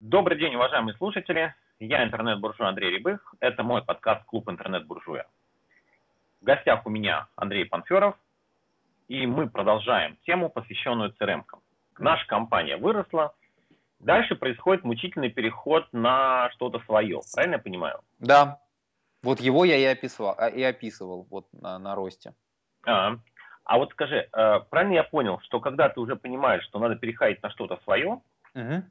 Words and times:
Добрый 0.00 0.38
день, 0.38 0.54
уважаемые 0.54 0.94
слушатели. 0.96 1.52
Я 1.80 2.04
интернет-буржуй 2.04 2.68
Андрей 2.68 2.92
Рябых. 2.92 3.34
Это 3.40 3.64
мой 3.64 3.82
подкаст 3.82 4.24
«Клуб 4.26 4.48
интернет-буржуя». 4.48 5.26
В 6.40 6.44
гостях 6.44 6.86
у 6.86 6.88
меня 6.88 7.26
Андрей 7.34 7.64
Панферов. 7.64 8.14
И 9.08 9.26
мы 9.26 9.50
продолжаем 9.50 10.16
тему, 10.24 10.50
посвященную 10.50 11.12
CRM. 11.20 11.40
-кам. 11.40 11.58
Наша 11.98 12.24
компания 12.28 12.76
выросла. 12.76 13.34
Дальше 13.98 14.36
происходит 14.36 14.84
мучительный 14.84 15.30
переход 15.30 15.88
на 15.90 16.48
что-то 16.52 16.78
свое. 16.84 17.20
Правильно 17.34 17.56
я 17.56 17.60
понимаю? 17.60 18.00
Да. 18.20 18.60
Вот 19.24 19.40
его 19.40 19.64
я 19.64 19.76
и 19.78 19.84
описывал, 19.84 20.36
а, 20.38 20.46
и 20.46 20.62
описывал 20.62 21.26
вот 21.28 21.48
на, 21.52 21.76
на 21.80 21.96
росте. 21.96 22.34
А, 22.86 23.16
а 23.64 23.78
вот 23.78 23.90
скажи, 23.90 24.28
э, 24.32 24.60
правильно 24.70 24.94
я 24.94 25.02
понял, 25.02 25.40
что 25.40 25.58
когда 25.58 25.88
ты 25.88 25.98
уже 25.98 26.14
понимаешь, 26.14 26.62
что 26.62 26.78
надо 26.78 26.94
переходить 26.94 27.42
на 27.42 27.50
что-то 27.50 27.78
свое, 27.82 28.20
угу 28.54 28.84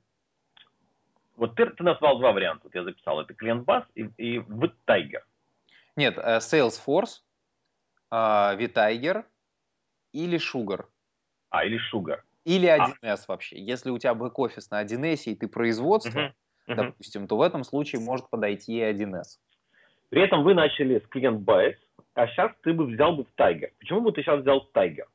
вот 1.38 1.56
ты, 1.56 1.68
ты 1.68 1.84
назвал 1.84 2.20
два 2.20 2.32
варианта, 2.34 2.64
вот 2.66 2.76
я 2.76 2.84
записал, 2.84 3.22
это 3.22 3.34
клиент-бас 3.34 3.86
и, 3.96 4.10
и 4.18 4.40
Tiger. 4.88 5.22
Нет, 5.96 6.18
э, 6.18 6.38
Salesforce, 6.38 7.22
VTiger 8.12 9.24
или 10.14 10.40
Sugar. 10.40 10.86
А, 11.50 11.64
или 11.64 11.80
Sugar. 11.92 12.22
Или 12.44 12.70
1С 12.70 12.96
а. 13.02 13.26
вообще. 13.28 13.60
Если 13.60 13.90
у 13.90 13.98
тебя 13.98 14.14
бэк-офис 14.14 14.72
на 14.72 14.84
1С 14.84 15.24
и 15.26 15.36
ты 15.36 15.48
производство, 15.48 16.20
uh-huh. 16.20 16.32
Uh-huh. 16.68 16.76
допустим, 16.76 17.28
то 17.28 17.38
в 17.38 17.42
этом 17.42 17.64
случае 17.64 18.02
может 18.02 18.30
подойти 18.30 18.78
и 18.78 18.82
1С. 18.82 19.40
При 20.10 20.22
этом 20.22 20.44
вы 20.44 20.54
начали 20.54 21.00
с 21.00 21.08
клиент-бас, 21.08 21.76
а 22.14 22.28
сейчас 22.28 22.52
ты 22.64 22.74
бы 22.74 22.86
взял 22.86 23.16
бы 23.16 23.26
в 23.26 23.40
Tiger. 23.40 23.72
Почему 23.80 24.02
бы 24.02 24.12
ты 24.12 24.22
сейчас 24.24 24.42
взял 24.42 24.70
Tiger? 24.74 25.06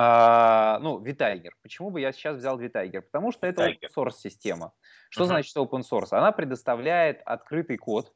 А, 0.00 0.78
ну, 0.78 1.00
VTiger. 1.00 1.50
Почему 1.60 1.90
бы 1.90 2.00
я 2.00 2.12
сейчас 2.12 2.36
взял 2.36 2.56
VTiger? 2.56 3.00
Потому 3.00 3.32
что 3.32 3.48
это 3.48 3.68
open 3.68 3.88
source 3.96 4.12
система. 4.12 4.72
Что 5.10 5.24
uh-huh. 5.24 5.26
значит 5.26 5.56
open 5.56 5.82
source? 5.82 6.10
Она 6.12 6.30
предоставляет 6.30 7.20
открытый 7.24 7.78
код. 7.78 8.12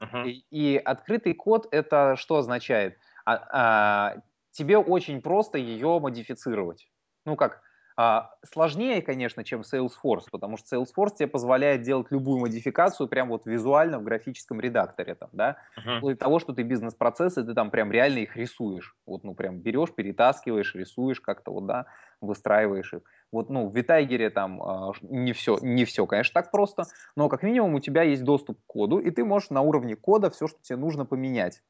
Uh-huh. 0.00 0.28
И, 0.28 0.44
и 0.50 0.76
открытый 0.76 1.34
код 1.34 1.66
это 1.72 2.14
что 2.14 2.36
означает? 2.36 2.96
А, 3.24 3.42
а, 3.50 4.16
тебе 4.52 4.78
очень 4.78 5.20
просто 5.20 5.58
ее 5.58 5.98
модифицировать. 5.98 6.88
Ну 7.24 7.34
как, 7.34 7.60
а, 7.98 8.34
сложнее, 8.44 9.00
конечно, 9.00 9.42
чем 9.42 9.62
Salesforce, 9.62 10.26
потому 10.30 10.58
что 10.58 10.76
Salesforce 10.76 11.16
тебе 11.16 11.28
позволяет 11.28 11.80
делать 11.80 12.08
любую 12.10 12.40
модификацию 12.40 13.08
прям 13.08 13.28
вот 13.28 13.46
визуально 13.46 13.98
в 13.98 14.04
графическом 14.04 14.60
редакторе, 14.60 15.14
там, 15.14 15.30
да, 15.32 15.56
uh-huh. 15.78 15.98
вплоть 15.98 16.18
того, 16.18 16.38
что 16.38 16.52
ты 16.52 16.62
бизнес-процессы, 16.62 17.42
ты 17.42 17.54
там 17.54 17.70
прям 17.70 17.90
реально 17.90 18.18
их 18.18 18.36
рисуешь, 18.36 18.94
вот, 19.06 19.24
ну, 19.24 19.34
прям 19.34 19.60
берешь, 19.60 19.94
перетаскиваешь, 19.94 20.74
рисуешь 20.74 21.22
как-то, 21.22 21.52
вот, 21.52 21.66
да, 21.66 21.86
выстраиваешь 22.20 22.92
их. 22.92 23.00
Вот, 23.32 23.48
ну, 23.48 23.66
в 23.68 23.74
Витайгере 23.74 24.28
там 24.28 24.62
э, 24.62 24.92
не 25.00 25.32
все, 25.32 25.58
не 25.62 25.86
все, 25.86 26.06
конечно, 26.06 26.34
так 26.34 26.50
просто, 26.50 26.84
но 27.16 27.30
как 27.30 27.42
минимум 27.42 27.74
у 27.74 27.80
тебя 27.80 28.02
есть 28.02 28.24
доступ 28.24 28.60
к 28.60 28.66
коду, 28.66 28.98
и 28.98 29.10
ты 29.10 29.24
можешь 29.24 29.48
на 29.48 29.62
уровне 29.62 29.96
кода 29.96 30.28
все, 30.28 30.48
что 30.48 30.58
тебе 30.60 30.76
нужно 30.76 31.06
поменять. 31.06 31.62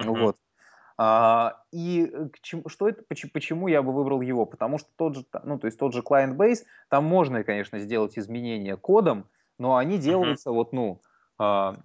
Uh-huh. 0.00 0.16
Вот. 0.16 0.36
А, 1.00 1.62
и 1.70 2.10
э, 2.12 2.28
к 2.28 2.40
чему, 2.40 2.68
что 2.68 2.88
это, 2.88 3.04
почему, 3.32 3.68
я 3.68 3.82
бы 3.82 3.92
выбрал 3.92 4.20
его? 4.20 4.46
Потому 4.46 4.78
что 4.78 4.88
тот 4.96 5.14
же, 5.14 5.24
ну, 5.44 5.56
то 5.56 5.66
есть 5.66 5.78
тот 5.78 5.94
же 5.94 6.00
client 6.00 6.36
base, 6.36 6.64
там 6.88 7.04
можно, 7.04 7.44
конечно, 7.44 7.78
сделать 7.78 8.18
изменения 8.18 8.76
кодом, 8.76 9.28
но 9.58 9.76
они 9.76 9.98
делаются 9.98 10.50
uh-huh. 10.50 10.54
вот, 10.54 10.72
ну, 10.72 11.00
а, 11.38 11.76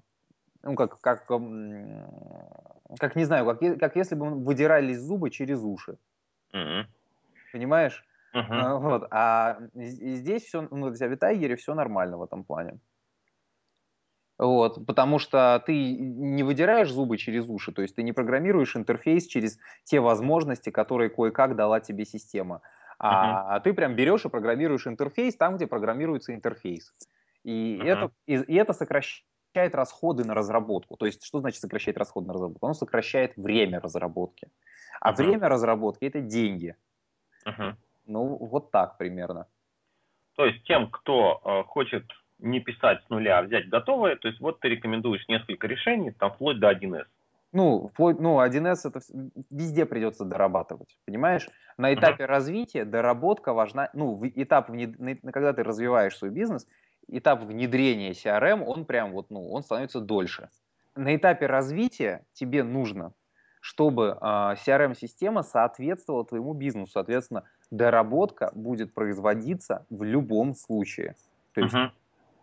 ну, 0.64 0.76
как, 0.76 1.00
как, 1.00 1.28
как 1.28 3.16
не 3.16 3.26
знаю, 3.26 3.46
как, 3.46 3.80
как 3.80 3.96
если 3.96 4.16
бы 4.16 4.32
выдирались 4.32 4.98
зубы 4.98 5.30
через 5.30 5.62
уши. 5.62 6.00
Uh-huh. 6.52 6.86
Понимаешь? 7.52 8.04
Uh-huh. 8.36 8.80
Вот. 8.80 9.08
А 9.12 9.60
здесь 9.76 10.46
все, 10.46 10.68
ну, 10.72 10.90
в 10.90 11.00
Витайгере 11.00 11.56
все 11.56 11.76
нормально 11.76 12.18
в 12.18 12.24
этом 12.24 12.44
плане. 12.44 12.80
Вот, 14.40 14.86
потому 14.88 15.20
что 15.20 15.62
ты 15.66 15.96
не 15.96 16.42
выдираешь 16.44 16.90
зубы 16.92 17.18
через 17.18 17.48
уши, 17.48 17.72
то 17.72 17.84
есть 17.84 17.96
ты 17.96 18.04
не 18.04 18.14
программируешь 18.14 18.76
интерфейс 18.76 19.28
через 19.28 19.60
те 19.84 20.00
возможности, 20.00 20.72
которые 20.72 21.10
кое-как 21.10 21.56
дала 21.56 21.80
тебе 21.80 22.04
система. 22.04 22.62
А, 22.98 23.58
uh-huh. 23.58 23.62
ты 23.64 23.74
прям 23.74 23.96
берешь 23.96 24.26
и 24.26 24.30
программируешь 24.30 24.88
интерфейс 24.88 25.36
там, 25.36 25.58
где 25.58 25.68
программируется 25.68 26.34
интерфейс. 26.34 26.94
И, 27.44 27.78
uh-huh. 27.78 27.86
это, 27.86 28.12
и, 28.26 28.36
и 28.36 28.56
это 28.56 28.74
сокращает 28.74 29.76
расходы 29.76 30.24
на 30.24 30.34
разработку. 30.34 30.96
То 30.98 31.06
есть, 31.06 31.24
что 31.24 31.40
значит 31.40 31.60
сокращает 31.60 31.98
расходы 31.98 32.28
на 32.28 32.34
разработку? 32.34 32.66
Оно 32.66 32.74
сокращает 32.74 33.36
время 33.36 33.80
разработки. 33.80 34.50
А 35.00 35.12
uh-huh. 35.12 35.16
время 35.16 35.50
разработки 35.50 36.06
это 36.06 36.22
деньги. 36.22 36.76
Uh-huh. 37.46 37.76
Ну, 38.06 38.38
вот 38.38 38.72
так 38.72 38.98
примерно. 38.98 39.48
То 40.36 40.46
есть 40.46 40.64
тем, 40.64 40.90
кто 40.90 41.42
э, 41.44 41.64
хочет 41.68 42.06
не 42.44 42.60
писать 42.60 43.02
с 43.06 43.10
нуля, 43.10 43.40
а 43.40 43.42
взять 43.42 43.70
готовое. 43.70 44.16
То 44.18 44.28
есть 44.28 44.40
вот 44.40 44.60
ты 44.60 44.70
рекомендуешь 44.70 45.28
несколько 45.28 45.68
решений, 45.68 46.12
там 46.12 46.32
вплоть 46.32 46.60
до 46.60 46.72
1С. 46.72 47.06
Ну, 47.54 47.90
вплоть, 47.94 48.20
ну, 48.20 48.44
1С 48.44 48.80
это 48.84 49.00
везде 49.50 49.86
придется 49.86 50.26
дорабатывать, 50.26 50.98
понимаешь? 51.06 51.48
На 51.78 51.94
этапе 51.94 52.24
uh-huh. 52.24 52.28
развития 52.28 52.84
доработка 52.84 53.54
важна, 53.54 53.90
ну, 53.94 54.20
этап, 54.36 54.68
когда 54.68 55.54
ты 55.54 55.64
развиваешь 55.64 56.18
свой 56.18 56.32
бизнес, 56.32 56.68
этап 57.08 57.44
внедрения 57.44 58.12
CRM, 58.12 58.64
он 58.64 58.86
прям 58.86 59.12
вот, 59.12 59.30
ну, 59.30 59.52
он 59.52 59.64
становится 59.64 60.02
дольше. 60.02 60.50
На 60.96 61.16
этапе 61.16 61.46
развития 61.46 62.26
тебе 62.34 62.64
нужно, 62.64 63.14
чтобы 63.62 64.08
э, 64.08 64.16
а, 64.20 64.56
CRM-система 64.56 65.44
соответствовала 65.44 66.26
твоему 66.26 66.54
бизнесу, 66.54 66.92
соответственно, 66.92 67.44
доработка 67.72 68.52
будет 68.54 68.94
производиться 68.94 69.86
в 69.90 70.04
любом 70.04 70.54
случае. 70.54 71.16
То 71.54 71.62
есть 71.62 71.74
uh-huh 71.74 71.92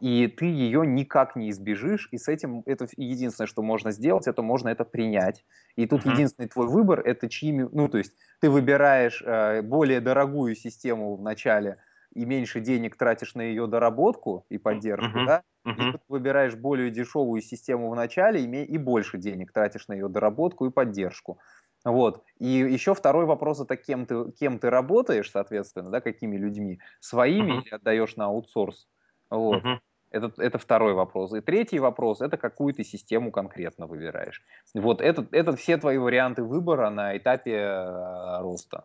и 0.01 0.27
ты 0.27 0.47
ее 0.47 0.87
никак 0.87 1.37
не 1.37 1.51
избежишь, 1.51 2.09
и 2.11 2.19
с 2.19 2.29
этим 2.29 2.63
это 2.67 2.87
единственное, 2.97 3.47
что 3.47 3.63
можно 3.63 3.93
сделать, 3.93 4.27
это 4.27 4.43
можно 4.43 4.71
это 4.71 4.85
принять. 4.85 5.45
И 5.77 5.87
тут 5.87 6.05
uh-huh. 6.05 6.13
единственный 6.13 6.49
твой 6.49 6.67
выбор 6.67 7.01
это 7.01 7.29
чьими, 7.29 7.69
ну 7.71 7.89
то 7.89 7.99
есть 7.99 8.13
ты 8.41 8.49
выбираешь 8.51 9.23
э, 9.25 9.63
более 9.63 10.01
дорогую 10.01 10.55
систему 10.55 11.17
в 11.17 11.23
начале 11.23 11.77
и 12.15 12.25
меньше 12.25 12.61
денег 12.61 12.97
тратишь 12.97 13.35
на 13.35 13.43
ее 13.43 13.67
доработку 13.67 14.47
и 14.49 14.59
поддержку, 14.59 15.19
uh-huh. 15.19 15.27
да? 15.27 15.43
И 15.65 15.93
ты 15.93 16.01
выбираешь 16.09 16.55
более 16.55 16.91
дешевую 16.91 17.43
систему 17.43 17.91
в 17.91 17.95
начале 17.95 18.43
и, 18.43 18.65
и 18.65 18.79
больше 18.79 19.19
денег 19.19 19.53
тратишь 19.53 19.89
на 19.89 19.93
ее 19.93 20.09
доработку 20.09 20.67
и 20.67 20.71
поддержку. 20.71 21.39
Вот. 21.85 22.25
И 22.39 22.47
еще 22.47 22.95
второй 22.95 23.27
вопрос 23.27 23.61
это 23.61 23.77
кем 23.77 24.07
ты, 24.07 24.33
кем 24.33 24.59
ты 24.59 24.71
работаешь, 24.71 25.31
соответственно, 25.31 25.91
да, 25.91 26.01
какими 26.01 26.37
людьми, 26.37 26.81
своими 27.01 27.59
uh-huh. 27.59 27.63
или 27.63 27.75
отдаешь 27.75 28.17
на 28.17 28.27
аутсорс. 28.27 28.89
Вот. 29.29 29.63
Uh-huh. 29.63 29.79
Это, 30.11 30.33
это 30.39 30.59
второй 30.59 30.93
вопрос. 30.95 31.33
И 31.33 31.41
третий 31.41 31.79
вопрос– 31.79 32.21
это 32.23 32.37
какую 32.37 32.75
ты 32.75 32.83
систему 32.83 33.31
конкретно 33.31 33.87
выбираешь. 33.87 34.43
Вот 34.75 35.01
это, 35.01 35.27
это 35.31 35.55
все 35.55 35.77
твои 35.77 35.99
варианты 35.99 36.43
выбора 36.43 36.91
на 36.91 37.17
этапе 37.17 37.55
э, 37.55 38.41
роста. 38.41 38.85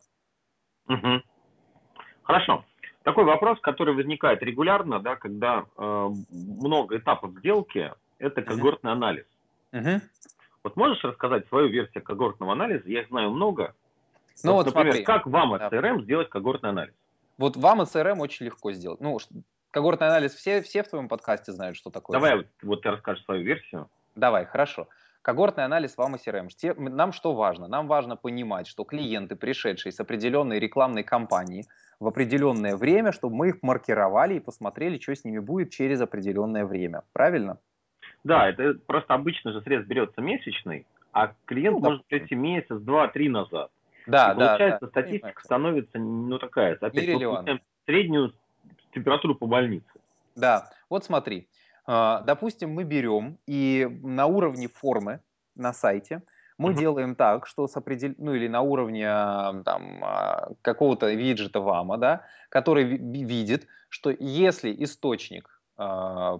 Угу. 0.88 1.22
Хорошо. 2.24 2.64
Такой 3.04 3.24
вопрос, 3.24 3.60
который 3.62 3.96
возникает 3.96 4.44
регулярно, 4.44 5.00
да, 5.00 5.16
когда 5.16 5.66
э, 5.78 6.10
много 6.30 6.98
этапов 6.98 7.32
сделки, 7.40 7.92
это 8.20 8.42
когортный 8.44 8.92
угу. 8.92 8.98
анализ. 8.98 9.26
Угу. 9.74 10.02
Вот 10.64 10.76
можешь 10.76 11.04
рассказать 11.04 11.48
свою 11.48 11.70
версию 11.70 12.04
когортного 12.04 12.54
анализа? 12.54 12.88
Я 12.88 13.02
их 13.02 13.10
знаю 13.10 13.32
много. 13.32 13.74
Ну, 14.44 14.54
вот, 14.54 14.66
вот, 14.66 14.76
например, 14.76 14.94
смотри. 14.94 15.06
как 15.06 15.26
вам 15.26 15.54
от 15.54 15.74
CRM 15.74 16.04
сделать 16.04 16.30
когортный 16.30 16.70
анализ? 16.70 16.94
Вот 17.38 17.58
вам 17.58 17.82
от 17.82 17.90
CRM 17.90 18.20
очень 18.20 18.46
легко 18.46 18.72
сделать. 18.72 19.00
Ну, 19.02 19.18
когортный 19.76 20.08
анализ 20.08 20.34
все, 20.34 20.62
все 20.62 20.84
в 20.84 20.88
твоем 20.88 21.10
подкасте 21.10 21.52
знают, 21.52 21.76
что 21.76 21.90
такое. 21.90 22.14
Давай 22.18 22.38
вот, 22.38 22.48
вот 22.64 22.82
ты 22.82 22.92
расскажешь 22.92 23.26
свою 23.26 23.44
версию. 23.44 23.90
Давай, 24.16 24.46
хорошо. 24.46 24.88
Когортный 25.22 25.66
анализ 25.66 25.98
вам 25.98 26.16
и 26.16 26.18
CRM. 26.18 26.48
Нам 26.90 27.12
что 27.12 27.34
важно? 27.34 27.68
Нам 27.68 27.88
важно 27.88 28.16
понимать, 28.16 28.68
что 28.68 28.86
клиенты, 28.86 29.36
пришедшие 29.36 29.92
с 29.92 30.00
определенной 30.00 30.60
рекламной 30.60 31.04
кампании 31.04 31.66
в 32.00 32.08
определенное 32.08 32.78
время, 32.78 33.12
чтобы 33.12 33.36
мы 33.36 33.50
их 33.50 33.64
маркировали 33.64 34.36
и 34.36 34.40
посмотрели, 34.40 34.98
что 34.98 35.14
с 35.14 35.26
ними 35.26 35.40
будет 35.40 35.72
через 35.72 36.00
определенное 36.00 36.66
время. 36.66 37.02
Правильно? 37.12 37.58
Да, 38.24 38.48
это 38.48 38.76
просто 38.88 39.14
обычно 39.14 39.52
же 39.52 39.62
срез 39.62 39.86
берется 39.86 40.22
месячный, 40.22 40.86
а 41.12 41.34
клиент 41.44 41.82
ну, 41.82 41.90
может 41.90 42.06
прийти 42.06 42.36
месяц, 42.36 42.80
два, 42.80 43.10
три 43.10 43.28
назад. 43.28 43.72
Да, 44.08 44.32
и 44.32 44.40
да. 44.40 44.48
Получается, 44.48 44.86
да, 44.86 44.88
статистика 44.88 45.28
понимаете. 45.28 45.44
становится, 45.44 46.00
ну, 46.00 46.40
такая, 46.40 46.76
опять 46.76 47.62
среднюю 47.86 48.34
температуру 48.96 49.36
по 49.36 49.46
больнице. 49.46 49.86
Да, 50.36 50.72
вот 50.90 51.06
смотри, 51.06 51.48
а, 51.86 52.22
допустим, 52.22 52.72
мы 52.72 52.84
берем 52.84 53.38
и 53.46 53.88
на 54.04 54.26
уровне 54.26 54.68
формы 54.68 55.20
на 55.56 55.74
сайте 55.74 56.24
мы 56.58 56.72
uh-huh. 56.72 56.78
делаем 56.78 57.16
так, 57.16 57.48
что 57.48 57.68
с 57.68 57.76
определ... 57.76 58.14
ну 58.18 58.34
или 58.34 58.48
на 58.48 58.62
уровне 58.62 59.08
а, 59.08 59.62
там, 59.64 60.04
а, 60.04 60.52
какого-то 60.62 61.14
виджета 61.14 61.60
ВАМа, 61.60 61.98
да, 61.98 62.22
который 62.50 62.84
видит, 62.84 63.68
что 63.90 64.10
если 64.10 64.76
источник 64.84 65.52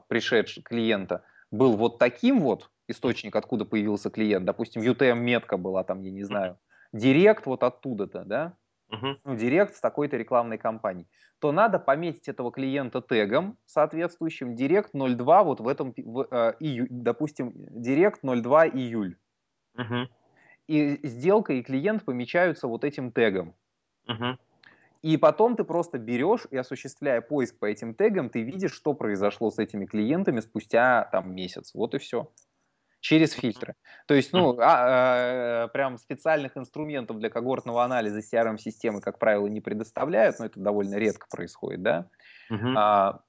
пришедший 0.08 0.64
клиента 0.64 1.26
был 1.52 1.76
вот 1.76 2.00
таким 2.00 2.40
вот, 2.40 2.70
источник, 2.88 3.36
откуда 3.36 3.66
появился 3.66 4.10
клиент, 4.10 4.46
допустим, 4.46 4.82
UTM-метка 4.82 5.58
была 5.58 5.84
там, 5.84 6.02
я 6.04 6.12
не 6.12 6.24
знаю, 6.24 6.58
директ 6.94 7.46
вот 7.46 7.64
оттуда-то, 7.64 8.24
да, 8.24 8.54
uh-huh. 8.92 9.18
ну, 9.24 9.36
директ 9.36 9.76
с 9.76 9.80
такой-то 9.80 10.18
рекламной 10.18 10.58
кампанией, 10.58 11.08
то 11.40 11.52
надо 11.52 11.80
пометить 11.80 12.28
этого 12.28 12.52
клиента 12.52 13.02
тегом 13.02 13.58
соответствующим 13.66 14.56
директ 14.56 14.92
02 14.94 15.44
вот 15.44 15.60
в 15.60 15.68
этом, 15.68 15.94
в, 15.98 16.28
э, 16.30 16.56
ию, 16.60 16.88
допустим, 16.90 17.54
директ 17.56 18.22
02 18.24 18.68
июль. 18.68 19.18
Uh-huh. 19.78 20.08
И 20.68 21.08
сделка 21.08 21.54
и 21.54 21.62
клиент 21.62 22.06
помечаются 22.06 22.68
вот 22.68 22.84
этим 22.84 23.12
тегом. 23.12 23.56
Uh-huh. 24.10 24.38
И 25.02 25.18
потом 25.18 25.56
ты 25.56 25.64
просто 25.64 26.00
берешь 26.00 26.48
и 26.50 26.58
осуществляя 26.58 27.22
поиск 27.22 27.60
по 27.60 27.66
этим 27.66 27.94
тегам, 27.94 28.30
ты 28.30 28.42
видишь, 28.42 28.74
что 28.74 28.94
произошло 28.94 29.52
с 29.52 29.60
этими 29.60 29.86
клиентами 29.86 30.40
спустя 30.40 31.08
там 31.12 31.36
месяц. 31.36 31.76
Вот 31.76 31.94
и 31.94 32.00
все 32.00 32.32
через 33.06 33.34
фильтры. 33.34 33.76
То 34.08 34.16
есть, 34.16 34.34
ну, 34.34 34.58
а, 34.60 35.66
а, 35.66 35.68
прям 35.68 36.00
специальных 36.00 36.58
инструментов 36.58 37.20
для 37.20 37.30
когортного 37.30 37.84
анализа 37.84 38.20
CRM-системы, 38.20 39.00
как 39.00 39.20
правило, 39.20 39.46
не 39.46 39.62
предоставляют, 39.62 40.40
но 40.40 40.48
это 40.48 40.60
довольно 40.60 40.96
редко 40.96 41.28
происходит, 41.30 41.84
да. 41.84 42.10
Uh-huh. 42.52 42.74
А, 42.76 43.22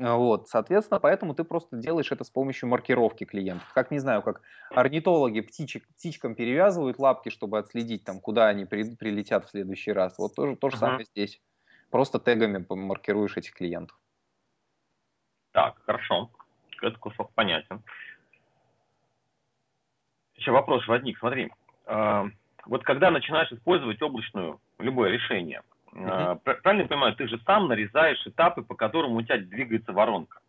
вот, 0.00 0.48
соответственно, 0.48 0.98
поэтому 0.98 1.34
ты 1.34 1.44
просто 1.44 1.76
делаешь 1.76 2.10
это 2.10 2.24
с 2.24 2.30
помощью 2.30 2.68
маркировки 2.68 3.22
клиентов. 3.22 3.72
Как, 3.72 3.92
не 3.92 4.00
знаю, 4.00 4.22
как 4.22 4.42
орнитологи 4.70 5.42
птичек, 5.42 5.86
птичкам 5.94 6.34
перевязывают 6.34 6.98
лапки, 6.98 7.28
чтобы 7.28 7.58
отследить, 7.58 8.02
там, 8.02 8.18
куда 8.18 8.48
они 8.48 8.64
при, 8.64 8.96
прилетят 8.96 9.46
в 9.46 9.50
следующий 9.50 9.92
раз. 9.92 10.18
Вот 10.18 10.34
тоже 10.34 10.56
то 10.56 10.70
же 10.70 10.76
uh-huh. 10.76 10.80
самое 10.80 11.04
здесь. 11.04 11.40
Просто 11.90 12.18
тегами 12.18 12.66
маркируешь 12.68 13.36
этих 13.36 13.54
клиентов. 13.54 13.96
Так, 15.52 15.80
хорошо. 15.84 16.32
Этот 16.82 16.98
кусок 16.98 17.32
понятен 17.34 17.84
еще 20.40 20.52
вопрос 20.52 20.86
возник, 20.88 21.18
смотри, 21.18 21.50
э, 21.86 22.24
вот 22.66 22.82
когда 22.82 23.10
начинаешь 23.10 23.52
использовать 23.52 24.00
облачную, 24.02 24.60
любое 24.78 25.10
решение, 25.10 25.62
э, 25.92 26.36
правильно 26.42 26.82
я 26.82 26.88
понимаю, 26.88 27.14
ты 27.14 27.28
же 27.28 27.38
сам 27.46 27.68
нарезаешь 27.68 28.26
этапы, 28.26 28.62
по 28.62 28.74
которым 28.74 29.12
у 29.12 29.22
тебя 29.22 29.38
двигается 29.38 29.92
воронка. 29.92 30.40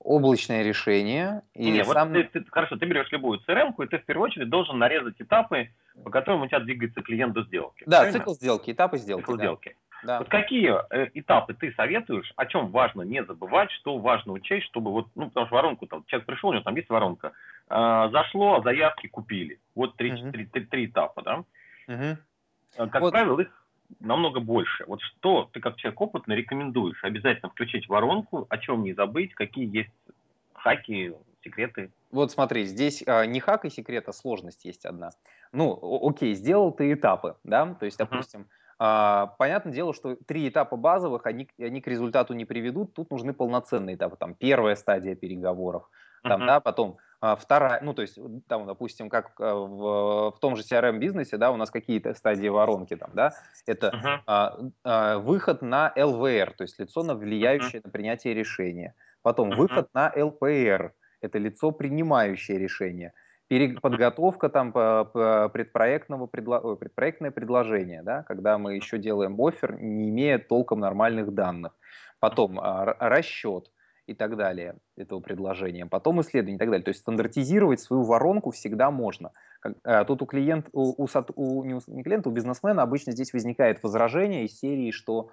Облачное 0.00 0.62
решение. 0.62 1.42
И 1.54 1.70
не, 1.70 1.82
сам... 1.84 2.12
вот 2.12 2.32
ты, 2.32 2.40
ты, 2.40 2.50
хорошо, 2.50 2.76
ты 2.76 2.84
берешь 2.84 3.10
любую 3.10 3.40
CRM, 3.48 3.72
и 3.82 3.86
ты 3.86 3.98
в 3.98 4.04
первую 4.04 4.26
очередь 4.26 4.50
должен 4.50 4.78
нарезать 4.78 5.14
этапы, 5.18 5.70
по 6.02 6.10
которым 6.10 6.42
у 6.42 6.46
тебя 6.46 6.60
двигается 6.60 7.00
клиент 7.00 7.32
до 7.32 7.42
сделки. 7.44 7.84
Да, 7.86 8.00
правильно? 8.00 8.18
цикл 8.18 8.34
сделки, 8.34 8.70
этапы 8.70 8.98
сделки. 8.98 9.22
Цикл 9.22 9.36
да. 9.36 9.44
сделки. 9.44 9.76
Да. 10.04 10.18
Вот 10.18 10.28
какие 10.28 10.74
э, 10.90 11.10
этапы 11.14 11.54
ты 11.54 11.72
советуешь, 11.72 12.30
о 12.36 12.46
чем 12.46 12.68
важно 12.68 13.02
не 13.02 13.24
забывать, 13.24 13.70
что 13.72 13.98
важно 13.98 14.32
учесть, 14.32 14.66
чтобы 14.66 14.90
вот, 14.92 15.08
ну, 15.14 15.28
потому 15.28 15.46
что 15.46 15.54
воронку, 15.54 15.86
там, 15.86 16.04
человек 16.06 16.26
пришел, 16.26 16.50
у 16.50 16.52
него 16.52 16.62
там 16.62 16.76
есть 16.76 16.90
воронка, 16.90 17.32
э, 17.70 18.08
зашло, 18.12 18.60
заявки 18.62 19.06
купили. 19.06 19.58
Вот 19.74 19.96
три, 19.96 20.12
угу. 20.12 20.30
три, 20.30 20.46
три, 20.46 20.64
три 20.66 20.86
этапа, 20.86 21.22
да? 21.22 21.44
Угу. 21.88 22.90
Как 22.90 23.00
вот. 23.00 23.12
правило, 23.12 23.40
их 23.40 23.66
намного 24.00 24.40
больше. 24.40 24.84
Вот 24.86 25.00
что 25.00 25.48
ты 25.52 25.60
как 25.60 25.76
человек 25.76 26.00
опытный 26.00 26.36
рекомендуешь? 26.36 27.02
Обязательно 27.02 27.50
включить 27.50 27.88
воронку, 27.88 28.46
о 28.50 28.58
чем 28.58 28.82
не 28.82 28.92
забыть, 28.92 29.34
какие 29.34 29.74
есть 29.74 29.90
хаки, 30.52 31.14
секреты? 31.42 31.90
Вот 32.10 32.30
смотри, 32.30 32.64
здесь 32.64 33.02
э, 33.06 33.24
не 33.24 33.40
хак 33.40 33.64
и 33.64 33.70
секрет, 33.70 34.08
а 34.08 34.12
сложность 34.12 34.66
есть 34.66 34.84
одна. 34.84 35.10
Ну, 35.52 35.78
окей, 36.06 36.34
сделал 36.34 36.72
ты 36.72 36.92
этапы, 36.92 37.36
да, 37.42 37.74
то 37.74 37.86
есть, 37.86 37.96
допустим, 37.96 38.42
uh-huh 38.42 38.46
а, 38.46 38.63
понятное 39.38 39.72
дело, 39.72 39.94
что 39.94 40.16
три 40.16 40.48
этапа 40.48 40.76
базовых, 40.76 41.26
они, 41.26 41.48
они 41.58 41.80
к 41.80 41.86
результату 41.86 42.34
не 42.34 42.44
приведут, 42.44 42.94
тут 42.94 43.10
нужны 43.10 43.32
полноценные 43.32 43.96
этапы, 43.96 44.16
там 44.16 44.34
первая 44.34 44.74
стадия 44.76 45.14
переговоров, 45.14 45.88
там, 46.22 46.42
uh-huh. 46.42 46.46
да, 46.46 46.60
потом 46.60 46.98
а, 47.24 47.36
вторая, 47.36 47.80
ну, 47.80 47.94
то 47.94 48.02
есть, 48.02 48.18
там, 48.48 48.66
допустим, 48.66 49.08
как 49.08 49.32
а, 49.40 49.54
в, 49.54 50.32
в 50.32 50.38
том 50.40 50.56
же 50.56 50.62
CRM-бизнесе, 50.62 51.38
да, 51.38 51.50
у 51.52 51.56
нас 51.56 51.70
какие-то 51.70 52.12
стадии 52.12 52.48
воронки, 52.48 52.96
там, 52.96 53.12
да, 53.14 53.32
это 53.66 53.86
uh-huh. 53.86 54.20
а, 54.26 54.58
а, 54.84 55.18
выход 55.18 55.62
на 55.62 55.90
LVR, 55.96 56.52
то 56.54 56.64
есть 56.64 56.78
лицо, 56.78 57.02
на 57.02 57.14
влияющее 57.14 57.80
uh-huh. 57.80 57.86
на 57.86 57.90
принятие 57.90 58.34
решения, 58.34 58.94
потом 59.22 59.52
uh-huh. 59.52 59.56
выход 59.56 59.88
на 59.94 60.12
LPR, 60.14 60.90
это 61.22 61.38
лицо, 61.38 61.70
принимающее 61.70 62.58
решение, 62.58 63.14
подготовка 63.80 64.48
там 64.48 64.72
предпроектного 64.72 66.26
предло... 66.26 66.76
предпроектное 66.76 67.30
предложение, 67.30 68.02
да, 68.02 68.22
когда 68.22 68.58
мы 68.58 68.74
еще 68.74 68.98
делаем 68.98 69.40
офер, 69.40 69.80
не 69.80 70.10
имея 70.10 70.38
толком 70.38 70.80
нормальных 70.80 71.32
данных. 71.34 71.72
Потом 72.20 72.58
а, 72.58 72.96
расчет 73.00 73.70
и 74.06 74.14
так 74.14 74.36
далее 74.36 74.76
этого 74.96 75.20
предложения. 75.20 75.86
Потом 75.86 76.20
исследование 76.20 76.56
и 76.56 76.58
так 76.58 76.68
далее. 76.68 76.84
То 76.84 76.90
есть 76.90 77.00
стандартизировать 77.00 77.80
свою 77.80 78.02
воронку 78.02 78.50
всегда 78.50 78.90
можно. 78.90 79.32
А, 79.82 80.04
тут 80.04 80.22
у 80.22 80.26
клиента, 80.26 80.68
у, 80.72 81.04
у, 81.04 81.06
у, 81.36 81.64
не, 81.64 81.74
у, 81.74 81.80
не 81.86 82.02
клиента, 82.02 82.28
у 82.28 82.32
бизнесмена 82.32 82.82
обычно 82.82 83.12
здесь 83.12 83.32
возникает 83.32 83.82
возражение 83.82 84.44
из 84.44 84.58
серии, 84.58 84.90
что 84.90 85.30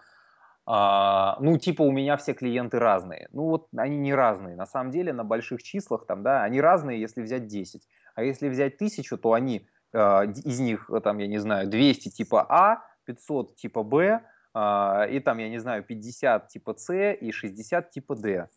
а, 0.65 1.37
ну, 1.39 1.57
типа, 1.57 1.81
у 1.81 1.91
меня 1.91 2.17
все 2.17 2.33
клиенты 2.33 2.79
разные. 2.79 3.27
Ну, 3.31 3.43
вот 3.43 3.67
они 3.75 3.97
не 3.97 4.13
разные. 4.13 4.55
На 4.55 4.65
самом 4.65 4.91
деле, 4.91 5.11
на 5.11 5.23
больших 5.23 5.63
числах, 5.63 6.05
там, 6.05 6.23
да, 6.23 6.43
они 6.43 6.61
разные, 6.61 6.99
если 6.99 7.21
взять 7.21 7.47
10. 7.47 7.87
А 8.15 8.23
если 8.23 8.49
взять 8.49 8.77
тысячу, 8.77 9.17
то 9.17 9.33
они, 9.33 9.67
э, 9.93 10.25
из 10.45 10.59
них, 10.59 10.89
э, 10.89 10.99
там, 11.01 11.17
я 11.19 11.27
не 11.27 11.37
знаю, 11.37 11.67
200 11.69 12.09
типа 12.09 12.45
А, 12.49 12.83
500 13.05 13.55
типа 13.55 13.83
Б, 13.83 14.21
э, 14.53 15.07
и 15.11 15.19
там, 15.19 15.37
я 15.37 15.49
не 15.49 15.59
знаю, 15.59 15.83
50 15.83 16.47
типа 16.49 16.75
С 16.77 16.93
и 16.93 17.31
60 17.31 17.91
типа 17.91 18.15
Д. 18.15 18.49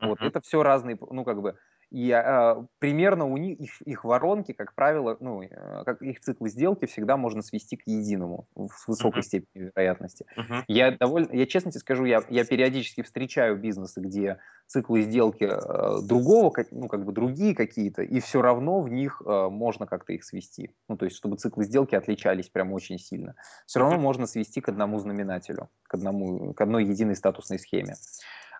Вот, 0.00 0.20
uh-huh. 0.20 0.28
это 0.28 0.40
все 0.40 0.62
разные, 0.62 0.96
ну, 1.10 1.24
как 1.24 1.40
бы, 1.40 1.58
и 1.90 2.10
а, 2.12 2.66
примерно 2.78 3.24
у 3.24 3.36
них 3.36 3.58
их, 3.58 3.82
их 3.82 4.04
воронки, 4.04 4.52
как 4.52 4.74
правило, 4.74 5.16
ну, 5.20 5.42
э, 5.42 5.84
как 5.84 6.02
их 6.02 6.20
циклы 6.20 6.50
сделки 6.50 6.84
всегда 6.84 7.16
можно 7.16 7.40
свести 7.40 7.76
к 7.76 7.86
единому 7.86 8.46
с 8.56 8.86
высокой 8.86 9.20
uh-huh. 9.20 9.24
степенью 9.24 9.72
вероятности. 9.74 10.26
Uh-huh. 10.36 10.62
Я 10.68 10.90
довольно, 10.90 11.32
я 11.32 11.46
честно 11.46 11.70
тебе 11.70 11.80
скажу, 11.80 12.04
я, 12.04 12.22
я 12.28 12.44
периодически 12.44 13.02
встречаю 13.02 13.58
бизнесы, 13.58 14.00
где 14.00 14.38
циклы 14.66 15.02
сделки 15.02 15.44
э, 15.44 16.06
другого, 16.06 16.50
как, 16.50 16.70
ну, 16.72 16.88
как 16.88 17.06
бы 17.06 17.12
другие 17.12 17.54
какие-то, 17.54 18.02
и 18.02 18.20
все 18.20 18.42
равно 18.42 18.82
в 18.82 18.90
них 18.90 19.22
э, 19.24 19.48
можно 19.48 19.86
как-то 19.86 20.12
их 20.12 20.24
свести. 20.24 20.74
Ну, 20.88 20.98
то 20.98 21.06
есть, 21.06 21.16
чтобы 21.16 21.36
циклы 21.36 21.64
сделки 21.64 21.94
отличались 21.94 22.50
прям 22.50 22.72
очень 22.72 22.98
сильно. 22.98 23.34
Все 23.66 23.80
равно 23.80 23.96
uh-huh. 23.96 24.00
можно 24.00 24.26
свести 24.26 24.60
к 24.60 24.68
одному 24.68 24.98
знаменателю, 24.98 25.70
к, 25.84 25.94
одному, 25.94 26.52
к 26.52 26.60
одной 26.60 26.84
единой 26.84 27.16
статусной 27.16 27.58
схеме. 27.58 27.94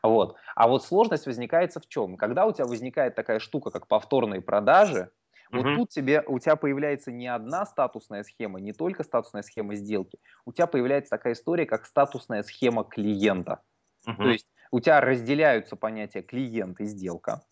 Вот. 0.03 0.37
А 0.55 0.69
вот 0.69 0.85
сложность 0.85 1.27
возникает 1.27 1.75
в 1.75 1.89
чем? 1.89 2.17
Когда 2.17 2.47
у 2.47 2.53
тебя 2.53 2.67
возникает 2.67 3.15
такая 3.15 3.39
штука, 3.39 3.71
как 3.71 3.87
повторные 3.87 4.41
продажи, 4.41 5.11
вот 5.51 5.65
угу. 5.65 5.77
тут 5.77 5.89
тебе, 5.91 6.23
у 6.27 6.39
тебя 6.39 6.57
появляется 6.57 7.11
не 7.11 7.27
одна 7.27 7.65
статусная 7.65 8.23
схема, 8.23 8.61
не 8.61 8.73
только 8.73 9.03
статусная 9.03 9.43
схема 9.43 9.75
сделки, 9.77 10.19
у 10.45 10.53
тебя 10.53 10.67
появляется 10.67 11.11
такая 11.11 11.33
история, 11.33 11.65
как 11.65 11.87
статусная 11.87 12.43
схема 12.43 12.85
клиента. 12.85 13.63
Угу. 14.07 14.23
То 14.23 14.29
есть 14.29 14.47
у 14.71 14.81
тебя 14.81 15.01
разделяются 15.01 15.77
понятия 15.77 16.23
клиент 16.23 16.81
и 16.81 16.85
сделка. 16.85 17.43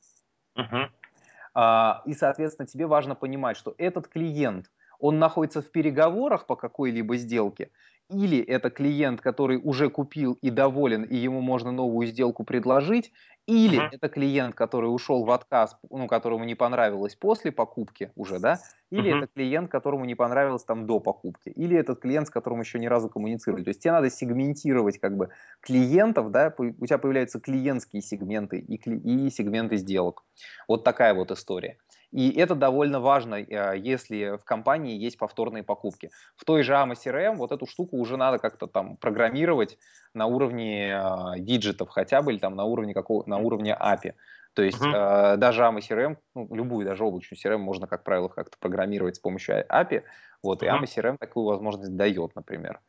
Угу. 0.57 0.91
А, 1.55 2.03
и, 2.05 2.13
соответственно, 2.13 2.67
тебе 2.67 2.87
важно 2.87 3.15
понимать, 3.15 3.57
что 3.57 3.75
этот 3.79 4.09
клиент, 4.09 4.71
он 4.99 5.19
находится 5.19 5.63
в 5.63 5.71
переговорах 5.71 6.47
по 6.47 6.57
какой-либо 6.57 7.17
сделке, 7.17 7.71
или 8.09 8.39
это 8.39 8.71
клиент, 8.71 9.21
который 9.21 9.61
уже 9.63 9.91
купил 9.91 10.39
и 10.41 10.51
доволен, 10.51 11.03
и 11.03 11.17
ему 11.17 11.41
можно 11.41 11.73
новую 11.73 12.07
сделку 12.07 12.45
предложить, 12.45 13.13
или 13.47 13.79
uh-huh. 13.79 13.91
это 13.93 14.09
клиент, 14.09 14.55
который 14.55 14.87
ушел 14.87 15.25
в 15.25 15.31
отказ, 15.31 15.77
ну, 15.91 16.09
которому 16.09 16.45
не 16.45 16.57
понравилось 16.57 17.15
после 17.15 17.53
покупки 17.53 18.11
уже, 18.17 18.39
да, 18.41 18.59
или 18.91 19.13
uh-huh. 19.13 19.19
это 19.19 19.29
клиент, 19.33 19.71
которому 19.71 20.05
не 20.05 20.17
понравилось 20.17 20.65
там 20.65 20.87
до 20.87 20.99
покупки, 20.99 21.51
или 21.51 21.77
этот 21.77 22.01
клиент, 22.01 22.27
с 22.27 22.31
которым 22.31 22.61
еще 22.61 22.79
ни 22.79 22.87
разу 22.87 23.09
коммуницировали. 23.09 23.63
То 23.63 23.71
есть 23.71 23.81
тебе 23.81 23.93
надо 23.93 24.11
сегментировать 24.11 24.99
как 24.99 25.17
бы 25.17 25.31
клиентов, 25.61 26.31
да, 26.33 26.53
у 26.59 26.87
тебя 26.87 26.99
появляются 26.99 27.41
клиентские 27.41 28.03
сегменты 28.03 28.59
и, 28.59 28.75
и 28.75 29.31
сегменты 29.31 29.77
сделок. 29.77 30.25
Вот 30.67 30.83
такая 30.83 31.15
вот 31.15 31.31
история. 31.31 31.79
И 32.17 32.31
это 32.31 32.55
довольно 32.55 32.99
важно, 32.99 33.35
э, 33.35 33.77
если 33.77 34.39
в 34.39 34.45
компании 34.45 34.97
есть 34.97 35.19
повторные 35.19 35.63
покупки. 35.63 36.11
В 36.35 36.47
той 36.47 36.63
же 36.63 36.73
AMA 36.73 36.95
CRM 36.95 37.37
вот 37.37 37.53
эту 37.53 37.67
штуку 37.67 37.99
уже 37.99 38.17
надо 38.17 38.39
как-то 38.39 38.67
там 38.67 38.97
программировать 38.97 39.77
на 40.15 40.25
уровне 40.25 40.93
э, 40.93 41.41
виджетов 41.41 41.91
хотя 41.91 42.23
бы, 42.23 42.33
или 42.33 42.39
там 42.39 42.57
на 42.57 42.65
уровне, 42.65 42.95
какого, 42.95 43.23
на 43.27 43.37
уровне 43.37 43.77
API. 43.79 44.15
То 44.55 44.63
есть 44.63 44.81
uh-huh. 44.81 45.35
э, 45.35 45.37
даже 45.37 45.61
AMA 45.61 45.81
CRM, 45.81 46.17
ну, 46.35 46.49
любую, 46.55 46.87
даже 46.87 47.05
облачную 47.05 47.39
CRM 47.39 47.59
можно, 47.59 47.87
как 47.87 48.03
правило, 48.03 48.29
как-то 48.29 48.57
программировать 48.59 49.17
с 49.17 49.19
помощью 49.19 49.67
API. 49.69 50.03
Вот, 50.43 50.63
uh-huh. 50.63 50.67
и 50.67 50.71
AMA 50.71 50.85
CRM 50.85 51.19
такую 51.19 51.45
возможность 51.45 51.97
дает, 51.97 52.35
например. 52.35 52.81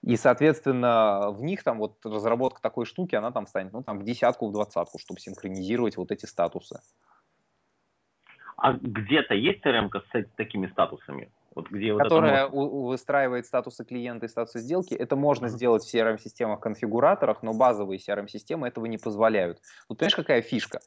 И, 0.00 0.16
соответственно, 0.16 1.30
в 1.32 1.42
них 1.42 1.62
там 1.64 1.80
вот 1.80 1.98
разработка 2.02 2.62
такой 2.62 2.86
штуки, 2.86 3.14
она 3.14 3.30
там 3.30 3.46
станет, 3.46 3.74
ну, 3.74 3.82
там 3.82 3.98
в 3.98 4.04
десятку, 4.04 4.48
в 4.48 4.52
двадцатку, 4.52 4.98
чтобы 4.98 5.20
синхронизировать 5.20 5.98
вот 5.98 6.10
эти 6.12 6.24
статусы. 6.24 6.80
А 8.60 8.74
где-то 8.74 9.34
есть 9.34 9.64
CRM 9.64 9.90
с 9.90 10.26
такими 10.36 10.66
статусами? 10.66 11.30
Вот 11.54 11.70
где 11.70 11.96
которая 11.96 12.46
вот 12.46 12.54
можно... 12.54 12.88
выстраивает 12.88 13.46
статусы 13.46 13.84
клиента 13.84 14.26
и 14.26 14.28
статусы 14.28 14.60
сделки. 14.60 14.94
Это 14.94 15.16
можно 15.16 15.46
mm-hmm. 15.46 15.48
сделать 15.48 15.82
в 15.82 15.92
CRM-системах, 15.92 16.60
конфигураторах, 16.60 17.42
но 17.42 17.54
базовые 17.54 17.98
CRM-системы 17.98 18.68
этого 18.68 18.84
не 18.84 18.98
позволяют. 18.98 19.60
Вот 19.88 19.98
понимаешь, 19.98 20.14
какая 20.14 20.42
фишка? 20.42 20.80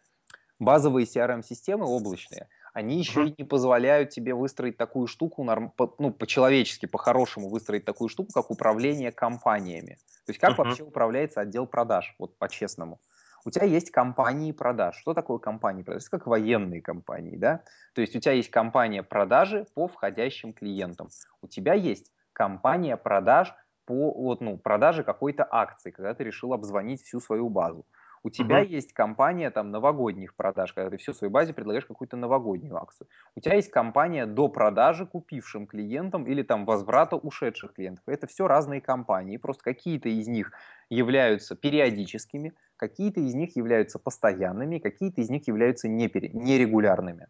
Базовые 0.60 1.08
CRM-системы 1.08 1.86
облачные, 1.86 2.48
они 2.74 3.00
еще 3.00 3.28
и 3.28 3.36
не 3.38 3.44
позволяют 3.44 4.12
тебе 4.12 4.36
выстроить 4.36 4.78
такую 4.78 5.08
штуку, 5.08 5.44
ну, 5.44 6.12
по-человечески, 6.12 6.86
по-хорошему 6.86 7.50
выстроить 7.50 7.86
такую 7.86 8.08
штуку, 8.08 8.32
как 8.34 8.52
управление 8.52 9.12
компаниями. 9.12 9.98
То 10.26 10.30
есть 10.30 10.40
как 10.40 10.54
uh-huh. 10.54 10.64
вообще 10.64 10.84
управляется 10.84 11.42
отдел 11.42 11.66
продаж, 11.66 12.16
вот 12.20 12.38
по-честному. 12.38 13.00
У 13.46 13.52
тебя 13.52 13.66
есть 13.66 13.92
компании 13.92 14.52
продаж. 14.52 14.96
Что 14.96 15.14
такое 15.14 15.38
компании 15.38 15.84
продаж? 15.84 16.04
Это 16.04 16.18
как 16.18 16.28
военные 16.28 16.82
компании, 16.82 17.36
да? 17.36 17.64
То 17.94 18.02
есть 18.02 18.16
у 18.16 18.20
тебя 18.20 18.34
есть 18.34 18.50
компания 18.50 19.04
продажи 19.04 19.66
по 19.74 19.88
входящим 19.88 20.54
клиентам. 20.54 21.10
У 21.42 21.48
тебя 21.48 21.74
есть 21.74 22.12
компания 22.32 22.98
продаж 22.98 23.54
по 23.86 24.14
вот, 24.14 24.42
ну, 24.42 24.58
продаже 24.58 25.04
какой-то 25.04 25.48
акции, 25.50 25.92
когда 25.92 26.14
ты 26.14 26.24
решил 26.24 26.54
обзвонить 26.54 27.02
всю 27.02 27.20
свою 27.20 27.50
базу. 27.50 27.86
У 28.26 28.30
тебя 28.30 28.64
uh-huh. 28.64 28.68
есть 28.68 28.94
компания 28.94 29.52
там 29.52 29.70
новогодних 29.70 30.34
продаж, 30.36 30.72
когда 30.72 30.90
ты 30.90 30.96
всю 30.96 31.14
свою 31.14 31.30
базе 31.30 31.54
предлагаешь 31.54 31.86
какую-то 31.86 32.16
новогоднюю 32.16 32.78
акцию. 32.78 33.10
У 33.36 33.42
тебя 33.42 33.56
есть 33.56 33.70
компания 33.70 34.26
до 34.26 34.48
продажи 34.48 35.06
купившим 35.06 35.68
клиентам 35.68 36.26
или 36.26 36.42
там 36.42 36.64
возврата 36.64 37.18
ушедших 37.18 37.74
клиентов. 37.74 38.04
Это 38.08 38.26
все 38.28 38.48
разные 38.48 38.80
компании. 38.80 39.36
Просто 39.36 39.66
какие-то 39.66 40.08
из 40.08 40.30
них 40.30 40.54
являются 40.94 41.56
периодическими, 41.56 42.54
какие-то 42.78 43.20
из 43.20 43.34
них 43.34 43.56
являются 43.56 44.00
постоянными, 44.00 44.80
какие-то 44.80 45.22
из 45.22 45.30
них 45.30 45.48
являются 45.48 45.88
нерегулярными. 45.88 47.28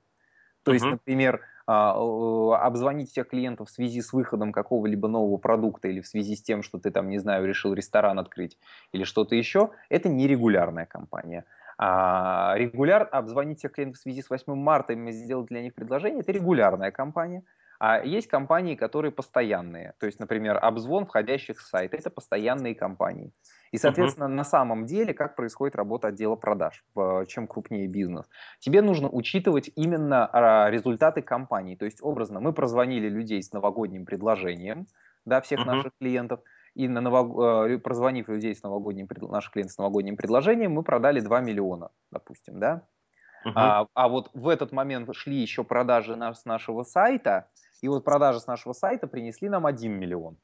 То 0.63 0.71
uh-huh. 0.71 0.75
есть, 0.75 0.85
например, 0.85 1.41
а, 1.65 1.93
обзвонить 2.65 3.11
всех 3.11 3.29
клиентов 3.29 3.69
в 3.69 3.71
связи 3.71 4.01
с 4.01 4.11
выходом 4.11 4.51
какого-либо 4.51 5.07
нового 5.07 5.37
продукта 5.37 5.87
или 5.87 6.01
в 6.01 6.07
связи 6.07 6.35
с 6.35 6.41
тем, 6.41 6.63
что 6.63 6.77
ты 6.77 6.91
там, 6.91 7.09
не 7.09 7.19
знаю, 7.19 7.45
решил 7.45 7.73
ресторан 7.73 8.19
открыть 8.19 8.57
или 8.91 9.03
что-то 9.03 9.35
еще, 9.35 9.71
это 9.89 10.09
нерегулярная 10.09 10.85
компания. 10.85 11.45
А 11.77 12.53
регуляр, 12.55 13.07
обзвонить 13.11 13.59
всех 13.59 13.73
клиентов 13.73 13.99
в 13.99 14.01
связи 14.03 14.21
с 14.21 14.29
8 14.29 14.53
марта 14.55 14.93
и 14.93 15.11
сделать 15.11 15.47
для 15.47 15.61
них 15.61 15.73
предложение, 15.73 16.21
это 16.21 16.31
регулярная 16.31 16.91
компания. 16.91 17.43
А 17.85 18.01
есть 18.01 18.27
компании, 18.27 18.75
которые 18.75 19.11
постоянные. 19.11 19.93
То 19.99 20.05
есть, 20.05 20.17
например, 20.17 20.57
обзвон 20.61 21.05
входящих 21.05 21.59
с 21.59 21.67
сайта– 21.67 21.97
это 21.97 22.09
постоянные 22.09 22.75
компании. 22.75 23.33
И, 23.73 23.77
соответственно, 23.77 24.27
uh-huh. 24.27 24.37
на 24.37 24.45
самом 24.45 24.85
деле, 24.85 25.13
как 25.13 25.35
происходит 25.35 25.75
работа 25.75 26.07
отдела 26.07 26.37
продаж, 26.37 26.85
чем 27.27 27.45
крупнее 27.45 27.87
бизнес. 27.87 28.25
Тебе 28.59 28.81
нужно 28.81 29.09
учитывать 29.09 29.69
именно 29.75 30.29
а, 30.31 30.69
результаты 30.69 31.21
компании. 31.21 31.75
То 31.75 31.83
есть, 31.83 32.01
образно, 32.01 32.39
мы 32.39 32.53
прозвонили 32.53 33.09
людей 33.09 33.43
с 33.43 33.51
новогодним 33.51 34.05
предложением, 34.05 34.87
да, 35.25 35.41
всех 35.41 35.59
uh-huh. 35.59 35.65
наших 35.65 35.91
клиентов, 35.99 36.39
и 36.75 36.87
на 36.87 37.01
новог... 37.01 37.67
Э, 37.67 37.79
прозвонив 37.79 38.29
людей 38.29 38.55
с 38.55 38.63
новогодним, 38.63 39.09
наших 39.23 39.51
клиентов 39.51 39.73
с 39.73 39.77
новогодним 39.77 40.15
предложением, 40.15 40.71
мы 40.71 40.83
продали 40.83 41.19
2 41.19 41.41
миллиона, 41.41 41.89
допустим, 42.11 42.61
да. 42.61 42.87
Uh-huh. 43.45 43.51
А, 43.55 43.87
а 43.93 44.07
вот 44.07 44.29
в 44.33 44.47
этот 44.47 44.71
момент 44.71 45.13
шли 45.13 45.35
еще 45.35 45.65
продажи 45.65 46.15
на, 46.15 46.33
с 46.33 46.45
нашего 46.45 46.83
сайта, 46.83 47.49
и 47.83 47.89
вот 47.89 48.05
продажи 48.05 48.39
с 48.39 48.47
нашего 48.47 48.71
сайта 48.71 49.07
принесли 49.07 49.49
нам 49.49 49.65
1 49.65 49.91
миллион. 49.91 50.37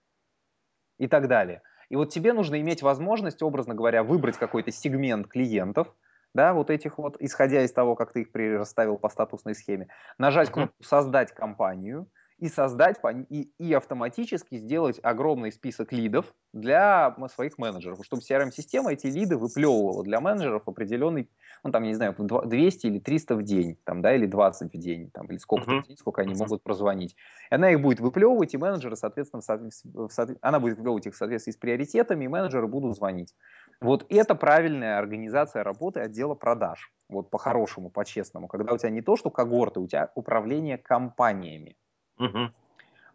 И 0.98 1.08
так 1.08 1.30
далее. 1.30 1.62
И 1.88 1.96
вот 1.96 2.10
тебе 2.10 2.34
нужно 2.34 2.60
иметь 2.60 2.84
возможность, 2.84 3.42
образно 3.42 3.74
говоря, 3.74 4.04
выбрать 4.04 4.38
какой-то 4.38 4.72
сегмент 4.72 5.28
клиентов, 5.28 5.96
да, 6.34 6.54
вот 6.54 6.70
этих 6.70 6.98
вот, 6.98 7.16
исходя 7.22 7.64
из 7.64 7.72
того, 7.72 7.96
как 7.96 8.12
ты 8.12 8.24
их 8.24 8.28
расставил 8.34 8.98
по 8.98 9.08
статусной 9.08 9.56
схеме, 9.56 9.88
нажать 10.18 10.52
кнопку 10.52 10.84
«Создать 10.84 11.32
компанию», 11.32 12.12
и 12.40 12.48
создать 12.48 12.98
и, 13.30 13.52
и 13.58 13.74
автоматически 13.74 14.56
сделать 14.56 15.00
огромный 15.04 15.52
список 15.52 15.92
лидов 15.92 16.34
для 16.54 17.16
своих 17.34 17.58
менеджеров, 17.58 18.00
чтобы 18.04 18.22
CRM-система 18.22 18.94
эти 18.94 19.08
лиды 19.08 19.38
выплевывала 19.38 20.04
для 20.04 20.20
менеджеров 20.20 20.64
определенный, 20.68 21.30
ну 21.64 21.72
там, 21.72 21.84
я 21.84 21.90
не 21.90 21.96
знаю, 21.96 22.16
200 22.18 22.88
или 22.88 23.00
300 23.00 23.36
в 23.36 23.44
день, 23.44 23.78
там, 23.84 24.02
да, 24.02 24.16
или 24.16 24.26
20 24.26 24.74
в 24.74 24.78
день, 24.78 25.12
там, 25.12 25.28
или 25.28 25.38
сколько 25.38 25.70
uh-huh. 25.70 25.82
в 25.82 25.88
день, 25.88 25.98
сколько 25.98 26.22
они 26.22 26.34
uh-huh. 26.34 26.40
могут 26.40 26.64
прозвонить. 26.64 27.16
И 27.52 27.56
она 27.56 27.72
их 27.72 27.82
будет 27.82 28.00
выплевывать, 28.00 28.54
и 28.54 28.58
менеджеры, 28.58 28.96
соответственно, 28.96 29.42
в 29.42 30.10
соответ... 30.10 30.38
она 30.42 30.60
будет 30.60 30.78
выплевывать 30.78 31.08
их 31.08 31.14
в 31.14 31.18
соответствии 31.18 31.52
с 31.52 31.58
приоритетами, 31.58 32.26
и 32.26 32.28
менеджеры 32.28 32.68
будут 32.68 32.96
звонить. 32.96 33.36
Вот 33.82 34.06
это 34.10 34.36
правильная 34.36 34.98
организация 34.98 35.64
работы 35.64 36.00
отдела 36.00 36.36
продаж. 36.36 36.92
Вот 37.10 37.30
по-хорошему, 37.30 37.90
по-честному. 37.90 38.48
Когда 38.48 38.74
у 38.74 38.78
тебя 38.78 38.90
не 38.90 39.02
то, 39.02 39.16
что 39.16 39.30
когорты, 39.30 39.80
у 39.80 39.88
тебя 39.88 40.12
управление 40.16 40.78
компаниями. 40.78 41.76
Угу. 42.20 42.50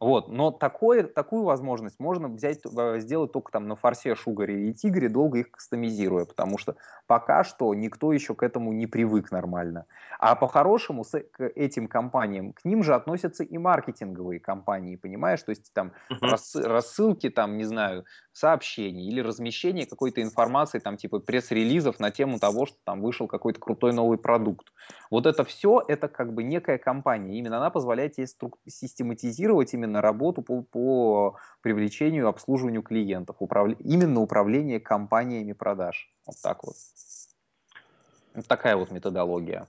Вот, 0.04 0.28
но 0.28 0.50
такое, 0.50 1.04
такую 1.04 1.44
возможность 1.44 1.98
можно 1.98 2.28
взять, 2.28 2.60
э, 2.66 3.00
сделать 3.00 3.32
только 3.32 3.50
там 3.50 3.68
на 3.68 3.74
форсе, 3.74 4.14
шугаре 4.14 4.68
и 4.68 4.74
тигре, 4.74 5.08
долго 5.08 5.38
их 5.38 5.50
кастомизируя, 5.50 6.26
потому 6.26 6.58
что 6.58 6.76
пока 7.06 7.42
что 7.42 7.74
никто 7.74 8.12
еще 8.12 8.34
к 8.34 8.42
этому 8.42 8.74
не 8.74 8.86
привык 8.86 9.30
нормально. 9.30 9.86
А 10.18 10.34
по-хорошему 10.34 11.04
с, 11.04 11.18
к 11.18 11.48
этим 11.54 11.88
компаниям, 11.88 12.52
к 12.52 12.66
ним 12.66 12.82
же 12.82 12.94
относятся 12.94 13.44
и 13.44 13.56
маркетинговые 13.56 14.40
компании, 14.40 14.96
понимаешь? 14.96 15.42
То 15.42 15.50
есть 15.50 15.72
там 15.72 15.92
uh-huh. 16.10 16.66
рассылки, 16.66 17.30
там, 17.30 17.56
не 17.56 17.64
знаю, 17.64 18.04
сообщений 18.34 19.08
или 19.08 19.20
размещение 19.20 19.86
какой-то 19.86 20.20
информации, 20.20 20.80
там 20.80 20.96
типа 20.96 21.20
пресс-релизов 21.20 21.98
на 22.00 22.10
тему 22.10 22.38
того, 22.38 22.66
что 22.66 22.76
там 22.84 23.00
вышел 23.00 23.26
какой-то 23.26 23.60
крутой 23.60 23.94
новый 23.94 24.18
продукт. 24.18 24.72
Вот 25.10 25.26
это 25.26 25.44
все, 25.44 25.82
это 25.86 26.08
как 26.08 26.34
бы 26.34 26.42
некая 26.42 26.76
компания. 26.76 27.38
Именно 27.38 27.58
она 27.58 27.70
позволяет 27.70 28.14
тебе 28.14 28.26
систематизировать 28.66 29.72
именно 29.72 29.93
работу 30.00 30.42
по, 30.42 30.62
по 30.62 31.36
привлечению, 31.62 32.28
обслуживанию 32.28 32.82
клиентов, 32.82 33.36
управля... 33.38 33.76
именно 33.80 34.20
управление 34.20 34.80
компаниями 34.80 35.52
продаж. 35.52 36.10
Вот 36.26 36.36
так 36.42 36.64
вот. 36.64 36.74
Вот 38.34 38.46
такая 38.46 38.76
вот 38.76 38.90
методология. 38.90 39.66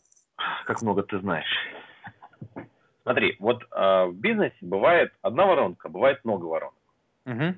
Как 0.66 0.82
много 0.82 1.04
ты 1.04 1.20
знаешь. 1.20 1.68
Смотри, 3.04 3.36
вот 3.40 3.64
э, 3.64 4.06
в 4.06 4.16
бизнесе 4.16 4.58
бывает 4.62 5.14
одна 5.22 5.46
воронка, 5.46 5.90
бывает 5.90 6.26
много 6.26 6.46
воронок. 6.46 6.74
Угу. 7.26 7.56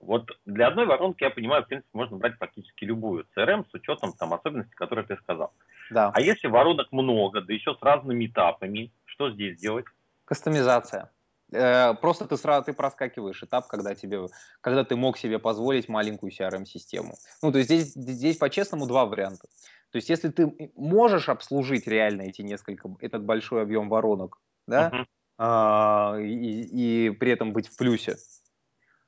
Вот 0.00 0.30
для 0.44 0.68
одной 0.68 0.86
воронки, 0.86 1.24
я 1.24 1.30
понимаю, 1.30 1.64
в 1.64 1.66
принципе, 1.66 1.88
можно 1.92 2.18
брать 2.18 2.38
практически 2.38 2.84
любую 2.84 3.26
CRM 3.36 3.64
с 3.68 3.74
учетом 3.74 4.12
там 4.12 4.34
особенностей, 4.34 4.74
которые 4.74 5.06
ты 5.06 5.16
сказал. 5.16 5.52
Да. 5.90 6.12
А 6.14 6.20
если 6.20 6.48
воронок 6.48 6.92
много, 6.92 7.40
да 7.40 7.52
еще 7.52 7.74
с 7.74 7.82
разными 7.82 8.26
этапами, 8.26 8.92
что 9.06 9.30
здесь 9.30 9.58
делать? 9.58 9.86
Кастомизация. 10.24 11.10
Э, 11.52 11.94
просто 11.94 12.26
ты 12.26 12.36
сразу 12.36 12.66
ты 12.66 12.72
проскакиваешь 12.72 13.42
этап, 13.42 13.68
когда 13.68 13.94
тебе, 13.94 14.26
когда 14.60 14.84
ты 14.84 14.96
мог 14.96 15.16
себе 15.18 15.38
позволить 15.38 15.88
маленькую 15.88 16.30
CRM-систему. 16.32 17.14
Ну, 17.42 17.52
то 17.52 17.58
есть 17.58 17.70
здесь, 17.70 17.94
здесь 17.94 18.36
по-честному 18.36 18.86
два 18.86 19.06
варианта. 19.06 19.48
То 19.90 19.96
есть 19.96 20.10
если 20.10 20.28
ты 20.28 20.72
можешь 20.76 21.28
обслужить 21.28 21.86
реально 21.86 22.22
эти 22.22 22.42
несколько, 22.42 22.90
этот 23.00 23.24
большой 23.24 23.62
объем 23.62 23.88
воронок, 23.88 24.38
да, 24.66 24.90
uh-huh. 24.90 25.06
а, 25.38 26.16
и, 26.20 27.06
и 27.06 27.10
при 27.10 27.32
этом 27.32 27.54
быть 27.54 27.68
в 27.68 27.76
плюсе, 27.76 28.16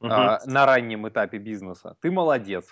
uh-huh. 0.02 0.38
на 0.46 0.66
раннем 0.66 1.06
этапе 1.06 1.36
бизнеса, 1.36 1.96
ты 2.00 2.10
молодец. 2.10 2.66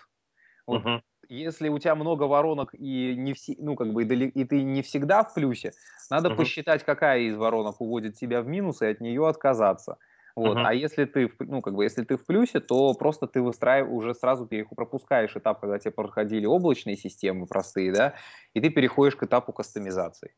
Вот 0.67 0.85
uh-huh. 0.85 1.03
Если 1.29 1.69
у 1.69 1.79
тебя 1.79 1.95
много 1.95 2.23
воронок 2.23 2.75
и 2.75 3.15
не 3.15 3.35
все, 3.35 3.55
ну 3.59 3.77
как 3.77 3.93
бы 3.93 4.03
и, 4.03 4.45
ты 4.45 4.63
не 4.63 4.83
всегда 4.83 5.23
в 5.23 5.35
плюсе, 5.35 5.73
надо 6.11 6.31
uh-huh. 6.31 6.37
посчитать, 6.37 6.85
какая 6.85 7.21
из 7.21 7.37
воронок 7.37 7.81
уводит 7.81 8.15
тебя 8.15 8.41
в 8.41 8.47
минус 8.47 8.81
и 8.81 8.87
от 8.87 9.01
нее 9.01 9.29
отказаться. 9.29 9.99
Вот. 10.35 10.57
Uh-huh. 10.57 10.65
А 10.65 10.73
если 10.73 11.05
ты, 11.05 11.31
ну, 11.41 11.61
как 11.61 11.75
бы, 11.75 11.85
если 11.85 12.05
ты 12.05 12.17
в 12.17 12.25
плюсе, 12.25 12.61
то 12.61 12.95
просто 12.95 13.27
ты 13.27 13.43
выстраиваешь, 13.43 13.93
уже 13.93 14.15
сразу 14.15 14.49
пропускаешь 14.75 15.37
этап, 15.37 15.61
когда 15.61 15.79
тебе 15.79 15.91
проходили 15.91 16.47
облачные 16.47 16.97
системы 16.97 17.47
простые, 17.47 17.93
да, 17.93 18.15
и 18.55 18.61
ты 18.61 18.71
переходишь 18.71 19.17
к 19.17 19.25
этапу 19.25 19.53
кастомизации. 19.53 20.33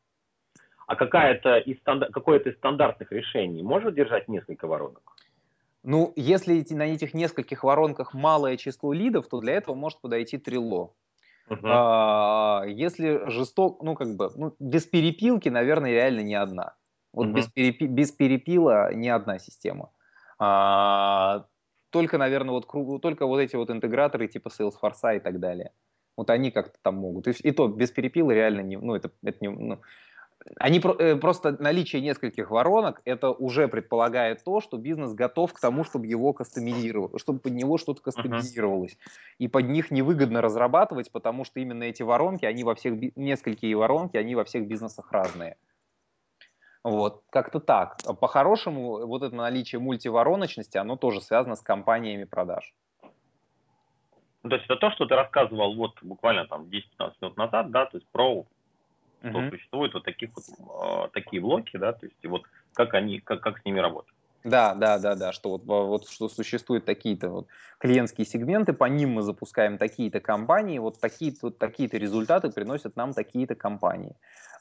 А 0.87 0.95
какая-то 0.97 1.57
из 1.57 1.77
какое-то 2.11 2.49
из 2.49 2.57
стандартных 2.57 3.13
решений 3.13 3.63
может 3.63 3.95
держать 3.95 4.27
несколько 4.27 4.67
воронок? 4.67 5.03
Ну, 5.83 6.13
если 6.15 6.63
на 6.73 6.83
этих 6.83 7.13
нескольких 7.13 7.63
воронках 7.63 8.13
малое 8.13 8.57
число 8.57 8.93
лидов, 8.93 9.27
то 9.27 9.39
для 9.39 9.53
этого 9.53 9.75
может 9.75 9.99
подойти 9.99 10.37
Трилло. 10.37 10.93
Uh-huh. 11.49 11.59
А, 11.63 12.63
если 12.67 13.27
жесток, 13.29 13.81
ну, 13.83 13.95
как 13.95 14.15
бы, 14.15 14.29
ну, 14.35 14.55
без 14.59 14.85
перепилки, 14.85 15.49
наверное, 15.49 15.91
реально 15.91 16.21
не 16.21 16.35
одна. 16.35 16.75
Вот 17.11 17.27
uh-huh. 17.27 17.33
без, 17.33 17.47
перепи, 17.47 17.85
без 17.85 18.11
перепила 18.11 18.93
ни 18.93 19.07
одна 19.07 19.39
система. 19.39 19.91
А, 20.39 21.45
только, 21.89 22.17
наверное, 22.17 22.51
вот, 22.51 23.01
только 23.01 23.25
вот 23.25 23.39
эти 23.39 23.55
вот 23.55 23.69
интеграторы 23.69 24.27
типа 24.27 24.49
Salesforce 24.49 25.17
и 25.17 25.19
так 25.19 25.39
далее. 25.39 25.71
Вот 26.15 26.29
они 26.29 26.51
как-то 26.51 26.77
там 26.81 26.95
могут. 26.95 27.27
И, 27.27 27.31
и 27.31 27.51
то 27.51 27.67
без 27.67 27.91
перепила 27.91 28.31
реально 28.31 28.61
не, 28.61 28.77
ну, 28.77 28.95
это, 28.95 29.11
это 29.23 29.37
не, 29.41 29.49
ну, 29.49 29.81
они 30.57 30.79
э, 30.79 31.15
просто 31.15 31.55
наличие 31.61 32.01
нескольких 32.01 32.49
воронок 32.49 33.01
это 33.05 33.31
уже 33.31 33.67
предполагает 33.67 34.43
то, 34.43 34.59
что 34.59 34.77
бизнес 34.77 35.13
готов 35.13 35.53
к 35.53 35.59
тому, 35.59 35.83
чтобы 35.83 36.07
его 36.07 36.33
кастомизировать, 36.33 37.19
чтобы 37.21 37.39
под 37.39 37.53
него 37.53 37.77
что-то 37.77 38.01
кастомизировалось. 38.01 38.93
Uh-huh. 38.93 39.35
И 39.39 39.47
под 39.47 39.65
них 39.65 39.91
невыгодно 39.91 40.41
разрабатывать, 40.41 41.11
потому 41.11 41.45
что 41.45 41.59
именно 41.59 41.83
эти 41.83 42.03
воронки, 42.03 42.45
они 42.45 42.63
во 42.63 42.75
всех 42.75 42.95
несколькие 43.15 43.75
воронки, 43.75 44.17
они 44.17 44.35
во 44.35 44.43
всех 44.43 44.67
бизнесах 44.67 45.11
разные. 45.11 45.57
Вот, 46.83 47.23
как-то 47.29 47.59
так. 47.59 47.97
По-хорошему, 48.19 49.05
вот 49.05 49.21
это 49.21 49.35
наличие 49.35 49.79
мультивороночности, 49.79 50.77
оно 50.77 50.95
тоже 50.95 51.21
связано 51.21 51.55
с 51.55 51.61
компаниями 51.61 52.23
продаж. 52.23 52.73
Ну, 54.43 54.49
то 54.49 54.55
есть 54.55 54.65
это 54.65 54.77
то, 54.77 54.89
что 54.91 55.05
ты 55.05 55.15
рассказывал 55.15 55.75
вот 55.75 56.01
буквально 56.01 56.47
там 56.47 56.63
10-15 56.63 57.13
минут 57.21 57.37
назад, 57.37 57.69
да, 57.69 57.85
то 57.85 57.97
есть 57.97 58.07
про 58.11 58.47
что 59.21 59.39
угу. 59.39 59.49
существуют 59.51 59.93
вот 59.93 60.03
таких 60.03 60.29
вот, 60.35 61.05
э, 61.05 61.09
такие 61.13 61.41
блоки, 61.41 61.77
да, 61.77 61.93
то 61.93 62.05
есть 62.05 62.17
и 62.21 62.27
вот 62.27 62.43
как 62.73 62.93
они, 62.93 63.19
как, 63.19 63.41
как 63.41 63.59
с 63.59 63.65
ними 63.65 63.79
работать. 63.79 64.13
Да, 64.43 64.73
да, 64.73 64.97
да, 64.97 65.15
да, 65.15 65.31
что 65.31 65.51
вот, 65.51 65.65
вот 65.65 66.09
что 66.09 66.27
существуют 66.27 66.85
такие-то 66.85 67.29
вот 67.29 67.47
клиентские 67.77 68.25
сегменты, 68.25 68.73
по 68.73 68.85
ним 68.85 69.11
мы 69.11 69.21
запускаем 69.21 69.77
такие-то 69.77 70.19
компании, 70.19 70.79
вот 70.79 70.99
такие-то 70.99 71.37
вот 71.43 71.59
такие-то 71.59 71.97
результаты 71.97 72.49
приносят 72.49 72.95
нам 72.95 73.13
такие-то 73.13 73.53
компании. 73.53 74.15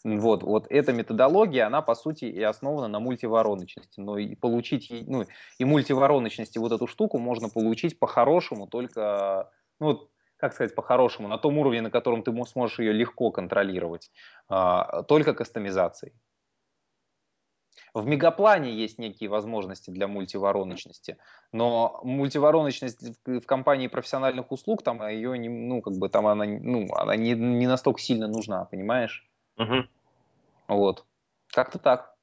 Вот, 0.04 0.42
вот 0.42 0.66
эта 0.70 0.92
методология, 0.92 1.66
она 1.66 1.82
по 1.82 1.94
сути 1.94 2.24
и 2.24 2.42
основана 2.42 2.88
на 2.88 3.00
мультивороночности, 3.00 4.00
но 4.00 4.18
и 4.18 4.34
получить, 4.34 4.90
ну, 5.06 5.26
и 5.58 5.64
мультивороночности 5.64 6.58
вот 6.58 6.72
эту 6.72 6.86
штуку 6.86 7.18
можно 7.18 7.48
получить 7.48 7.98
по-хорошему 7.98 8.66
только, 8.66 9.50
ну, 9.78 10.09
как 10.40 10.54
сказать 10.54 10.74
по-хорошему, 10.74 11.28
на 11.28 11.38
том 11.38 11.58
уровне, 11.58 11.82
на 11.82 11.90
котором 11.90 12.22
ты 12.22 12.32
сможешь 12.46 12.78
ее 12.78 12.92
легко 12.92 13.30
контролировать, 13.30 14.10
а, 14.48 15.02
только 15.02 15.34
кастомизацией. 15.34 16.14
В 17.92 18.06
мегаплане 18.06 18.72
есть 18.72 18.98
некие 18.98 19.28
возможности 19.28 19.90
для 19.90 20.06
мультивороночности, 20.06 21.18
но 21.52 22.00
мультивороночность 22.04 23.26
в, 23.26 23.40
компании 23.40 23.88
профессиональных 23.88 24.52
услуг, 24.52 24.82
там 24.82 25.06
ее 25.08 25.36
не, 25.36 25.48
ну, 25.48 25.82
как 25.82 25.94
бы 25.94 26.08
там 26.08 26.26
она, 26.26 26.44
ну, 26.44 26.86
она 26.94 27.16
не, 27.16 27.32
не 27.32 27.66
настолько 27.66 28.00
сильно 28.00 28.28
нужна, 28.28 28.64
понимаешь? 28.64 29.28
Угу. 29.58 29.88
Вот. 30.68 31.04
Как-то 31.48 31.78
так. 31.78 32.14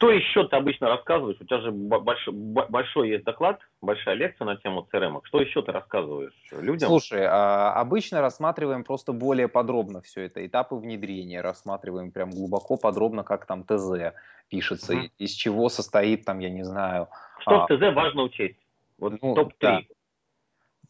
Что 0.00 0.12
еще 0.12 0.48
ты 0.48 0.56
обычно 0.56 0.88
рассказываешь? 0.88 1.36
У 1.40 1.44
тебя 1.44 1.60
же 1.60 1.72
большой, 1.72 2.32
большой 2.32 3.10
есть 3.10 3.24
доклад, 3.24 3.60
большая 3.82 4.14
лекция 4.14 4.46
на 4.46 4.56
тему 4.56 4.88
CRM. 4.90 5.20
Что 5.24 5.42
еще 5.42 5.60
ты 5.60 5.72
рассказываешь 5.72 6.32
людям? 6.52 6.88
Слушай, 6.88 7.26
а, 7.26 7.74
обычно 7.74 8.22
рассматриваем 8.22 8.82
просто 8.82 9.12
более 9.12 9.46
подробно 9.46 10.00
все 10.00 10.22
это. 10.22 10.46
Этапы 10.46 10.76
внедрения 10.76 11.42
рассматриваем 11.42 12.12
прям 12.12 12.30
глубоко, 12.30 12.78
подробно, 12.78 13.24
как 13.24 13.44
там 13.44 13.62
ТЗ 13.62 14.14
пишется, 14.48 14.94
угу. 14.94 15.02
из 15.18 15.32
чего 15.32 15.68
состоит 15.68 16.24
там, 16.24 16.38
я 16.38 16.48
не 16.48 16.62
знаю. 16.62 17.08
Что 17.40 17.64
а, 17.64 17.66
в 17.66 17.68
ТЗ 17.68 17.94
важно 17.94 18.22
учесть? 18.22 18.56
Вот 18.96 19.20
ну, 19.20 19.34
топ-3. 19.34 19.52
Да. 19.60 19.80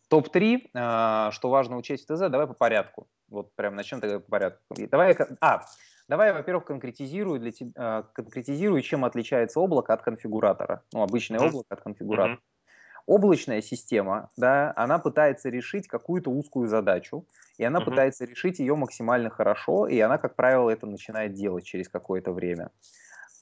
Топ-3, 0.08 0.70
а, 0.72 1.32
что 1.32 1.50
важно 1.50 1.78
учесть 1.78 2.08
в 2.08 2.14
ТЗ, 2.14 2.30
давай 2.30 2.46
по 2.46 2.54
порядку. 2.54 3.08
Вот 3.28 3.52
прям 3.56 3.74
начнем 3.74 4.00
тогда 4.00 4.20
по 4.20 4.30
порядку. 4.30 4.62
Давай, 4.88 5.16
а, 5.40 5.62
Давай, 6.10 6.32
во-первых, 6.32 6.64
конкретизирую, 6.64 7.38
для 7.38 7.52
тебя, 7.52 7.70
а, 7.76 8.02
конкретизирую, 8.02 8.82
чем 8.82 9.04
отличается 9.04 9.60
облако 9.60 9.92
от 9.92 10.02
конфигуратора. 10.02 10.82
Ну, 10.92 11.02
обычное 11.04 11.38
mm-hmm. 11.38 11.48
облако 11.50 11.66
от 11.70 11.82
конфигуратора. 11.82 12.34
Mm-hmm. 12.34 13.02
Облачная 13.06 13.62
система, 13.62 14.28
да, 14.36 14.72
она 14.74 14.98
пытается 14.98 15.50
решить 15.50 15.86
какую-то 15.86 16.32
узкую 16.32 16.66
задачу, 16.66 17.26
и 17.58 17.64
она 17.64 17.78
mm-hmm. 17.78 17.84
пытается 17.84 18.24
решить 18.24 18.58
ее 18.58 18.74
максимально 18.74 19.30
хорошо, 19.30 19.86
и 19.86 20.00
она, 20.00 20.18
как 20.18 20.34
правило, 20.34 20.68
это 20.68 20.86
начинает 20.86 21.34
делать 21.34 21.64
через 21.64 21.88
какое-то 21.88 22.32
время. 22.32 22.72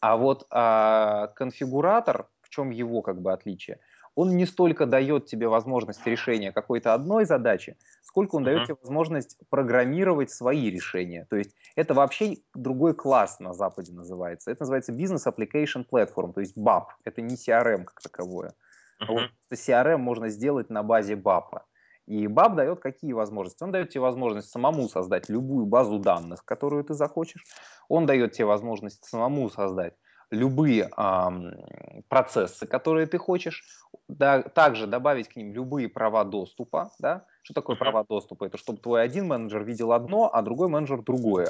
А 0.03 0.19
вот 0.19 0.47
а, 0.51 1.29
конфигуратор, 1.37 2.29
в 2.43 2.51
чем 2.51 2.69
его 2.69 3.01
как 3.01 3.23
бы 3.23 3.33
отличие? 3.33 3.79
он 4.19 4.37
не 4.37 4.47
столько 4.47 4.85
дает 4.85 5.27
тебе 5.27 5.47
возможность 5.47 6.05
решения 6.05 6.51
какой-то 6.51 6.93
одной 6.93 7.25
задачи, 7.25 7.77
сколько 8.09 8.37
он 8.37 8.43
uh-huh. 8.43 8.47
дает 8.47 8.65
тебе 8.65 8.77
возможность 8.81 9.37
программировать 9.51 10.31
свои 10.31 10.71
решения. 10.71 11.27
То 11.29 11.37
есть 11.37 11.55
это 11.77 11.93
вообще 11.93 12.39
другой 12.55 12.95
класс 12.95 13.39
на 13.39 13.53
Западе 13.53 13.93
называется. 13.93 14.51
Это 14.51 14.63
называется 14.63 14.93
Business 14.93 15.27
Application 15.27 15.85
Platform, 15.87 16.33
то 16.33 16.41
есть 16.41 16.57
BAP. 16.57 16.87
Это 17.05 17.21
не 17.21 17.37
CRM 17.37 17.85
как 17.85 18.01
таковое. 18.01 18.55
Uh-huh. 19.03 19.13
Вот 19.13 19.31
CRM 19.53 19.99
можно 19.99 20.31
сделать 20.31 20.71
на 20.71 20.83
базе 20.83 21.17
BAP. 21.17 21.61
И 22.07 22.27
BAP 22.27 22.55
дает 22.55 22.81
какие 22.81 23.13
возможности? 23.13 23.63
Он 23.63 23.73
дает 23.73 23.91
тебе 23.91 24.01
возможность 24.01 24.49
самому 24.49 24.89
создать 24.89 25.29
любую 25.29 25.67
базу 25.67 25.99
данных, 25.99 26.47
которую 26.47 26.85
ты 26.85 26.95
захочешь. 26.95 27.45
Он 27.91 28.07
дает 28.07 28.33
тебе 28.33 28.47
возможность 28.47 29.05
самому 29.05 29.51
создать 29.51 29.95
любые 30.31 30.91
э, 30.97 32.03
процессы, 32.09 32.67
которые 32.67 33.07
ты 33.07 33.19
хочешь, 33.19 33.65
да, 34.09 34.43
также 34.43 34.87
добавить 34.87 35.29
к 35.29 35.37
ним 35.37 35.53
любые 35.53 35.89
права 35.89 36.25
доступа. 36.25 36.93
Да? 36.99 37.25
Что 37.43 37.55
такое 37.55 37.77
uh-huh. 37.77 37.81
права 37.81 38.05
доступа? 38.05 38.45
Это 38.45 38.59
чтобы 38.59 38.81
твой 38.81 39.03
один 39.03 39.27
менеджер 39.27 39.65
видел 39.65 39.93
одно, 39.93 40.31
а 40.33 40.43
другой 40.43 40.69
менеджер 40.69 41.03
другое. 41.03 41.49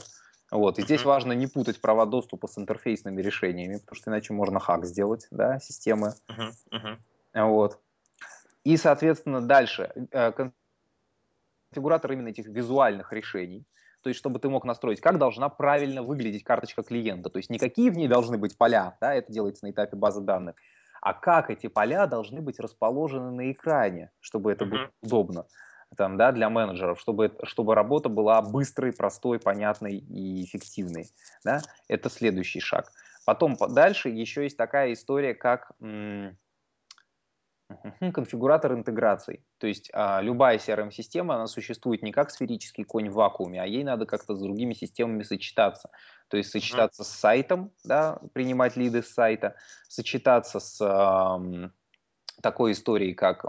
Вот. 0.51 0.79
И 0.79 0.83
здесь 0.83 1.03
uh-huh. 1.03 1.07
важно 1.09 1.33
не 1.33 1.47
путать 1.47 1.81
права 1.81 2.07
доступа 2.07 2.47
с 2.47 2.57
интерфейсными 2.59 3.21
решениями, 3.21 3.79
потому 3.79 3.97
что 3.97 4.11
иначе 4.11 4.33
можно 4.33 4.61
хак 4.61 4.85
сделать 4.87 5.27
да, 5.31 5.59
системы. 5.59 6.15
Uh-huh. 6.29 6.53
Uh-huh. 6.73 7.49
Вот. 7.49 7.81
И, 8.65 8.77
соответственно, 8.77 9.41
дальше. 9.41 9.93
Э, 10.13 10.33
конфигуратор 11.73 12.13
именно 12.13 12.29
этих 12.29 12.47
визуальных 12.47 13.13
решений– 13.13 13.65
то 14.03 14.09
есть 14.09 14.19
чтобы 14.19 14.39
ты 14.39 14.49
мог 14.49 14.65
настроить, 14.65 15.01
как 15.01 15.19
должна 15.19 15.49
правильно 15.49 16.03
выглядеть 16.03 16.45
карточка 16.45 16.83
клиента, 16.83 17.31
то 17.31 17.39
есть 17.39 17.51
не 17.51 17.59
какие 17.59 17.91
в 17.91 17.97
ней 17.97 18.09
должны 18.09 18.39
быть 18.39 18.57
поля, 18.57 18.97
да, 19.01 19.15
это 19.15 19.33
делается 19.33 19.67
на 19.67 19.71
этапе 19.71 19.97
базы 19.97 20.21
данных, 20.21 20.57
а 21.01 21.15
как 21.15 21.51
эти 21.51 21.69
поля 21.69 22.07
должны 22.07 22.41
быть 22.41 22.61
расположены 22.61 23.31
на 23.31 23.53
экране, 23.53 24.11
чтобы 24.21 24.53
это 24.53 24.65
uh-huh. 24.65 24.69
было 24.69 24.91
удобно 25.03 25.47
там, 25.97 26.17
да, 26.17 26.33
для 26.33 26.51
менеджеров, 26.51 27.01
чтобы, 27.01 27.35
чтобы 27.45 27.75
работа 27.75 28.09
была 28.09 28.43
быстрой, 28.43 28.93
простой, 28.93 29.39
понятной 29.39 29.97
и 29.97 30.45
эффективной. 30.45 31.07
Да? 31.45 31.63
Это 31.89 32.11
следующий 32.11 32.61
шаг. 32.61 32.93
Потом 33.25 33.57
дальше 33.71 34.09
еще 34.09 34.45
есть 34.45 34.57
такая 34.57 34.93
история, 34.93 35.35
как 35.35 35.73
м- 35.81 36.37
Конфигуратор 38.15 38.73
интеграций. 38.73 39.45
То 39.59 39.67
есть 39.67 39.91
а, 39.93 40.21
любая 40.23 40.59
CRM-система, 40.59 41.35
она 41.35 41.47
существует 41.47 42.03
не 42.03 42.13
как 42.13 42.31
сферический 42.31 42.85
конь 42.85 43.11
в 43.11 43.15
вакууме, 43.15 43.61
а 43.61 43.67
ей 43.67 43.85
надо 43.85 44.07
как-то 44.07 44.35
с 44.35 44.41
другими 44.41 44.73
системами 44.73 45.23
сочетаться. 45.23 45.91
То 46.29 46.37
есть 46.37 46.51
сочетаться 46.51 47.03
mm-hmm. 47.03 47.07
с 47.07 47.19
сайтом, 47.21 47.73
да, 47.85 48.21
принимать 48.33 48.77
лиды 48.77 49.03
с 49.03 49.13
сайта, 49.13 49.57
сочетаться 49.89 50.61
с 50.61 50.81
а, 50.81 51.41
такой 52.43 52.73
историей, 52.73 53.15
как 53.15 53.45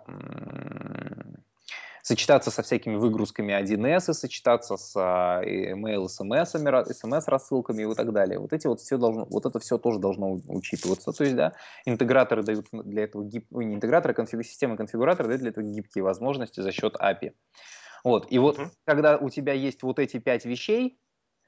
сочетаться 2.02 2.52
со 2.52 2.64
всякими 2.64 2.96
выгрузками 2.96 3.54
1С, 3.54 4.14
сочетаться 4.14 4.78
с 4.78 4.94
а, 4.96 5.42
email, 5.44 6.08
смс, 6.08 6.52
смс 6.98 7.28
рассылками 7.28 7.92
и 7.92 7.96
так 7.96 8.12
далее. 8.14 8.40
Вот 8.40 8.54
эти 8.54 8.68
вот 8.68 8.80
все 8.82 8.98
должно, 8.98 9.26
вот 9.26 9.46
это 9.46 9.60
все 9.60 9.78
тоже 9.78 10.00
должно 10.00 10.40
учитываться. 10.48 11.12
То 11.12 11.24
есть, 11.24 11.36
да, 11.36 11.54
интеграторы 11.86 12.44
дают 12.44 12.68
для 12.72 13.04
этого 13.04 13.24
гиб, 13.24 13.46
не 13.52 13.76
интеграторы, 13.76 14.14
а 14.14 14.16
конфиг, 14.16 14.46
системы 14.46 14.78
конфигуратора 14.78 15.28
дают 15.28 15.42
для 15.42 15.52
этого 15.52 15.66
гибкие 15.66 16.04
возможности 16.04 16.62
за 16.62 16.72
счет 16.72 16.96
API. 16.96 17.34
Вот. 18.04 18.28
И 18.32 18.40
вот, 18.40 18.58
uh-huh. 18.58 18.70
когда 18.86 19.18
у 19.18 19.30
тебя 19.30 19.54
есть 19.54 19.84
вот 19.84 20.00
эти 20.00 20.20
пять 20.20 20.46
вещей, 20.46 21.00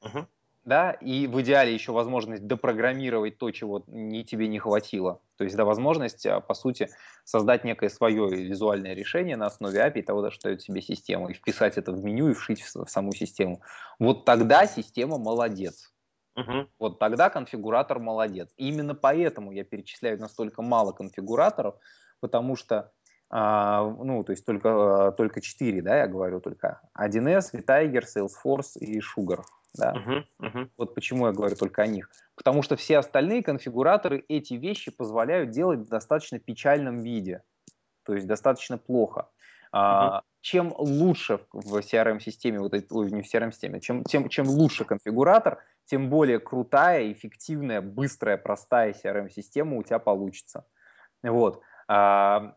uh-huh 0.04 0.26
да, 0.63 0.91
и 0.91 1.28
в 1.28 1.41
идеале 1.41 1.74
еще 1.74 1.91
возможность 1.91 2.45
допрограммировать 2.45 3.38
то, 3.38 3.50
чего 3.52 3.84
не, 3.88 4.24
тебе 4.24 4.47
не 4.47 4.60
хватило. 4.60 5.19
То 5.38 5.43
есть, 5.43 5.56
да, 5.56 5.65
возможность, 5.65 6.26
а, 6.26 6.39
по 6.39 6.54
сути, 6.54 6.89
создать 7.24 7.63
некое 7.63 7.89
свое 7.89 8.30
визуальное 8.30 8.93
решение 8.93 9.38
на 9.38 9.47
основе 9.47 9.80
API 9.80 10.04
того, 10.04 10.30
что 10.30 10.50
дает 10.50 10.62
себе 10.62 10.82
система, 10.82 11.32
и 11.32 11.34
вписать 11.34 11.78
это 11.78 11.91
в 11.91 12.04
меню 12.04 12.30
и 12.30 12.34
вшить 12.34 12.62
в, 12.62 12.86
в 12.86 12.89
саму 12.89 13.12
систему. 13.12 13.62
Вот 13.97 14.26
тогда 14.26 14.67
система 14.67 15.17
молодец. 15.17 15.91
Угу. 16.36 16.67
Вот 16.80 17.00
тогда 17.00 17.30
конфигуратор 17.30 18.00
молодец. 18.00 18.54
И 18.58 18.69
именно 18.69 18.93
поэтому 18.95 19.52
я 19.52 19.63
перечисляю 19.63 20.19
настолько 20.19 20.62
мало 20.62 20.91
конфигураторов, 20.91 21.76
потому 22.19 22.56
что 22.56 22.91
а, 23.32 23.84
ну, 23.84 24.24
то 24.24 24.32
есть 24.34 24.45
только, 24.45 25.08
а, 25.08 25.12
только 25.13 25.41
4, 25.41 25.82
да, 25.82 26.00
я 26.00 26.08
говорю 26.08 26.41
только 26.41 26.82
1С, 27.00 27.54
Vitiger, 27.54 28.04
Salesforce 28.04 28.78
и 28.78 29.00
Sugar. 29.00 29.41
Да? 29.73 29.93
Uh-huh, 29.93 30.23
uh-huh. 30.41 30.69
Вот 30.77 30.95
почему 30.95 31.27
я 31.27 31.34
говорю 31.34 31.55
только 31.55 31.81
о 31.81 31.88
них. 31.88 32.10
Потому 32.36 32.62
что 32.62 32.75
все 32.75 32.97
остальные 32.97 33.43
конфигураторы 33.43 34.25
эти 34.27 34.55
вещи 34.55 34.91
позволяют 34.91 35.51
делать 35.51 35.79
в 35.79 35.88
достаточно 35.88 36.39
печальном 36.39 36.99
виде, 36.99 37.43
то 38.03 38.13
есть 38.13 38.27
достаточно 38.27 38.77
плохо. 38.77 39.29
Uh-huh. 39.73 39.79
А, 39.79 40.23
чем 40.41 40.73
лучше 40.77 41.39
в 41.53 41.77
CRM-системе, 41.77 42.60
вот 42.60 42.73
это, 42.73 42.93
не 42.95 43.21
в 43.21 43.34
CRM-системе, 43.34 43.79
чем, 43.79 44.03
тем, 44.03 44.27
чем 44.27 44.47
лучше 44.47 44.84
конфигуратор, 44.84 45.63
тем 45.86 46.10
более 46.10 46.39
крутая, 46.39 47.12
эффективная, 47.12 47.81
быстрая, 47.81 48.38
простая 48.38 48.93
CRM-система 48.93 49.77
у 49.77 49.84
тебя 49.84 49.99
получится. 49.99 50.65
Вот. 51.23 51.62
А, 51.88 52.55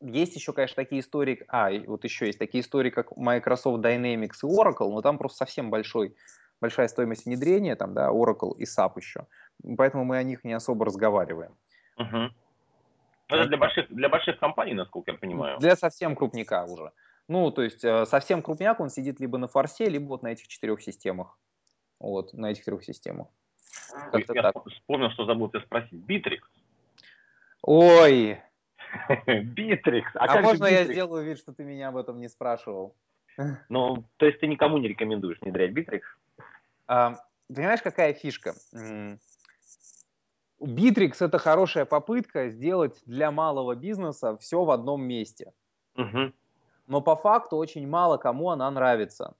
есть 0.00 0.36
еще, 0.36 0.52
конечно, 0.52 0.76
такие 0.76 1.00
истории, 1.00 1.44
а, 1.48 1.70
вот 1.86 2.04
еще 2.04 2.26
есть 2.26 2.38
такие 2.38 2.62
истории, 2.62 2.90
как 2.90 3.16
Microsoft 3.16 3.84
Dynamics 3.84 4.38
и 4.42 4.46
Oracle, 4.46 4.90
но 4.90 5.02
там 5.02 5.18
просто 5.18 5.38
совсем 5.38 5.70
большой 5.70 6.14
большая 6.60 6.88
стоимость 6.88 7.26
внедрения, 7.26 7.76
там, 7.76 7.94
да, 7.94 8.10
Oracle 8.10 8.56
и 8.56 8.64
SAP 8.64 8.92
еще. 8.96 9.26
Поэтому 9.76 10.04
мы 10.04 10.16
о 10.16 10.22
них 10.22 10.44
не 10.44 10.52
особо 10.52 10.86
разговариваем. 10.86 11.56
Угу. 11.96 12.30
Это 13.28 13.46
для 13.46 13.56
больших, 13.56 13.88
для 13.88 14.08
больших 14.08 14.38
компаний, 14.38 14.74
насколько 14.74 15.12
я 15.12 15.18
понимаю. 15.18 15.58
Для 15.58 15.76
совсем 15.76 16.14
крупника 16.14 16.64
уже. 16.64 16.92
Ну, 17.26 17.50
то 17.50 17.62
есть 17.62 17.82
э, 17.84 18.04
совсем 18.04 18.42
крупняк, 18.42 18.80
он 18.80 18.90
сидит 18.90 19.18
либо 19.18 19.38
на 19.38 19.48
форсе, 19.48 19.88
либо 19.88 20.08
вот 20.08 20.22
на 20.22 20.28
этих 20.28 20.46
четырех 20.46 20.82
системах. 20.82 21.38
Вот, 21.98 22.34
на 22.34 22.50
этих 22.50 22.64
трех 22.64 22.84
системах. 22.84 23.28
Как-то 24.12 24.34
я 24.34 24.42
так. 24.42 24.54
вспомнил, 24.68 25.10
что 25.10 25.24
забыл 25.24 25.48
тебя 25.48 25.60
спросить. 25.60 26.04
Битрикс. 26.04 26.46
Ой. 27.62 28.40
Битрикс. 29.26 30.14
А, 30.16 30.26
а 30.26 30.40
можно 30.40 30.66
я 30.66 30.84
сделаю 30.84 31.24
вид, 31.24 31.38
что 31.38 31.54
ты 31.54 31.64
меня 31.64 31.88
об 31.88 31.96
этом 31.96 32.20
не 32.20 32.28
спрашивал? 32.28 32.94
Ну, 33.68 34.04
то 34.16 34.26
есть 34.26 34.40
ты 34.40 34.46
никому 34.46 34.78
не 34.78 34.88
рекомендуешь 34.88 35.38
внедрять 35.40 35.72
Битрикс? 35.72 36.06
Понимаешь, 36.86 37.82
какая 37.82 38.14
фишка? 38.14 38.54
Битрикс 40.60 41.16
это 41.20 41.38
хорошая 41.38 41.84
попытка 41.84 42.48
сделать 42.48 43.02
для 43.06 43.30
малого 43.30 43.74
бизнеса 43.74 44.36
все 44.38 44.64
в 44.64 44.70
одном 44.70 45.02
месте. 45.02 45.52
Угу. 45.96 46.32
Но 46.86 47.00
по 47.00 47.16
факту 47.16 47.56
очень 47.56 47.86
мало 47.86 48.16
кому 48.16 48.50
она 48.50 48.70
нравится. 48.70 49.34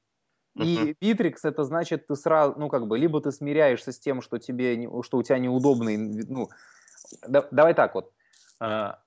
И 0.54 0.96
Bittrex 1.00 1.38
это 1.42 1.64
значит, 1.64 2.06
ты 2.06 2.14
сразу, 2.14 2.54
ну 2.56 2.68
как 2.68 2.86
бы, 2.86 2.98
либо 2.98 3.20
ты 3.20 3.32
смиряешься 3.32 3.90
с 3.90 3.98
тем, 3.98 4.22
что 4.22 4.38
тебе, 4.38 4.88
что 5.02 5.18
у 5.18 5.22
тебя 5.22 5.38
неудобный, 5.38 5.96
ну, 5.96 6.48
да, 7.26 7.48
давай 7.50 7.74
так 7.74 7.94
вот. 7.94 8.12
А, 8.60 9.00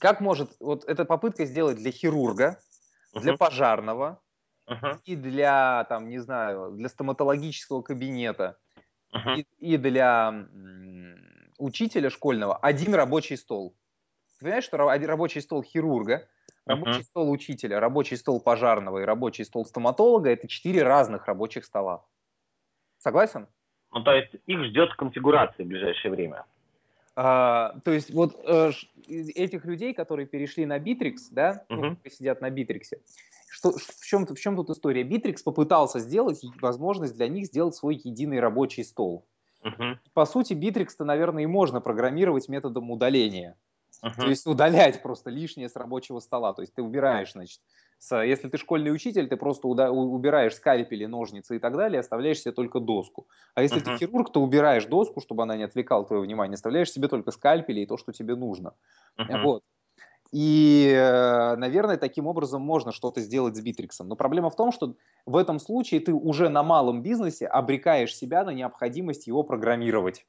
как 0.00 0.20
может, 0.20 0.54
вот 0.60 0.84
эта 0.84 1.04
попытка 1.04 1.44
сделать 1.44 1.76
для 1.78 1.90
хирурга, 1.90 2.60
для 3.14 3.36
пожарного 3.36 4.20
и 5.04 5.16
для, 5.16 5.84
там, 5.88 6.08
не 6.08 6.18
знаю, 6.18 6.72
для 6.72 6.88
стоматологического 6.88 7.82
кабинета 7.82 8.58
и, 9.36 9.46
и 9.58 9.76
для 9.76 10.46
учителя 11.58 12.10
школьного 12.10 12.56
один 12.56 12.94
рабочий 12.94 13.36
стол. 13.36 13.74
Ты 14.38 14.44
понимаешь, 14.44 14.64
что 14.64 14.76
рабочий 14.76 15.40
стол 15.40 15.62
хирурга, 15.62 16.28
рабочий 16.66 17.00
uh-huh. 17.00 17.04
стол 17.04 17.30
учителя, 17.30 17.80
рабочий 17.80 18.16
стол 18.16 18.40
пожарного 18.40 18.98
и 18.98 19.04
рабочий 19.04 19.44
стол 19.44 19.64
стоматолога– 19.64 20.30
это 20.30 20.46
четыре 20.46 20.82
разных 20.82 21.26
рабочих 21.26 21.64
стола. 21.64 22.04
Согласен? 22.98 23.48
Ну, 23.90 24.02
то 24.02 24.12
есть 24.12 24.34
их 24.46 24.64
ждет 24.64 24.94
конфигурация 24.94 25.64
в 25.64 25.68
ближайшее 25.68 26.12
время. 26.12 26.44
А, 27.20 27.74
то 27.84 27.90
есть 27.90 28.10
вот 28.14 28.40
э, 28.44 28.70
этих 29.08 29.64
людей, 29.64 29.92
которые 29.92 30.24
перешли 30.24 30.64
на 30.66 30.78
Bittrex, 30.78 31.16
да, 31.32 31.64
uh-huh. 31.68 31.76
ну, 31.76 31.96
сидят 32.08 32.40
на 32.40 32.48
Bittrex, 32.48 32.96
что, 33.50 33.72
в, 33.72 34.06
чем, 34.06 34.24
в 34.24 34.38
чем 34.38 34.54
тут 34.54 34.70
история? 34.70 35.02
Bittrex 35.02 35.42
попытался 35.42 35.98
сделать 35.98 36.40
возможность 36.60 37.16
для 37.16 37.26
них 37.26 37.46
сделать 37.46 37.74
свой 37.74 37.96
единый 37.96 38.38
рабочий 38.38 38.84
стол. 38.84 39.26
Uh-huh. 39.64 39.96
По 40.14 40.26
сути, 40.26 40.52
Bittrex-то, 40.52 41.04
наверное, 41.04 41.42
и 41.42 41.46
можно 41.46 41.80
программировать 41.80 42.48
методом 42.48 42.88
удаления. 42.88 43.56
Uh-huh. 44.00 44.14
То 44.14 44.28
есть 44.28 44.46
удалять 44.46 45.02
просто 45.02 45.30
лишнее 45.30 45.68
с 45.68 45.74
рабочего 45.74 46.20
стола. 46.20 46.52
То 46.52 46.62
есть 46.62 46.72
ты 46.74 46.82
убираешь, 46.82 47.32
значит, 47.32 47.60
если 48.10 48.48
ты 48.48 48.58
школьный 48.58 48.92
учитель, 48.92 49.28
ты 49.28 49.36
просто 49.36 49.68
уда- 49.68 49.90
убираешь 49.90 50.54
скальпели, 50.54 51.06
ножницы 51.06 51.56
и 51.56 51.58
так 51.58 51.76
далее, 51.76 52.00
оставляешь 52.00 52.40
себе 52.40 52.52
только 52.52 52.80
доску. 52.80 53.26
А 53.54 53.62
если 53.62 53.80
uh-huh. 53.80 53.98
ты 53.98 53.98
хирург, 53.98 54.32
то 54.32 54.40
убираешь 54.40 54.86
доску, 54.86 55.20
чтобы 55.20 55.42
она 55.42 55.56
не 55.56 55.64
отвлекала 55.64 56.04
твое 56.04 56.22
внимание, 56.22 56.54
оставляешь 56.54 56.92
себе 56.92 57.08
только 57.08 57.30
скальпели 57.30 57.80
и 57.80 57.86
то, 57.86 57.96
что 57.96 58.12
тебе 58.12 58.36
нужно. 58.36 58.74
Uh-huh. 59.18 59.42
Вот. 59.42 59.62
И, 60.30 60.92
э, 60.94 61.56
наверное, 61.56 61.96
таким 61.96 62.26
образом 62.26 62.60
можно 62.60 62.92
что-то 62.92 63.20
сделать 63.20 63.56
с 63.56 63.60
Битриксом. 63.60 64.08
Но 64.08 64.16
проблема 64.16 64.50
в 64.50 64.56
том, 64.56 64.72
что 64.72 64.94
в 65.24 65.36
этом 65.36 65.58
случае 65.58 66.00
ты 66.00 66.12
уже 66.12 66.50
на 66.50 66.62
малом 66.62 67.02
бизнесе 67.02 67.46
обрекаешь 67.46 68.14
себя 68.14 68.44
на 68.44 68.50
необходимость 68.50 69.26
его 69.26 69.42
программировать. 69.42 70.26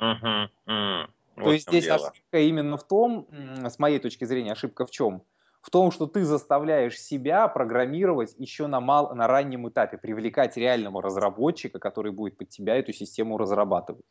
Uh-huh. 0.00 0.48
Uh-huh. 0.66 1.06
То 1.36 1.42
вот 1.42 1.52
есть 1.52 1.68
здесь 1.68 1.84
дело. 1.84 2.08
ошибка 2.08 2.38
именно 2.40 2.76
в 2.76 2.86
том, 2.86 3.28
с 3.64 3.78
моей 3.78 3.98
точки 3.98 4.24
зрения, 4.24 4.52
ошибка 4.52 4.86
в 4.86 4.90
чем? 4.90 5.22
В 5.64 5.70
том, 5.70 5.90
что 5.90 6.06
ты 6.06 6.24
заставляешь 6.26 7.00
себя 7.00 7.48
программировать 7.48 8.34
еще 8.36 8.66
на, 8.66 8.80
мал, 8.80 9.14
на 9.14 9.26
раннем 9.26 9.66
этапе, 9.66 9.96
привлекать 9.96 10.58
реального 10.58 11.00
разработчика, 11.00 11.78
который 11.78 12.12
будет 12.12 12.36
под 12.36 12.50
тебя 12.50 12.76
эту 12.76 12.92
систему 12.92 13.38
разрабатывать. 13.38 14.04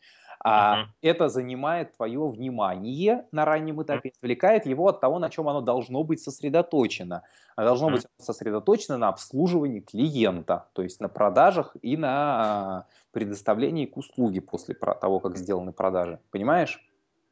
А 0.44 0.78
uh-huh. 0.78 0.86
это 1.04 1.30
занимает 1.30 1.96
твое 1.96 2.28
внимание 2.28 3.28
на 3.32 3.46
раннем 3.46 3.84
этапе, 3.84 4.14
отвлекает 4.18 4.66
его 4.66 4.88
от 4.88 5.00
того, 5.00 5.20
на 5.20 5.30
чем 5.30 5.48
оно 5.48 5.62
должно 5.62 6.04
быть 6.04 6.24
сосредоточено. 6.24 7.22
Оно 7.56 7.68
должно 7.68 7.90
uh-huh. 7.90 7.94
быть 7.94 8.08
сосредоточено 8.18 8.98
на 8.98 9.10
обслуживании 9.10 9.82
клиента, 9.82 10.70
то 10.74 10.82
есть 10.82 11.00
на 11.02 11.08
продажах 11.08 11.78
и 11.84 11.96
на 11.98 12.88
предоставлении 13.12 13.86
к 13.86 13.96
услуге 13.96 14.42
после 14.42 14.74
того, 14.74 15.20
как 15.20 15.38
сделаны 15.38 15.72
продажи. 15.72 16.20
Понимаешь? 16.32 16.84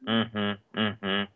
Uh-huh. 0.06 0.58
Uh-huh. 0.74 1.26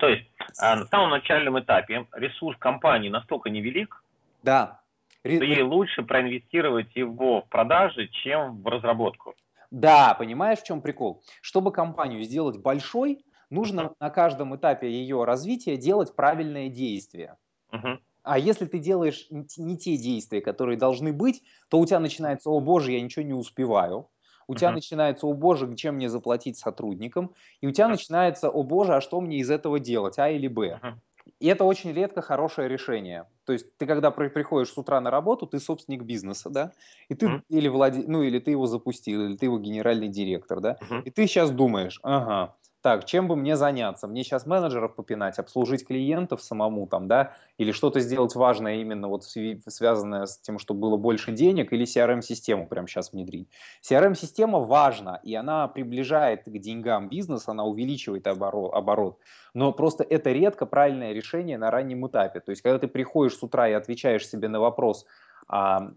То 0.00 0.08
есть 0.08 0.26
а, 0.58 0.76
на 0.76 0.86
самом 0.86 1.10
начальном 1.10 1.60
этапе 1.60 2.06
ресурс 2.12 2.56
компании 2.58 3.10
настолько 3.10 3.50
невелик, 3.50 4.02
да. 4.42 4.80
что 5.20 5.44
ей 5.44 5.62
лучше 5.62 6.02
проинвестировать 6.02 6.96
его 6.96 7.42
в 7.42 7.48
продажи, 7.50 8.08
чем 8.08 8.62
в 8.62 8.66
разработку. 8.66 9.34
Да, 9.70 10.14
понимаешь, 10.14 10.60
в 10.60 10.64
чем 10.64 10.80
прикол? 10.80 11.22
Чтобы 11.42 11.70
компанию 11.70 12.22
сделать 12.24 12.56
большой, 12.56 13.24
нужно 13.50 13.92
на 14.00 14.08
каждом 14.08 14.56
этапе 14.56 14.90
ее 14.90 15.24
развития 15.24 15.76
делать 15.76 16.16
правильное 16.16 16.70
действие. 16.70 17.36
Uh-huh. 17.70 17.98
А 18.22 18.38
если 18.38 18.64
ты 18.64 18.78
делаешь 18.78 19.26
не 19.30 19.76
те 19.76 19.98
действия, 19.98 20.40
которые 20.40 20.78
должны 20.78 21.12
быть, 21.12 21.42
то 21.68 21.78
у 21.78 21.84
тебя 21.84 22.00
начинается, 22.00 22.48
о 22.48 22.58
боже, 22.60 22.92
я 22.92 23.02
ничего 23.02 23.24
не 23.24 23.34
успеваю. 23.34 24.08
У 24.50 24.52
uh-huh. 24.52 24.56
тебя 24.56 24.72
начинается, 24.72 25.28
о 25.28 25.32
боже, 25.32 25.72
чем 25.76 25.94
мне 25.94 26.08
заплатить 26.08 26.58
сотрудникам. 26.58 27.30
И 27.60 27.68
у 27.68 27.70
тебя 27.70 27.86
uh-huh. 27.86 27.90
начинается, 27.90 28.50
о 28.50 28.64
боже, 28.64 28.96
а 28.96 29.00
что 29.00 29.20
мне 29.20 29.38
из 29.38 29.48
этого 29.48 29.78
делать, 29.78 30.18
А 30.18 30.28
или 30.28 30.48
Б. 30.48 30.80
Uh-huh. 30.82 30.94
И 31.38 31.46
это 31.46 31.62
очень 31.62 31.92
редко 31.92 32.20
хорошее 32.20 32.68
решение. 32.68 33.26
То 33.44 33.52
есть 33.52 33.66
ты 33.78 33.86
когда 33.86 34.10
при, 34.10 34.26
приходишь 34.26 34.72
с 34.72 34.76
утра 34.76 35.00
на 35.00 35.12
работу, 35.12 35.46
ты 35.46 35.60
собственник 35.60 36.02
бизнеса, 36.02 36.50
да, 36.50 36.72
и 37.08 37.14
ты 37.14 37.26
mm-hmm. 37.26 37.42
или 37.48 37.68
владе, 37.68 38.04
ну 38.06 38.22
или 38.22 38.40
ты 38.40 38.50
его 38.50 38.66
запустил, 38.66 39.24
или 39.24 39.36
ты 39.36 39.46
его 39.46 39.58
генеральный 39.58 40.08
директор, 40.08 40.60
да, 40.60 40.76
mm-hmm. 40.80 41.02
и 41.04 41.10
ты 41.10 41.26
сейчас 41.26 41.50
думаешь, 41.50 42.00
ага, 42.02 42.54
так, 42.82 43.04
чем 43.04 43.28
бы 43.28 43.36
мне 43.36 43.56
заняться? 43.56 44.06
Мне 44.06 44.24
сейчас 44.24 44.46
менеджеров 44.46 44.94
попинать, 44.94 45.38
обслужить 45.38 45.86
клиентов 45.86 46.42
самому 46.42 46.86
там, 46.86 47.08
да, 47.08 47.34
или 47.58 47.72
что-то 47.72 48.00
сделать 48.00 48.34
важное 48.34 48.76
именно 48.76 49.08
вот 49.08 49.24
связанное 49.24 50.26
с 50.26 50.38
тем, 50.38 50.58
чтобы 50.58 50.80
было 50.80 50.96
больше 50.96 51.32
денег, 51.32 51.72
или 51.72 51.84
CRM-систему 51.84 52.66
прямо 52.66 52.88
сейчас 52.88 53.12
внедрить. 53.12 53.48
CRM-система 53.82 54.60
важна, 54.60 55.20
и 55.22 55.34
она 55.34 55.68
приближает 55.68 56.44
к 56.44 56.58
деньгам 56.58 57.08
бизнес, 57.08 57.48
она 57.48 57.64
увеличивает 57.64 58.26
оборот, 58.26 58.72
оборот, 58.74 59.18
но 59.52 59.72
просто 59.72 60.02
это 60.04 60.32
редко 60.32 60.66
правильное 60.66 61.12
решение 61.12 61.58
на 61.58 61.70
раннем 61.70 62.06
этапе. 62.06 62.40
То 62.40 62.50
есть, 62.50 62.62
когда 62.62 62.78
ты 62.78 62.88
приходишь 62.88 63.36
с 63.36 63.42
утра 63.42 63.68
и 63.68 63.72
отвечаешь 63.72 64.26
себе 64.26 64.48
на 64.48 64.60
вопрос, 64.60 65.06
а, 65.48 65.90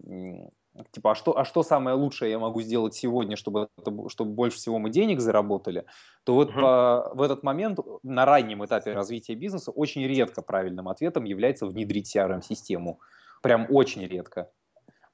типа, 0.90 1.12
а 1.12 1.14
что, 1.14 1.38
а 1.38 1.44
что 1.44 1.62
самое 1.62 1.96
лучшее 1.96 2.30
я 2.30 2.38
могу 2.38 2.60
сделать 2.62 2.94
сегодня, 2.94 3.36
чтобы, 3.36 3.68
это, 3.78 4.08
чтобы 4.08 4.32
больше 4.32 4.56
всего 4.56 4.78
мы 4.78 4.90
денег 4.90 5.20
заработали, 5.20 5.84
то 6.24 6.34
вот 6.34 6.50
uh-huh. 6.50 6.60
по, 6.60 7.10
в 7.14 7.22
этот 7.22 7.42
момент 7.42 7.78
на 8.02 8.24
раннем 8.24 8.64
этапе 8.64 8.92
развития 8.92 9.34
бизнеса 9.34 9.70
очень 9.70 10.06
редко 10.06 10.42
правильным 10.42 10.88
ответом 10.88 11.24
является 11.24 11.66
внедрить 11.66 12.14
CRM-систему. 12.14 13.00
Прям 13.42 13.66
очень 13.70 14.06
редко. 14.06 14.50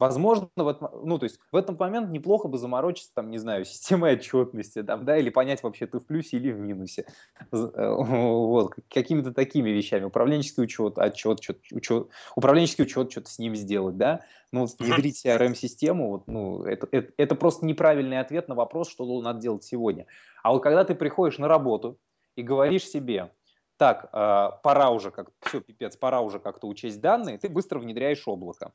Возможно, 0.01 0.49
в, 0.57 1.03
ну, 1.05 1.19
то 1.19 1.25
есть 1.25 1.39
в 1.53 1.57
этот 1.57 1.79
момент 1.79 2.11
неплохо 2.11 2.49
бы 2.49 2.57
заморочиться, 2.57 3.13
там, 3.15 3.31
не 3.31 3.37
знаю, 3.37 3.65
системой 3.67 4.15
отчетности, 4.15 4.83
там, 4.83 5.05
да, 5.05 5.19
или 5.19 5.29
понять 5.29 5.63
вообще, 5.63 5.87
ты 5.87 5.99
в 5.99 6.07
плюсе 6.07 6.39
или 6.39 6.51
в 6.51 6.59
минусе. 6.59 7.05
Э, 7.53 7.95
вот, 7.95 8.75
какими-то 8.89 9.33
такими 9.35 9.69
вещами. 9.69 10.05
Управленческий 10.05 10.63
учет, 10.63 10.99
отчет, 10.99 11.41
учет, 11.41 11.59
учет, 11.71 12.09
управленческий 12.35 12.85
учет, 12.85 13.13
что-то 13.13 13.31
с 13.31 13.39
ним 13.39 13.55
сделать, 13.55 13.99
да. 13.99 14.23
Ну, 14.53 14.67
внедрить 14.79 15.25
CRM-систему, 15.25 16.09
вот, 16.09 16.27
ну, 16.27 16.65
это, 16.65 16.89
это, 16.91 17.13
это 17.19 17.35
просто 17.35 17.67
неправильный 17.67 18.21
ответ 18.21 18.49
на 18.49 18.55
вопрос, 18.55 18.89
что 18.89 19.21
надо 19.21 19.39
делать 19.39 19.65
сегодня. 19.65 20.07
А 20.43 20.53
вот 20.53 20.61
когда 20.61 20.85
ты 20.85 20.95
приходишь 20.95 21.37
на 21.37 21.47
работу 21.47 21.99
и 22.37 22.43
говоришь 22.43 22.89
себе, 22.89 23.31
так, 23.77 24.09
э, 24.13 24.51
пора 24.63 24.91
уже, 24.91 25.11
как 25.11 25.31
все, 25.41 25.61
пипец, 25.61 25.97
пора 25.97 26.23
уже 26.23 26.39
как-то 26.39 26.69
учесть 26.69 27.03
данные, 27.03 27.37
ты 27.37 27.51
быстро 27.51 27.79
внедряешь 27.79 28.27
облако. 28.27 28.73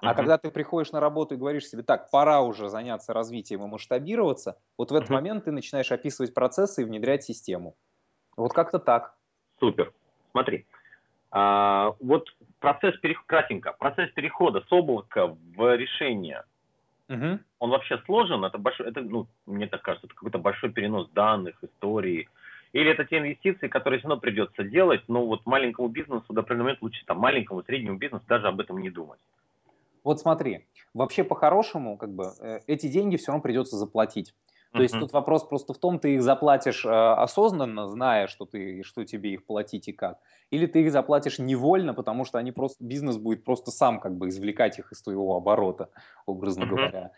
А 0.00 0.14
когда 0.14 0.36
ты 0.38 0.50
приходишь 0.50 0.92
на 0.92 1.00
работу 1.00 1.34
и 1.34 1.38
говоришь 1.38 1.66
себе, 1.66 1.82
так, 1.82 2.10
пора 2.10 2.42
уже 2.42 2.68
заняться 2.68 3.12
развитием 3.12 3.64
и 3.64 3.66
масштабироваться, 3.66 4.58
вот 4.76 4.90
в 4.90 4.94
этот 4.94 5.10
момент 5.10 5.44
ты 5.44 5.50
начинаешь 5.50 5.90
описывать 5.92 6.34
процессы 6.34 6.82
и 6.82 6.84
внедрять 6.84 7.24
систему. 7.24 7.74
Вот 8.36 8.52
как-то 8.52 8.78
так. 8.78 9.14
Супер. 9.60 9.92
Смотри. 10.32 10.66
А, 11.30 11.94
вот 12.00 12.28
процесс 12.60 12.96
перехода, 12.98 13.26
кратенько, 13.26 13.72
процесс 13.72 14.10
перехода 14.12 14.60
с 14.68 14.72
облака 14.72 15.36
в 15.56 15.76
решение, 15.76 16.44
uh-huh. 17.08 17.38
он 17.58 17.70
вообще 17.70 17.98
сложен? 18.04 18.44
Это 18.44 18.58
большой, 18.58 18.88
это, 18.88 19.00
ну, 19.00 19.26
мне 19.46 19.66
так 19.66 19.82
кажется, 19.82 20.06
это 20.06 20.14
какой-то 20.14 20.38
большой 20.38 20.70
перенос 20.70 21.08
данных, 21.10 21.56
истории. 21.62 22.28
Или 22.72 22.90
это 22.90 23.04
те 23.04 23.18
инвестиции, 23.18 23.68
которые 23.68 24.00
все 24.00 24.08
равно 24.08 24.20
придется 24.20 24.64
делать, 24.64 25.02
но 25.08 25.24
вот 25.24 25.46
маленькому 25.46 25.88
бизнесу 25.88 26.32
до 26.32 26.40
определенного 26.40 26.66
момента 26.66 26.84
лучше 26.84 27.04
там 27.06 27.18
маленькому, 27.18 27.62
среднему 27.62 27.98
бизнесу 27.98 28.24
даже 28.26 28.48
об 28.48 28.60
этом 28.60 28.78
не 28.78 28.90
думать. 28.90 29.20
Вот 30.04 30.20
смотри, 30.20 30.68
вообще 30.92 31.24
по-хорошему, 31.24 31.96
как 31.96 32.14
бы, 32.14 32.32
э, 32.38 32.60
эти 32.66 32.86
деньги 32.86 33.16
все 33.16 33.32
равно 33.32 33.42
придется 33.42 33.76
заплатить. 33.76 34.34
То 34.74 34.82
есть 34.82 34.98
тут 34.98 35.12
вопрос 35.12 35.44
просто 35.44 35.72
в 35.72 35.78
том, 35.78 36.00
ты 36.00 36.14
их 36.14 36.22
заплатишь 36.22 36.84
э, 36.84 36.88
осознанно, 36.90 37.86
зная, 37.86 38.26
что 38.26 38.44
ты, 38.44 38.82
что 38.82 39.04
тебе 39.04 39.34
их 39.34 39.46
платить 39.46 39.86
и 39.86 39.92
как, 39.92 40.18
или 40.50 40.66
ты 40.66 40.82
их 40.82 40.90
заплатишь 40.90 41.38
невольно, 41.38 41.94
потому 41.94 42.24
что 42.24 42.38
они 42.38 42.50
просто 42.50 42.82
бизнес 42.84 43.16
будет 43.16 43.44
просто 43.44 43.70
сам 43.70 44.00
как 44.00 44.16
бы 44.16 44.28
извлекать 44.28 44.80
их 44.80 44.90
из 44.90 45.00
твоего 45.00 45.36
оборота, 45.36 45.90
образно 46.26 46.64
uh-huh. 46.64 46.68
говоря. 46.68 47.12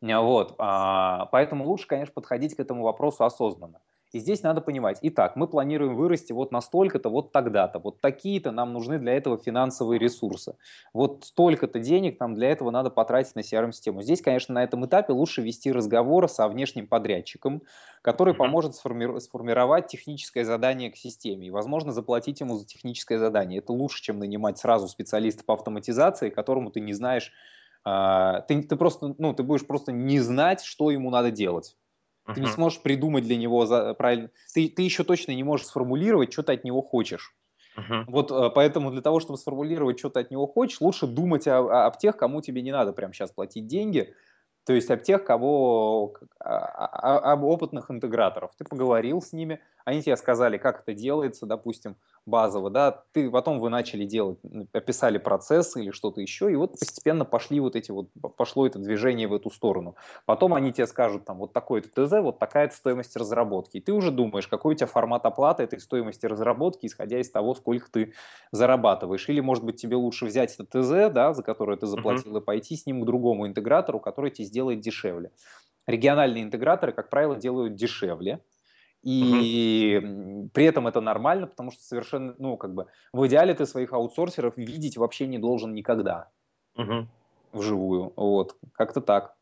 Вот, 0.00 0.54
а, 0.58 1.26
поэтому 1.26 1.66
лучше, 1.66 1.86
конечно, 1.86 2.14
подходить 2.14 2.56
к 2.56 2.60
этому 2.60 2.82
вопросу 2.82 3.24
осознанно. 3.24 3.80
И 4.12 4.18
здесь 4.18 4.42
надо 4.42 4.60
понимать, 4.60 4.98
итак, 5.00 5.36
мы 5.36 5.48
планируем 5.48 5.96
вырасти 5.96 6.32
вот 6.32 6.52
настолько-то, 6.52 7.08
вот 7.08 7.32
тогда-то, 7.32 7.78
вот 7.78 8.02
такие-то 8.02 8.50
нам 8.50 8.74
нужны 8.74 8.98
для 8.98 9.14
этого 9.14 9.38
финансовые 9.38 9.98
ресурсы. 9.98 10.56
Вот 10.92 11.24
столько-то 11.24 11.78
денег 11.78 12.20
нам 12.20 12.34
для 12.34 12.50
этого 12.50 12.70
надо 12.70 12.90
потратить 12.90 13.34
на 13.36 13.42
CRM-систему. 13.42 14.02
Здесь, 14.02 14.20
конечно, 14.20 14.54
на 14.54 14.62
этом 14.62 14.84
этапе 14.84 15.14
лучше 15.14 15.40
вести 15.40 15.72
разговор 15.72 16.28
со 16.28 16.46
внешним 16.46 16.88
подрядчиком, 16.88 17.62
который 18.02 18.34
поможет 18.34 18.74
сформи- 18.74 19.18
сформировать 19.18 19.86
техническое 19.86 20.44
задание 20.44 20.90
к 20.90 20.96
системе 20.96 21.46
и, 21.46 21.50
возможно, 21.50 21.92
заплатить 21.92 22.40
ему 22.40 22.56
за 22.56 22.66
техническое 22.66 23.18
задание. 23.18 23.60
Это 23.60 23.72
лучше, 23.72 24.02
чем 24.02 24.18
нанимать 24.18 24.58
сразу 24.58 24.88
специалиста 24.88 25.42
по 25.44 25.54
автоматизации, 25.54 26.28
которому 26.28 26.70
ты 26.70 26.80
не 26.80 26.92
знаешь, 26.92 27.32
а, 27.84 28.42
ты, 28.42 28.62
ты 28.62 28.76
просто, 28.76 29.14
ну, 29.18 29.32
ты 29.34 29.42
будешь 29.42 29.66
просто 29.66 29.92
не 29.92 30.20
знать, 30.20 30.62
что 30.62 30.90
ему 30.90 31.10
надо 31.10 31.30
делать. 31.30 31.76
Ты 32.34 32.40
не 32.40 32.46
сможешь 32.46 32.80
придумать 32.80 33.24
для 33.24 33.36
него 33.36 33.66
за, 33.66 33.94
правильно. 33.94 34.30
Ты, 34.54 34.68
ты 34.68 34.82
еще 34.82 35.04
точно 35.04 35.32
не 35.32 35.42
можешь 35.42 35.66
сформулировать, 35.66 36.32
что 36.32 36.42
ты 36.42 36.52
от 36.52 36.64
него 36.64 36.82
хочешь. 36.82 37.34
Uh-huh. 37.76 38.04
Вот 38.06 38.30
э, 38.30 38.50
поэтому 38.54 38.90
для 38.90 39.00
того, 39.00 39.18
чтобы 39.20 39.38
сформулировать, 39.38 39.98
что 39.98 40.10
ты 40.10 40.20
от 40.20 40.30
него 40.30 40.46
хочешь, 40.46 40.80
лучше 40.80 41.06
думать 41.06 41.48
о, 41.48 41.58
о, 41.58 41.86
об 41.86 41.98
тех, 41.98 42.16
кому 42.16 42.42
тебе 42.42 42.62
не 42.62 42.70
надо 42.70 42.92
прямо 42.92 43.12
сейчас 43.14 43.32
платить 43.32 43.66
деньги, 43.66 44.14
то 44.64 44.72
есть 44.72 44.90
об 44.90 45.02
тех, 45.02 45.24
кого, 45.24 46.14
об 46.38 47.44
опытных 47.44 47.90
интеграторов. 47.90 48.52
Ты 48.56 48.64
поговорил 48.64 49.20
с 49.20 49.32
ними, 49.32 49.60
они 49.84 50.02
тебе 50.02 50.16
сказали, 50.16 50.58
как 50.58 50.80
это 50.80 50.94
делается, 50.94 51.46
допустим, 51.46 51.96
базово, 52.26 52.70
да, 52.70 53.02
ты, 53.12 53.30
потом 53.30 53.58
вы 53.58 53.68
начали 53.68 54.04
делать, 54.04 54.38
описали 54.72 55.18
процесс 55.18 55.76
или 55.76 55.90
что-то 55.90 56.20
еще, 56.20 56.52
и 56.52 56.54
вот 56.54 56.78
постепенно 56.78 57.24
пошли 57.24 57.58
вот 57.60 57.74
эти 57.74 57.90
вот, 57.90 58.08
пошло 58.36 58.66
это 58.66 58.78
движение 58.78 59.26
в 59.26 59.34
эту 59.34 59.50
сторону. 59.50 59.96
Потом 60.24 60.54
они 60.54 60.72
тебе 60.72 60.86
скажут, 60.86 61.24
там, 61.24 61.38
вот 61.38 61.52
такой-то 61.52 61.88
ТЗ, 61.88 62.12
вот 62.20 62.38
такая-то 62.38 62.74
стоимость 62.74 63.16
разработки. 63.16 63.78
И 63.78 63.80
ты 63.80 63.92
уже 63.92 64.10
думаешь, 64.10 64.46
какой 64.46 64.74
у 64.74 64.76
тебя 64.76 64.86
формат 64.86 65.26
оплаты 65.26 65.64
этой 65.64 65.80
стоимости 65.80 66.26
разработки, 66.26 66.86
исходя 66.86 67.18
из 67.18 67.30
того, 67.30 67.54
сколько 67.54 67.90
ты 67.90 68.12
зарабатываешь. 68.52 69.28
Или, 69.28 69.40
может 69.40 69.64
быть, 69.64 69.80
тебе 69.80 69.96
лучше 69.96 70.26
взять 70.26 70.54
это 70.58 70.64
ТЗ, 70.64 71.12
да, 71.12 71.34
за 71.34 71.42
которое 71.42 71.76
ты 71.76 71.86
заплатил, 71.86 72.36
uh-huh. 72.36 72.40
и 72.40 72.44
пойти 72.44 72.76
с 72.76 72.86
ним 72.86 73.02
к 73.02 73.06
другому 73.06 73.46
интегратору, 73.46 73.98
который 74.00 74.30
тебе 74.30 74.46
сделает 74.46 74.80
дешевле. 74.80 75.32
Региональные 75.86 76.44
интеграторы, 76.44 76.92
как 76.92 77.10
правило, 77.10 77.34
делают 77.34 77.74
дешевле, 77.74 78.40
и 79.02 80.00
угу. 80.02 80.50
при 80.52 80.64
этом 80.64 80.86
это 80.86 81.00
нормально, 81.00 81.46
потому 81.46 81.72
что 81.72 81.82
совершенно, 81.82 82.34
ну, 82.38 82.56
как 82.56 82.74
бы, 82.74 82.86
в 83.12 83.26
идеале 83.26 83.54
ты 83.54 83.66
своих 83.66 83.92
аутсорсеров 83.92 84.56
видеть 84.56 84.96
вообще 84.96 85.26
не 85.26 85.38
должен 85.38 85.74
никогда 85.74 86.30
угу. 86.76 87.06
вживую. 87.52 88.12
Вот, 88.16 88.56
как-то 88.74 89.00
так. 89.00 89.34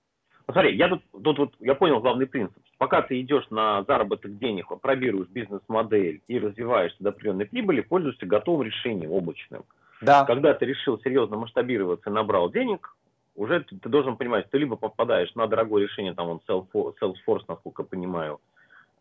Смотри, 0.51 0.77
я 0.77 0.89
тут, 0.89 1.03
тут 1.23 1.39
вот, 1.39 1.55
я 1.61 1.75
понял 1.75 2.01
главный 2.01 2.27
принцип. 2.27 2.59
Пока 2.79 3.03
ты 3.03 3.21
идешь 3.21 3.47
на 3.51 3.85
заработок 3.85 4.39
денег, 4.39 4.69
пробируешь 4.81 5.29
бизнес-модель 5.29 6.23
и 6.27 6.39
развиваешься 6.39 6.97
до 7.01 7.11
определенной 7.11 7.47
прибыли, 7.47 7.83
пользуешься 7.83 8.27
готовым 8.27 8.67
решением 8.67 9.13
облачным. 9.13 9.65
Да. 10.01 10.25
Когда 10.25 10.55
ты 10.55 10.65
решил 10.65 10.99
серьезно 11.01 11.37
масштабироваться 11.37 12.09
и 12.09 12.13
набрал 12.13 12.51
денег, 12.51 12.97
уже 13.37 13.61
ты, 13.61 13.79
ты 13.79 13.89
должен 13.89 14.17
понимать, 14.17 14.51
ты 14.51 14.59
либо 14.59 14.77
попадаешь 14.77 15.35
на 15.35 15.47
дорогое 15.47 15.85
решение, 15.85 16.15
там 16.15 16.29
он 16.29 16.41
Salesforce, 16.49 17.45
насколько 17.47 17.83
я 17.83 17.89
понимаю, 17.89 18.41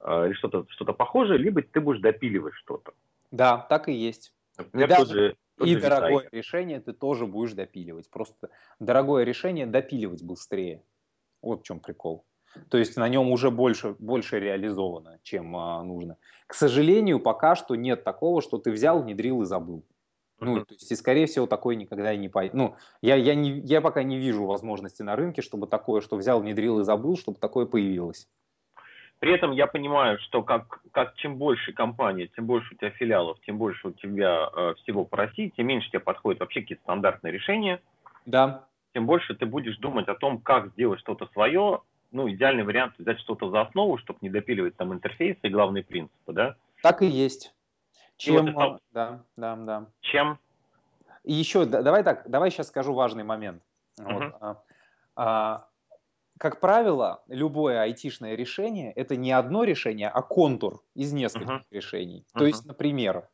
или 0.03 0.33
что-то 0.33 0.65
что 0.69 0.85
похожее, 0.85 1.37
либо 1.37 1.61
ты 1.61 1.79
будешь 1.81 2.01
допиливать 2.01 2.53
что-то. 2.55 2.93
Да, 3.31 3.57
так 3.69 3.89
и 3.89 3.93
есть. 3.93 4.33
Например, 4.57 4.91
и 4.91 4.95
тот 4.95 5.09
же, 5.09 5.35
тот 5.57 5.67
и 5.67 5.75
же 5.75 5.81
дорогое 5.81 6.09
Витайкер. 6.09 6.37
решение 6.37 6.79
ты 6.79 6.93
тоже 6.93 7.25
будешь 7.25 7.53
допиливать. 7.53 8.09
Просто 8.09 8.49
дорогое 8.79 9.23
решение 9.23 9.65
допиливать 9.65 10.23
быстрее. 10.23 10.83
Вот 11.41 11.61
в 11.61 11.63
чем 11.63 11.79
прикол. 11.79 12.25
То 12.69 12.77
есть 12.77 12.97
на 12.97 13.07
нем 13.07 13.31
уже 13.31 13.51
больше, 13.51 13.95
больше 13.99 14.39
реализовано, 14.39 15.19
чем 15.23 15.55
а, 15.55 15.83
нужно. 15.83 16.17
К 16.47 16.53
сожалению, 16.55 17.19
пока 17.19 17.55
что 17.55 17.75
нет 17.75 18.03
такого, 18.03 18.41
что 18.41 18.57
ты 18.57 18.71
взял, 18.71 19.01
внедрил 19.01 19.41
и 19.43 19.45
забыл. 19.45 19.85
Ну, 20.39 20.65
то 20.65 20.73
есть, 20.73 20.89
и, 20.89 20.95
скорее 20.95 21.25
всего, 21.25 21.47
такое 21.47 21.75
никогда 21.75 22.13
и 22.13 22.17
не 22.17 22.29
пойдет. 22.29 22.53
Ну, 22.53 22.75
я, 23.01 23.15
я, 23.15 23.35
не, 23.35 23.59
я 23.59 23.81
пока 23.81 24.03
не 24.03 24.17
вижу 24.17 24.45
возможности 24.45 25.01
на 25.01 25.17
рынке, 25.17 25.41
чтобы 25.41 25.67
такое, 25.67 25.99
что 26.01 26.15
взял, 26.15 26.39
внедрил 26.39 26.79
и 26.79 26.83
забыл, 26.85 27.17
чтобы 27.17 27.39
такое 27.39 27.65
появилось. 27.65 28.27
При 29.19 29.33
этом 29.33 29.51
я 29.51 29.67
понимаю, 29.67 30.17
что 30.19 30.43
как, 30.43 30.79
как 30.91 31.15
чем 31.15 31.35
больше 31.35 31.73
компания, 31.73 32.27
тем 32.27 32.45
больше 32.45 32.73
у 32.73 32.77
тебя 32.77 32.89
филиалов, 32.91 33.37
тем 33.45 33.57
больше 33.57 33.89
у 33.89 33.91
тебя 33.91 34.49
э, 34.55 34.73
всего 34.77 35.03
по 35.03 35.17
России, 35.17 35.53
тем 35.55 35.67
меньше 35.67 35.89
тебе 35.89 35.99
подходят 35.99 36.39
вообще 36.39 36.61
какие-то 36.61 36.83
стандартные 36.83 37.33
решения. 37.33 37.81
Да. 38.25 38.63
Тем 38.93 39.05
больше 39.05 39.35
ты 39.35 39.45
будешь 39.45 39.77
думать 39.77 40.07
о 40.07 40.15
том, 40.15 40.39
как 40.39 40.71
сделать 40.71 41.01
что-то 41.01 41.27
свое. 41.33 41.81
Ну, 42.11 42.29
идеальный 42.29 42.63
вариант 42.63 42.95
взять 42.97 43.19
что-то 43.19 43.49
за 43.49 43.61
основу, 43.61 43.97
чтобы 43.97 44.19
не 44.21 44.29
допиливать 44.29 44.77
там 44.77 44.93
интерфейсы 44.93 45.39
и 45.43 45.49
главные 45.49 45.83
принципы, 45.83 46.33
да? 46.33 46.55
Так 46.81 47.01
и 47.01 47.05
есть. 47.05 47.53
Чем, 48.17 48.47
и 48.47 48.51
вот 48.51 48.61
это, 48.61 48.79
да, 48.91 49.23
да, 49.35 49.55
да. 49.55 49.85
Чем? 50.01 50.39
И 51.23 51.33
еще, 51.33 51.65
давай 51.65 52.03
так, 52.03 52.27
давай 52.29 52.51
сейчас 52.51 52.67
скажу 52.67 52.93
важный 52.93 53.23
момент. 53.23 53.61
Uh-huh. 53.99 54.13
Вот, 54.13 54.35
а, 54.41 54.63
а, 55.15 55.67
как 56.39 56.61
правило, 56.61 57.21
любое 57.27 57.81
айтишное 57.81 58.35
решение– 58.35 58.93
это 58.95 59.17
не 59.17 59.33
одно 59.33 59.65
решение, 59.65 60.07
а 60.07 60.21
контур 60.21 60.81
из 60.95 61.11
нескольких 61.11 61.49
uh-huh. 61.49 61.63
решений. 61.69 62.25
Uh-huh. 62.33 62.39
То 62.39 62.45
есть, 62.45 62.65
например, 62.65 63.27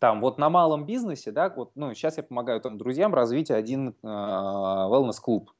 там 0.00 0.20
вот 0.20 0.36
на 0.36 0.50
малом 0.50 0.84
бизнесе, 0.84 1.30
да, 1.30 1.48
вот, 1.48 1.70
ну, 1.76 1.94
сейчас 1.94 2.16
я 2.16 2.24
помогаю 2.24 2.60
там 2.60 2.76
друзьям 2.76 3.14
развить 3.14 3.52
один 3.52 3.90
э, 3.90 3.92
wellness-клуб. 4.02 5.52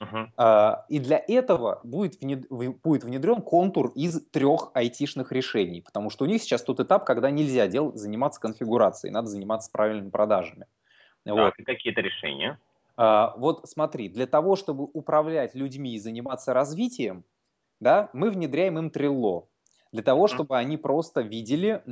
Uh-huh. 0.00 0.28
Э, 0.38 0.84
и 0.88 1.00
для 1.00 1.20
этого 1.26 1.80
будет, 1.82 2.20
внед... 2.20 2.48
будет 2.48 3.02
внедрен 3.02 3.42
контур 3.42 3.90
из 3.96 4.24
трех 4.30 4.70
айтишных 4.74 5.32
решений, 5.32 5.82
потому 5.82 6.08
что 6.08 6.24
у 6.24 6.28
них 6.28 6.40
сейчас 6.40 6.62
тот 6.62 6.78
этап, 6.78 7.04
когда 7.04 7.32
нельзя 7.32 7.66
дел... 7.66 7.92
заниматься 7.96 8.40
конфигурацией, 8.40 9.12
надо 9.12 9.26
заниматься 9.26 9.72
правильными 9.72 10.10
продажами. 10.10 10.66
Так, 11.24 11.34
вот. 11.34 11.54
какие-то 11.66 12.00
решения? 12.00 12.60
А, 12.98 13.34
вот 13.38 13.68
смотри, 13.70 14.10
для 14.10 14.26
того, 14.26 14.56
чтобы 14.56 14.84
управлять 14.92 15.54
людьми 15.54 15.94
и 15.94 16.00
заниматься 16.00 16.52
развитием, 16.54 17.24
да, 17.80 18.10
мы 18.12 18.30
внедряем 18.30 18.78
им 18.78 18.88
Trello. 18.88 19.48
Для 19.92 20.02
того, 20.02 20.28
чтобы 20.28 20.58
они 20.58 20.76
просто 20.76 21.22
видели, 21.22 21.82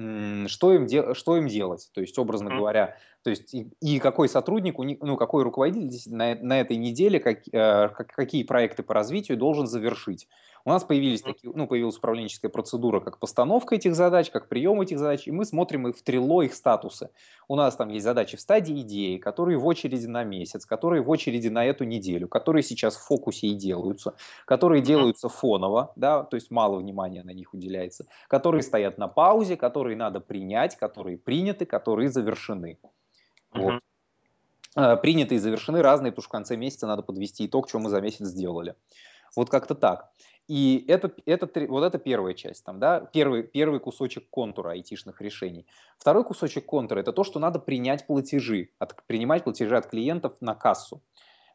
что 0.48 0.72
им, 0.74 0.86
де- 0.86 1.14
что 1.14 1.36
им 1.38 1.48
делать. 1.48 1.90
То 1.94 2.02
есть, 2.02 2.18
образно 2.18 2.50
говоря, 2.50 2.98
то 3.26 3.30
есть 3.30 3.52
и, 3.54 3.68
и 3.80 3.98
какой 3.98 4.28
сотрудник, 4.28 4.78
ну, 4.78 5.16
какой 5.16 5.42
руководитель 5.42 6.14
на, 6.14 6.36
на 6.36 6.60
этой 6.60 6.76
неделе, 6.76 7.18
как, 7.18 7.38
э, 7.52 7.88
какие 7.88 8.44
проекты 8.44 8.84
по 8.84 8.94
развитию 8.94 9.36
должен 9.36 9.66
завершить. 9.66 10.28
У 10.64 10.70
нас 10.70 10.84
появились 10.84 11.22
такие, 11.22 11.52
ну, 11.52 11.66
появилась 11.66 11.96
управленческая 11.96 12.50
процедура, 12.50 13.00
как 13.00 13.18
постановка 13.18 13.74
этих 13.74 13.96
задач, 13.96 14.30
как 14.30 14.48
прием 14.48 14.80
этих 14.80 15.00
задач, 15.00 15.26
и 15.26 15.32
мы 15.32 15.44
смотрим 15.44 15.88
их 15.88 15.96
в 15.96 16.02
трило, 16.02 16.42
их 16.42 16.54
статусы. 16.54 17.10
У 17.48 17.56
нас 17.56 17.74
там 17.74 17.88
есть 17.88 18.04
задачи 18.04 18.36
в 18.36 18.40
стадии 18.40 18.80
идеи, 18.82 19.16
которые 19.16 19.58
в 19.58 19.66
очереди 19.66 20.06
на 20.06 20.22
месяц, 20.22 20.64
которые 20.64 21.02
в 21.02 21.10
очереди 21.10 21.48
на 21.48 21.64
эту 21.64 21.82
неделю, 21.82 22.28
которые 22.28 22.62
сейчас 22.62 22.96
в 22.96 23.06
фокусе 23.06 23.48
и 23.48 23.54
делаются, 23.54 24.14
которые 24.44 24.82
делаются 24.82 25.28
фоново, 25.28 25.92
да, 25.96 26.22
то 26.22 26.36
есть 26.36 26.52
мало 26.52 26.78
внимания 26.78 27.24
на 27.24 27.30
них 27.30 27.54
уделяется, 27.54 28.06
которые 28.28 28.62
стоят 28.62 28.98
на 28.98 29.08
паузе, 29.08 29.56
которые 29.56 29.96
надо 29.96 30.20
принять, 30.20 30.76
которые 30.76 31.18
приняты, 31.18 31.64
которые 31.64 32.08
завершены. 32.08 32.78
Вот. 33.56 33.80
Uh-huh. 34.76 34.96
Приняты 35.00 35.36
и 35.36 35.38
завершены 35.38 35.80
разные, 35.80 36.12
потому 36.12 36.22
что 36.22 36.28
в 36.28 36.32
конце 36.32 36.56
месяца 36.56 36.86
надо 36.86 37.02
подвести 37.02 37.46
итог, 37.46 37.68
что 37.68 37.78
мы 37.78 37.88
за 37.88 38.00
месяц 38.00 38.26
сделали. 38.26 38.74
Вот 39.34 39.48
как-то 39.48 39.74
так. 39.74 40.10
И 40.48 40.84
это, 40.86 41.12
это, 41.26 41.48
вот 41.66 41.82
это 41.82 41.98
первая 41.98 42.32
часть, 42.34 42.64
там, 42.64 42.78
да, 42.78 43.00
первый, 43.00 43.42
первый 43.42 43.80
кусочек 43.80 44.30
контура 44.30 44.70
айтишных 44.70 45.20
решений. 45.20 45.66
Второй 45.98 46.24
кусочек 46.24 46.66
контура– 46.66 47.00
это 47.00 47.12
то, 47.12 47.24
что 47.24 47.40
надо 47.40 47.58
принять 47.58 48.06
платежи, 48.06 48.68
от, 48.78 48.94
принимать 49.06 49.42
платежи 49.42 49.76
от 49.76 49.88
клиентов 49.88 50.34
на 50.40 50.54
кассу. 50.54 51.02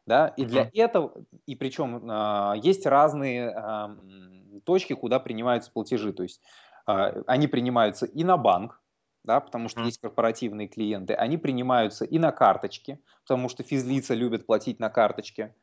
Да? 0.04 0.28
И 0.36 0.44
для 0.44 0.64
uh-huh. 0.64 0.70
этого, 0.74 1.14
и 1.46 1.54
причем 1.54 2.10
э, 2.10 2.54
есть 2.62 2.84
разные 2.84 3.54
э, 3.56 4.60
точки, 4.64 4.94
куда 4.94 5.20
принимаются 5.20 5.70
платежи. 5.70 6.12
То 6.12 6.24
есть 6.24 6.42
э, 6.86 7.22
они 7.26 7.46
принимаются 7.46 8.04
и 8.04 8.24
на 8.24 8.36
банк, 8.36 8.81
да, 9.24 9.40
потому 9.40 9.68
что 9.68 9.82
есть 9.82 10.00
корпоративные 10.00 10.68
клиенты, 10.68 11.14
они 11.14 11.38
принимаются 11.38 12.04
и 12.04 12.18
на 12.18 12.32
карточки, 12.32 12.98
потому 13.22 13.48
что 13.48 13.62
физлица 13.62 14.14
любят 14.14 14.46
платить 14.46 14.80
на 14.80 14.90
карточке, 14.90 15.54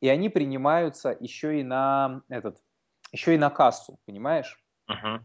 и 0.00 0.08
они 0.08 0.28
принимаются 0.28 1.16
еще 1.18 1.60
и 1.60 1.62
на 1.62 2.22
этот 2.28 2.58
еще 3.12 3.34
и 3.34 3.38
на 3.38 3.50
кассу, 3.50 3.98
понимаешь? 4.06 4.62
Uh-huh. 4.88 5.20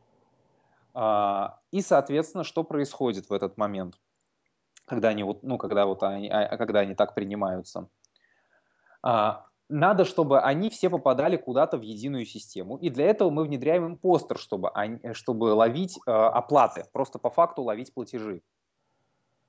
А, 0.94 1.60
и, 1.72 1.82
соответственно, 1.82 2.44
что 2.44 2.64
происходит 2.64 3.30
в 3.30 3.34
этот 3.34 3.58
момент, 3.58 4.00
когда 4.86 5.10
они 5.10 5.24
вот, 5.24 5.44
ну, 5.44 5.58
когда 5.58 5.86
вот 5.86 6.04
они, 6.04 6.30
а, 6.30 6.46
а, 6.46 6.58
когда 6.58 6.80
они 6.80 6.96
так 6.96 7.14
принимаются? 7.14 7.90
А, 9.04 9.46
надо, 9.70 10.06
чтобы 10.06 10.40
они 10.42 10.70
все 10.70 10.90
попадали 10.90 11.38
куда-то 11.38 11.78
в 11.78 11.82
единую 11.82 12.26
систему, 12.26 12.78
и 12.78 12.90
для 12.90 13.06
этого 13.06 13.30
мы 13.30 13.44
внедряем 13.44 13.88
импостер, 13.88 14.38
чтобы, 14.38 14.70
они, 14.70 15.00
чтобы 15.14 15.54
ловить 15.54 15.98
э, 16.06 16.12
оплаты, 16.12 16.86
просто 16.92 17.20
по 17.20 17.30
факту 17.30 17.64
ловить 17.64 17.94
платежи. 17.94 18.42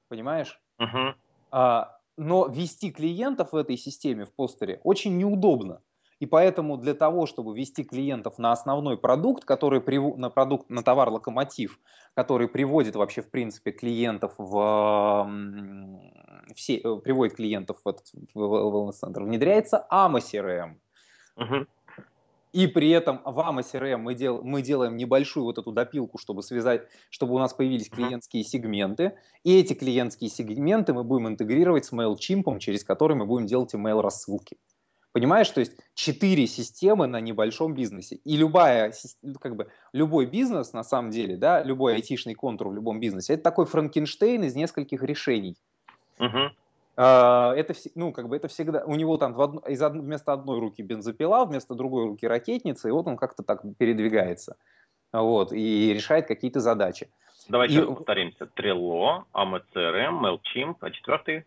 Понимаешь? 0.09 0.61
Uh-huh. 0.81 1.14
А, 1.50 1.98
но 2.16 2.46
ввести 2.46 2.90
клиентов 2.90 3.52
в 3.52 3.57
этой 3.57 3.76
системе, 3.76 4.24
в 4.24 4.33
постере, 4.33 4.81
очень 4.85 5.16
неудобно. 5.18 5.83
И 6.18 6.26
поэтому 6.26 6.79
для 6.79 6.94
того, 6.94 7.26
чтобы 7.26 7.57
вести 7.57 7.85
клиентов 7.85 8.38
на 8.38 8.52
основной 8.52 8.96
продукт, 8.96 9.44
который 9.44 9.81
прив... 9.81 10.16
на 10.16 10.31
продукт, 10.31 10.70
на 10.70 10.83
товар 10.83 11.11
локомотив, 11.11 11.79
который 12.14 12.48
приводит 12.48 12.96
вообще 12.96 13.20
в 13.20 13.31
принципе 13.31 13.72
клиентов 13.72 14.33
в 14.38 15.31
все 16.55 16.76
э, 16.76 16.96
приводит 16.96 17.37
клиентов 17.37 17.79
в, 17.85 17.88
этот, 17.88 18.07
wellness 18.35 18.92
центр, 18.92 19.22
внедряется 19.22 19.87
AMA 19.90 20.20
CRM. 20.20 20.76
Угу. 21.37 21.66
И 22.52 22.66
при 22.68 22.88
этом 22.90 23.20
в 23.24 23.38
AMA 23.38 23.61
CRM 23.61 23.98
мы, 23.98 24.14
дел, 24.14 24.42
мы 24.42 24.62
делаем 24.62 24.96
небольшую 24.96 25.44
вот 25.44 25.59
эту 25.59 25.72
допилку, 25.72 26.16
чтобы 26.16 26.42
связать, 26.42 26.88
чтобы 27.11 27.35
у 27.35 27.38
нас 27.38 27.52
появились 27.52 27.90
клиентские 27.90 28.44
сегменты. 28.44 29.18
И 29.44 29.59
эти 29.59 29.74
клиентские 29.74 30.31
сегменты 30.31 30.94
мы 30.94 31.05
будем 31.05 31.29
интегрировать 31.29 31.85
с 31.85 31.92
MailChimp, 31.92 32.59
через 32.61 32.85
который 32.85 33.16
мы 33.16 33.26
будем 33.26 33.46
делать 33.46 33.74
email 33.74 34.00
рассылки. 34.00 34.57
Понимаешь, 35.16 35.48
то 35.48 35.61
есть 35.61 35.72
четыре 35.94 36.46
системы 36.46 37.07
на 37.07 37.22
небольшом 37.22 37.72
бизнесе. 37.72 38.16
И 38.24 38.37
любая, 38.37 38.92
как 39.40 39.57
бы, 39.57 39.68
любой 39.94 40.26
бизнес, 40.26 40.74
на 40.74 40.85
самом 40.85 41.11
деле, 41.11 41.38
да, 41.38 41.62
любой 41.62 41.94
айтишный 41.94 42.35
контур 42.35 42.68
в 42.68 42.74
любом 42.74 43.00
бизнесе, 43.00 43.33
это 43.33 43.44
такой 43.44 43.64
Франкенштейн 43.64 44.44
из 44.44 44.55
нескольких 44.55 45.02
решений. 45.02 45.57
Угу. 46.18 46.50
Это, 46.96 47.74
ну, 47.94 48.12
как 48.12 48.29
бы 48.29 48.37
это 48.37 48.48
всегда, 48.48 48.85
у 48.85 48.94
него 48.94 49.16
там 49.16 49.33
из, 49.61 49.81
вместо 49.81 50.35
одной 50.35 50.61
руки 50.61 50.83
бензопила, 50.83 51.46
вместо 51.46 51.74
другой 51.74 52.09
руки 52.09 52.26
ракетница, 52.26 52.88
и 52.88 52.92
вот 52.92 53.07
он 53.07 53.16
как-то 53.16 53.42
так 53.42 53.62
передвигается, 53.79 54.59
вот, 55.14 55.50
и 55.50 55.94
решает 55.94 56.26
какие-то 56.26 56.61
задачи. 56.61 57.09
Давай 57.48 57.68
и... 57.68 57.81
повторимся. 57.81 58.50
Trello, 58.55 59.22
AMCRM, 59.33 60.20
MailChimp, 60.20 60.76
а 60.81 60.90
четвертый? 60.90 61.46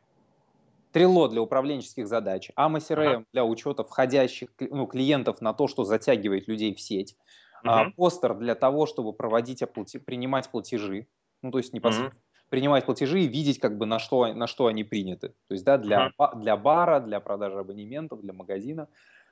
Трело 0.91 1.27
для 1.27 1.41
управленческих 1.41 2.07
задач, 2.07 2.49
AMA 2.57 2.77
CRM 2.77 3.07
ага. 3.07 3.25
для 3.31 3.45
учета 3.45 3.83
входящих 3.83 4.49
ну, 4.59 4.87
клиентов 4.87 5.39
на 5.41 5.53
то, 5.53 5.67
что 5.67 5.83
затягивает 5.83 6.47
людей 6.47 6.73
в 6.73 6.81
сеть, 6.81 7.15
угу. 7.63 7.71
а, 7.71 7.91
постер 7.91 8.33
для 8.35 8.55
того, 8.55 8.87
чтобы 8.87 9.13
проводить 9.13 9.61
оплати, 9.61 9.99
принимать 9.99 10.49
платежи, 10.49 11.07
ну 11.43 11.51
то 11.51 11.59
есть 11.59 11.73
непосредственно 11.73 12.19
угу. 12.19 12.49
принимать 12.49 12.85
платежи 12.85 13.21
и 13.21 13.27
видеть, 13.27 13.59
как 13.59 13.77
бы 13.77 13.85
на 13.85 13.99
что, 13.99 14.33
на 14.33 14.47
что 14.47 14.65
они 14.65 14.83
приняты. 14.83 15.29
То 15.47 15.53
есть 15.53 15.63
да, 15.63 15.77
для, 15.77 16.11
угу. 16.17 16.39
для 16.39 16.57
бара, 16.57 16.99
для 16.99 17.19
продажи 17.19 17.59
абонементов, 17.59 18.21
для 18.21 18.33
магазина. 18.33 18.87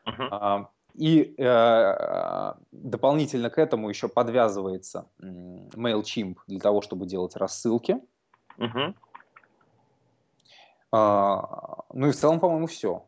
Угу. 0.06 0.24
А, 0.30 0.70
и 0.94 1.36
э, 1.38 2.54
дополнительно 2.72 3.52
к 3.52 3.60
этому 3.60 3.88
еще 3.88 4.08
подвязывается 4.08 5.08
MailChimp 5.22 6.38
для 6.48 6.60
того, 6.60 6.82
чтобы 6.82 7.06
делать 7.06 7.36
рассылки. 7.36 8.00
Угу. 8.58 8.96
А, 10.92 11.84
ну 11.94 12.08
и 12.08 12.12
в 12.12 12.16
целом, 12.16 12.40
по-моему, 12.40 12.68
все. 12.68 13.06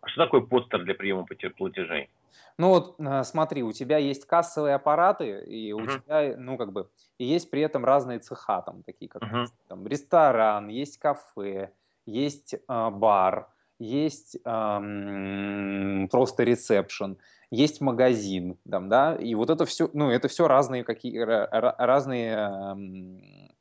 А 0.00 0.08
что 0.08 0.24
такое 0.24 0.40
постер 0.42 0.84
для 0.84 0.94
приема 0.94 1.26
платежей? 1.56 2.10
Ну 2.56 2.70
вот 2.70 2.96
а, 2.98 3.24
смотри, 3.24 3.62
у 3.62 3.72
тебя 3.72 3.98
есть 3.98 4.26
кассовые 4.26 4.74
аппараты, 4.74 5.44
и 5.46 5.72
у 5.72 5.80
uh-huh. 5.80 6.02
тебя, 6.02 6.34
ну 6.36 6.56
как 6.58 6.72
бы, 6.72 6.88
и 7.18 7.24
есть 7.24 7.50
при 7.50 7.62
этом 7.62 7.84
разные 7.84 8.18
цеха, 8.18 8.62
там 8.62 8.82
такие 8.82 9.08
как 9.08 9.22
uh-huh. 9.22 9.46
там, 9.68 9.86
ресторан, 9.86 10.68
есть 10.68 10.98
кафе, 10.98 11.72
есть 12.04 12.54
э, 12.54 12.90
бар, 12.90 13.48
есть 13.78 14.36
э, 14.44 16.06
просто 16.10 16.42
ресепшн, 16.42 17.18
есть 17.50 17.80
магазин, 17.80 18.58
там, 18.68 18.88
да, 18.88 19.14
и 19.14 19.34
вот 19.36 19.50
это 19.50 19.64
все, 19.64 19.88
ну 19.92 20.10
это 20.10 20.26
все 20.26 20.48
разные 20.48 20.82
какие 20.82 21.18
разные 21.18 22.34
э, 22.34 23.54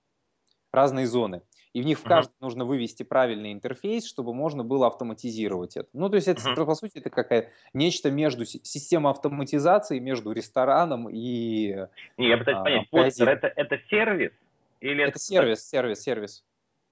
разные 0.72 1.06
зоны 1.06 1.44
и 1.78 1.82
в 1.82 1.86
них 1.86 2.00
в 2.00 2.04
каждом 2.04 2.34
uh-huh. 2.34 2.42
нужно 2.42 2.66
вывести 2.66 3.04
правильный 3.04 3.54
интерфейс, 3.54 4.08
чтобы 4.08 4.34
можно 4.34 4.64
было 4.64 4.88
автоматизировать 4.88 5.78
это. 5.78 5.88
Ну, 5.94 6.10
то 6.10 6.16
есть 6.16 6.28
это, 6.28 6.42
uh-huh. 6.42 6.66
по 6.66 6.74
сути, 6.74 6.98
это 6.98 7.12
какая 7.12 7.52
нечто 7.72 8.10
между 8.10 8.46
системой 8.46 9.12
автоматизации, 9.12 10.00
между 10.00 10.32
рестораном 10.32 11.08
и... 11.08 11.86
Не, 12.18 12.30
я 12.30 12.38
пытаюсь 12.40 12.58
а, 12.58 12.64
понять, 12.64 12.90
постер 12.90 13.30
это, 13.30 13.54
это 13.56 13.78
сервис? 13.92 14.32
Или 14.80 15.04
это, 15.04 15.12
это 15.12 15.20
сервис, 15.20 15.70
сервис, 15.70 16.02
сервис. 16.02 16.44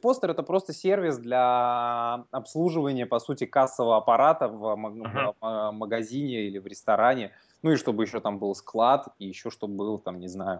Постер 0.03 0.29
это 0.29 0.43
просто 0.43 0.71
сервис 0.71 1.17
для 1.17 2.25
обслуживания, 2.29 3.07
по 3.07 3.17
сути, 3.17 3.47
кассового 3.47 3.97
аппарата 3.97 4.47
в, 4.47 4.65
uh-huh. 4.65 5.35
в 5.41 5.71
магазине 5.71 6.43
или 6.43 6.59
в 6.59 6.67
ресторане. 6.67 7.31
Ну 7.63 7.71
и 7.71 7.75
чтобы 7.75 8.03
еще 8.03 8.19
там 8.19 8.37
был 8.37 8.53
склад, 8.53 9.07
и 9.17 9.25
еще 9.25 9.49
чтобы 9.49 9.73
был 9.77 9.97
там, 9.97 10.19
не 10.19 10.27
знаю, 10.27 10.59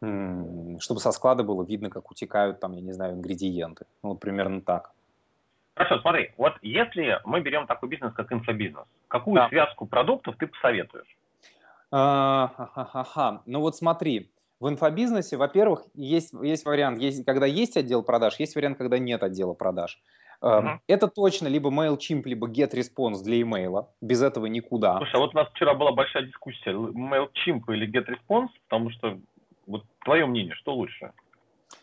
чтобы 0.00 1.00
со 1.00 1.12
склада 1.12 1.42
было 1.42 1.64
видно, 1.64 1.90
как 1.90 2.10
утекают 2.10 2.60
там, 2.60 2.72
я 2.72 2.80
не 2.80 2.92
знаю, 2.92 3.14
ингредиенты. 3.14 3.86
Ну, 4.02 4.10
вот 4.10 4.20
примерно 4.20 4.60
так. 4.60 4.92
Хорошо, 5.74 6.00
смотри, 6.00 6.32
вот 6.38 6.54
если 6.62 7.20
мы 7.24 7.40
берем 7.40 7.66
такой 7.66 7.88
бизнес, 7.88 8.12
как 8.14 8.32
инфобизнес, 8.32 8.84
какую 9.08 9.36
да. 9.36 9.48
связку 9.48 9.86
продуктов 9.86 10.36
ты 10.38 10.46
посоветуешь? 10.46 11.16
А, 11.90 12.50
ха-ха-ха. 12.56 13.42
Ну 13.46 13.60
вот 13.60 13.76
смотри, 13.76 14.30
в 14.58 14.68
инфобизнесе, 14.68 15.36
во-первых, 15.36 15.84
есть, 15.94 16.32
есть 16.42 16.64
вариант, 16.64 16.98
есть, 16.98 17.24
когда 17.26 17.46
есть 17.46 17.76
отдел 17.76 18.02
продаж, 18.02 18.38
есть 18.38 18.56
вариант, 18.56 18.78
когда 18.78 18.98
нет 18.98 19.22
отдела 19.22 19.52
продаж. 19.52 20.00
Uh-huh. 20.42 20.78
Это 20.86 21.08
точно 21.08 21.48
либо 21.48 21.70
MailChimp, 21.70 22.22
либо 22.24 22.48
GetResponse 22.48 23.22
для 23.22 23.40
имейла. 23.40 23.88
Без 24.00 24.22
этого 24.22 24.46
никуда. 24.46 24.98
Слушай, 24.98 25.16
а 25.16 25.18
вот 25.18 25.34
у 25.34 25.36
нас 25.38 25.48
вчера 25.50 25.74
была 25.74 25.92
большая 25.92 26.24
дискуссия, 26.24 26.72
MailChimp 26.72 27.62
или 27.68 27.90
GetResponse, 27.90 28.48
потому 28.68 28.90
что 28.90 29.18
вот 29.66 29.84
твое 30.04 30.26
мнение, 30.26 30.54
что 30.54 30.74
лучше? 30.74 31.12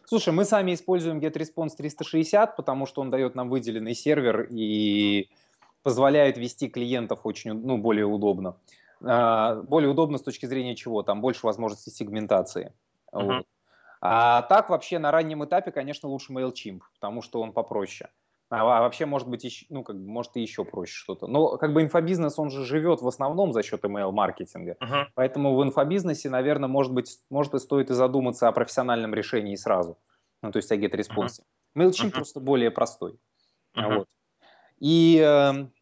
Слушай, 0.05 0.33
мы 0.33 0.45
сами 0.45 0.73
используем 0.73 1.19
GetResponse 1.19 1.75
360, 1.77 2.55
потому 2.55 2.85
что 2.85 3.01
он 3.01 3.09
дает 3.09 3.35
нам 3.35 3.49
выделенный 3.49 3.95
сервер 3.95 4.47
и 4.49 5.29
позволяет 5.81 6.37
вести 6.37 6.69
клиентов 6.69 7.21
очень, 7.23 7.53
ну, 7.53 7.77
более 7.77 8.05
удобно. 8.05 8.55
А, 9.03 9.55
более 9.55 9.89
удобно 9.89 10.17
с 10.17 10.21
точки 10.21 10.45
зрения 10.45 10.75
чего? 10.75 11.03
Там 11.03 11.21
больше 11.21 11.45
возможностей 11.45 11.91
сегментации. 11.91 12.73
Uh-huh. 13.11 13.37
Вот. 13.37 13.47
А 14.01 14.41
так 14.43 14.69
вообще 14.69 14.99
на 14.99 15.11
раннем 15.11 15.43
этапе, 15.45 15.71
конечно, 15.71 16.09
лучше 16.09 16.33
MailChimp, 16.33 16.81
потому 16.95 17.21
что 17.21 17.41
он 17.41 17.53
попроще. 17.53 18.09
А, 18.53 18.77
а 18.77 18.81
вообще, 18.81 19.07
может 19.07 19.27
быть, 19.27 19.43
еще, 19.43 19.65
ну, 19.69 19.83
как 19.83 19.95
может, 19.95 20.37
и 20.37 20.41
еще 20.41 20.63
проще 20.63 20.93
что-то. 20.93 21.25
Но 21.25 21.57
как 21.57 21.73
бы 21.73 21.81
инфобизнес, 21.81 22.37
он 22.37 22.51
же 22.51 22.63
живет 22.65 23.01
в 23.01 23.07
основном 23.07 23.51
за 23.51 23.63
счет 23.63 23.83
email-маркетинга. 23.83 24.77
Uh-huh. 24.79 25.05
Поэтому 25.15 25.55
в 25.55 25.63
инфобизнесе, 25.63 26.29
наверное, 26.29 26.69
может 26.69 26.93
быть, 26.93 27.17
может 27.31 27.55
и 27.55 27.59
стоит 27.59 27.89
и 27.89 27.95
задуматься 27.95 28.47
о 28.47 28.51
профессиональном 28.51 29.15
решении 29.15 29.55
сразу. 29.55 29.97
Ну, 30.43 30.51
то 30.51 30.57
есть 30.57 30.71
о 30.71 30.75
GetResponse. 30.75 31.39
Uh-huh. 31.39 31.43
MailChimp 31.75 32.09
uh-huh. 32.09 32.11
просто 32.11 32.39
более 32.39 32.69
простой. 32.69 33.19
Uh-huh. 33.75 33.95
Вот. 33.95 34.07
И, 34.77 35.17
эм, 35.17 35.73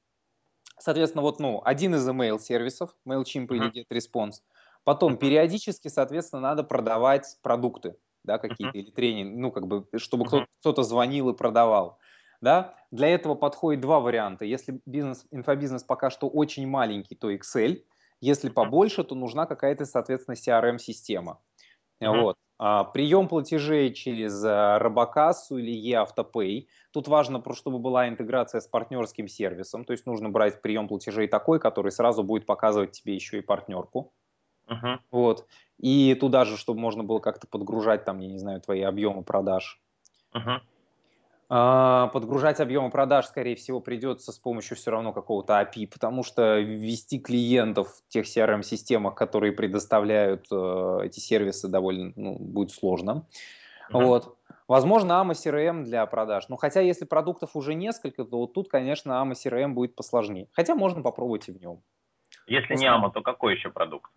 соответственно, 0.80 1.24
вот, 1.24 1.42
ну, 1.42 1.62
один 1.66 1.96
из 1.96 2.08
email-сервисов, 2.08 2.96
MailChimp 3.06 3.48
uh-huh. 3.48 3.56
или 3.56 3.86
GetResponse. 3.86 4.44
Потом 4.86 5.16
uh-huh. 5.16 5.18
периодически, 5.18 5.90
соответственно, 5.90 6.42
надо 6.42 6.64
продавать 6.64 7.38
продукты, 7.42 7.98
да, 8.24 8.38
какие-то, 8.38 8.78
uh-huh. 8.78 8.82
или 8.82 8.92
тренинги, 8.92 9.38
ну, 9.38 9.52
как 9.52 9.68
бы, 9.68 9.86
чтобы 9.98 10.24
uh-huh. 10.24 10.46
кто-то 10.62 10.84
звонил 10.84 11.32
и 11.32 11.36
продавал. 11.36 12.00
Да? 12.42 12.76
Для 12.92 13.08
этого 13.08 13.36
подходит 13.36 13.82
два 13.82 14.00
варианта. 14.00 14.46
Если 14.46 14.82
бизнес, 14.86 15.26
инфобизнес 15.32 15.84
пока 15.84 16.10
что 16.10 16.28
очень 16.28 16.68
маленький, 16.68 17.16
то 17.16 17.32
Excel. 17.32 17.84
Если 18.20 18.50
побольше, 18.50 19.04
то 19.04 19.16
нужна 19.16 19.46
какая-то, 19.46 19.86
соответственно, 19.86 20.36
CRM-система. 20.36 21.40
Uh-huh. 22.02 22.22
Вот. 22.22 22.38
А, 22.58 22.84
прием 22.84 23.28
платежей 23.28 23.94
через 23.94 24.44
а, 24.44 24.78
Робокассу 24.80 25.58
или 25.58 25.74
eAutoPay. 25.74 26.68
Тут 26.92 27.08
важно, 27.08 27.44
чтобы 27.54 27.80
была 27.80 28.08
интеграция 28.08 28.62
с 28.62 28.68
партнерским 28.68 29.28
сервисом. 29.28 29.86
То 29.86 29.94
есть 29.94 30.06
нужно 30.06 30.30
брать 30.30 30.62
прием 30.62 30.88
платежей 30.88 31.28
такой, 31.28 31.60
который 31.60 31.92
сразу 31.92 32.24
будет 32.24 32.46
показывать 32.46 32.92
тебе 32.92 33.16
еще 33.16 33.40
и 33.40 33.42
партнерку. 33.42 34.14
Uh-huh. 34.68 35.00
Вот. 35.10 35.48
И 35.80 36.16
туда 36.16 36.46
же, 36.46 36.58
чтобы 36.58 36.80
можно 36.80 37.04
было 37.04 37.20
как-то 37.20 37.48
подгружать 37.48 38.06
там, 38.06 38.20
я 38.20 38.28
не 38.28 38.38
знаю, 38.38 38.62
твои 38.62 38.82
объемы 38.82 39.24
продаж. 39.24 39.82
Uh-huh. 40.36 40.60
А, 41.54 42.08
подгружать 42.08 42.62
объемы 42.62 42.90
продаж, 42.92 43.26
скорее 43.26 43.58
всего, 43.58 43.82
придется 43.82 44.32
с 44.32 44.40
помощью 44.40 44.78
все 44.78 44.90
равно 44.90 45.12
какого-то 45.12 45.60
API, 45.62 45.86
потому 45.86 46.24
что 46.24 46.60
ввести 46.60 47.20
клиентов 47.20 47.90
в 47.90 48.08
тех 48.08 48.26
CRM-системах, 48.26 49.16
которые 49.16 49.52
предоставляют 49.52 50.48
э, 50.50 51.00
эти 51.04 51.20
сервисы, 51.20 51.68
довольно 51.68 52.14
ну, 52.16 52.38
будет 52.40 52.72
сложно. 52.72 53.28
Mm-hmm. 53.92 54.02
Вот. 54.06 54.38
Возможно, 54.70 55.22
amoCRM 55.22 55.84
для 55.84 56.06
продаж. 56.06 56.48
Но 56.48 56.56
хотя, 56.56 56.80
если 56.80 57.04
продуктов 57.04 57.58
уже 57.58 57.74
несколько, 57.74 58.24
то 58.24 58.38
вот 58.38 58.54
тут, 58.54 58.70
конечно, 58.70 59.12
amoCRM 59.22 59.74
будет 59.74 59.94
посложнее. 59.94 60.48
Хотя 60.54 60.74
можно 60.74 61.02
попробовать 61.02 61.50
и 61.50 61.52
в 61.52 61.60
нем. 61.60 61.82
Если 62.48 62.76
не 62.76 62.86
amo, 62.86 63.12
то 63.12 63.22
какой 63.22 63.56
еще 63.56 63.72
продукт? 63.72 64.10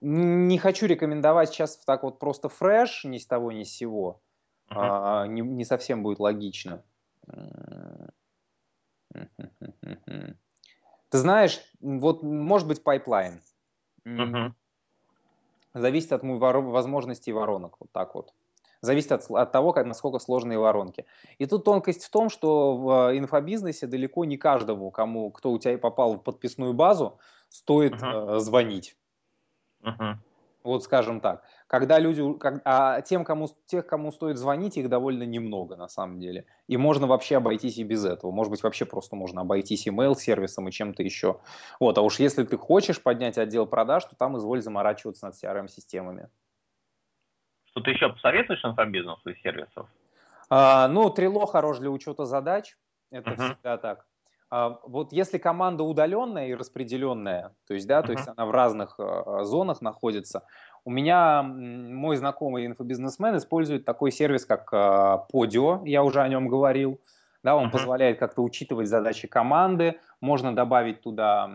Не 0.00 0.56
хочу 0.56 0.86
рекомендовать 0.86 1.50
сейчас 1.50 1.76
так 1.84 2.02
вот 2.02 2.18
просто 2.18 2.48
Fresh, 2.48 3.04
ни 3.04 3.18
с 3.18 3.26
того, 3.26 3.52
ни 3.52 3.64
с 3.64 3.76
сего 3.76 4.22
uh-huh. 4.74 5.28
не, 5.28 5.40
не 5.40 5.64
совсем 5.64 6.02
будет 6.02 6.20
логично. 6.20 6.82
Ты 11.08 11.18
знаешь, 11.18 11.60
вот 11.80 12.22
может 12.22 12.66
быть 12.66 12.82
Pipeline. 12.82 13.40
Uh-huh. 14.04 14.52
Зависит 15.72 16.12
от 16.12 16.22
возможностей 16.22 17.32
воронок, 17.32 17.76
вот 17.80 17.90
так 17.92 18.14
вот. 18.14 18.34
Зависит 18.80 19.12
от, 19.12 19.30
от 19.30 19.52
того, 19.52 19.72
как, 19.72 19.86
насколько 19.86 20.18
сложные 20.18 20.58
воронки. 20.58 21.06
И 21.38 21.46
тут 21.46 21.64
тонкость 21.64 22.04
в 22.04 22.10
том, 22.10 22.28
что 22.28 22.76
в 22.76 23.16
инфобизнесе 23.16 23.86
далеко 23.86 24.24
не 24.24 24.36
каждому, 24.36 24.90
кому, 24.90 25.30
кто 25.30 25.52
у 25.52 25.58
тебя 25.58 25.78
попал 25.78 26.14
в 26.14 26.22
подписную 26.22 26.74
базу, 26.74 27.18
стоит 27.48 27.94
uh-huh. 27.94 28.40
звонить. 28.40 28.96
Uh-huh. 29.82 30.16
Вот 30.64 30.82
скажем 30.82 31.20
так. 31.20 31.44
Когда 31.74 31.98
люди, 31.98 32.22
как, 32.38 32.62
а 32.64 33.00
тем, 33.00 33.24
кому, 33.24 33.48
тех, 33.66 33.84
кому 33.84 34.12
стоит 34.12 34.38
звонить, 34.38 34.76
их 34.76 34.88
довольно 34.88 35.24
немного 35.24 35.74
на 35.74 35.88
самом 35.88 36.20
деле. 36.20 36.46
И 36.68 36.76
можно 36.76 37.08
вообще 37.08 37.38
обойтись 37.38 37.78
и 37.78 37.82
без 37.82 38.04
этого. 38.04 38.30
Может 38.30 38.52
быть, 38.52 38.62
вообще 38.62 38.84
просто 38.84 39.16
можно 39.16 39.40
обойтись 39.40 39.88
email-сервисом 39.88 40.68
и 40.68 40.70
чем-то 40.70 41.02
еще. 41.02 41.40
Вот, 41.80 41.98
а 41.98 42.02
уж 42.02 42.20
если 42.20 42.44
ты 42.44 42.56
хочешь 42.56 43.02
поднять 43.02 43.38
отдел 43.38 43.66
продаж, 43.66 44.04
то 44.04 44.14
там 44.14 44.38
изволь 44.38 44.62
заморачиваться 44.62 45.26
над 45.26 45.34
CRM-системами. 45.34 46.28
Что 47.64 47.80
ты 47.80 47.90
еще 47.90 48.08
посоветуешь 48.08 48.64
инфобизнесу 48.64 49.30
из 49.30 49.42
сервисов? 49.42 49.88
А, 50.48 50.86
ну, 50.86 51.12
Trello 51.12 51.44
хорош 51.44 51.78
для 51.78 51.90
учета 51.90 52.24
задач. 52.24 52.76
Это 53.10 53.30
uh-huh. 53.30 53.46
всегда 53.46 53.78
так. 53.78 54.06
А, 54.50 54.78
вот 54.84 55.12
если 55.12 55.38
команда 55.38 55.82
удаленная 55.84 56.48
и 56.48 56.54
распределенная, 56.54 57.54
то 57.66 57.74
есть, 57.74 57.86
да, 57.86 58.00
uh-huh. 58.00 58.06
то 58.06 58.12
есть 58.12 58.28
она 58.28 58.46
в 58.46 58.50
разных 58.50 58.96
э, 58.98 59.40
зонах 59.42 59.80
находится, 59.80 60.46
у 60.84 60.90
меня 60.90 61.42
мой 61.42 62.16
знакомый 62.16 62.66
инфобизнесмен 62.66 63.36
использует 63.36 63.84
такой 63.84 64.12
сервис, 64.12 64.44
как 64.44 64.68
э, 64.72 64.76
Podio, 65.32 65.82
я 65.86 66.02
уже 66.02 66.20
о 66.20 66.28
нем 66.28 66.48
говорил. 66.48 67.00
Да, 67.42 67.56
он 67.56 67.68
uh-huh. 67.68 67.72
позволяет 67.72 68.18
как-то 68.18 68.42
учитывать 68.42 68.88
задачи 68.88 69.28
команды, 69.28 70.00
можно 70.20 70.54
добавить 70.54 71.02
туда 71.02 71.50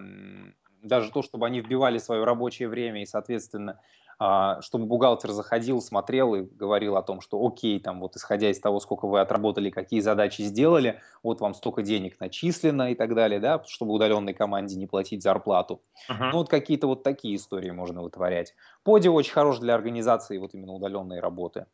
даже 0.84 1.12
то, 1.12 1.22
чтобы 1.22 1.46
они 1.48 1.62
вбивали 1.62 1.98
свое 1.98 2.24
рабочее 2.24 2.70
время 2.70 3.02
и, 3.02 3.06
соответственно, 3.06 3.74
а, 3.74 3.84
чтобы 4.20 4.86
бухгалтер 4.86 5.32
заходил, 5.32 5.82
смотрел 5.82 6.36
и 6.36 6.42
говорил 6.42 6.98
о 6.98 7.04
том, 7.04 7.22
что 7.22 7.46
окей, 7.46 7.80
там 7.80 8.02
вот 8.02 8.18
исходя 8.18 8.50
из 8.50 8.60
того, 8.60 8.82
сколько 8.82 9.08
вы 9.08 9.22
отработали, 9.22 9.70
какие 9.70 10.02
задачи 10.02 10.42
сделали, 10.42 11.00
вот 11.24 11.40
вам 11.40 11.54
столько 11.54 11.84
денег 11.84 12.20
начислено 12.20 12.92
и 12.92 12.96
так 12.96 13.16
далее, 13.16 13.40
да, 13.40 13.64
чтобы 13.66 13.94
удаленной 13.94 14.34
команде 14.34 14.76
не 14.76 14.88
платить 14.88 15.24
зарплату. 15.24 15.82
Uh-huh. 16.10 16.32
Ну 16.32 16.40
вот 16.40 16.50
какие-то 16.50 16.88
вот 16.88 17.02
такие 17.02 17.38
истории 17.38 17.72
можно 17.72 18.02
вытворять. 18.02 18.56
Поди 18.84 19.08
очень 19.08 19.32
хорош 19.32 19.60
для 19.60 19.74
организации 19.74 20.38
вот 20.38 20.54
именно 20.54 20.74
удаленной 20.74 21.22
работы. 21.22 21.66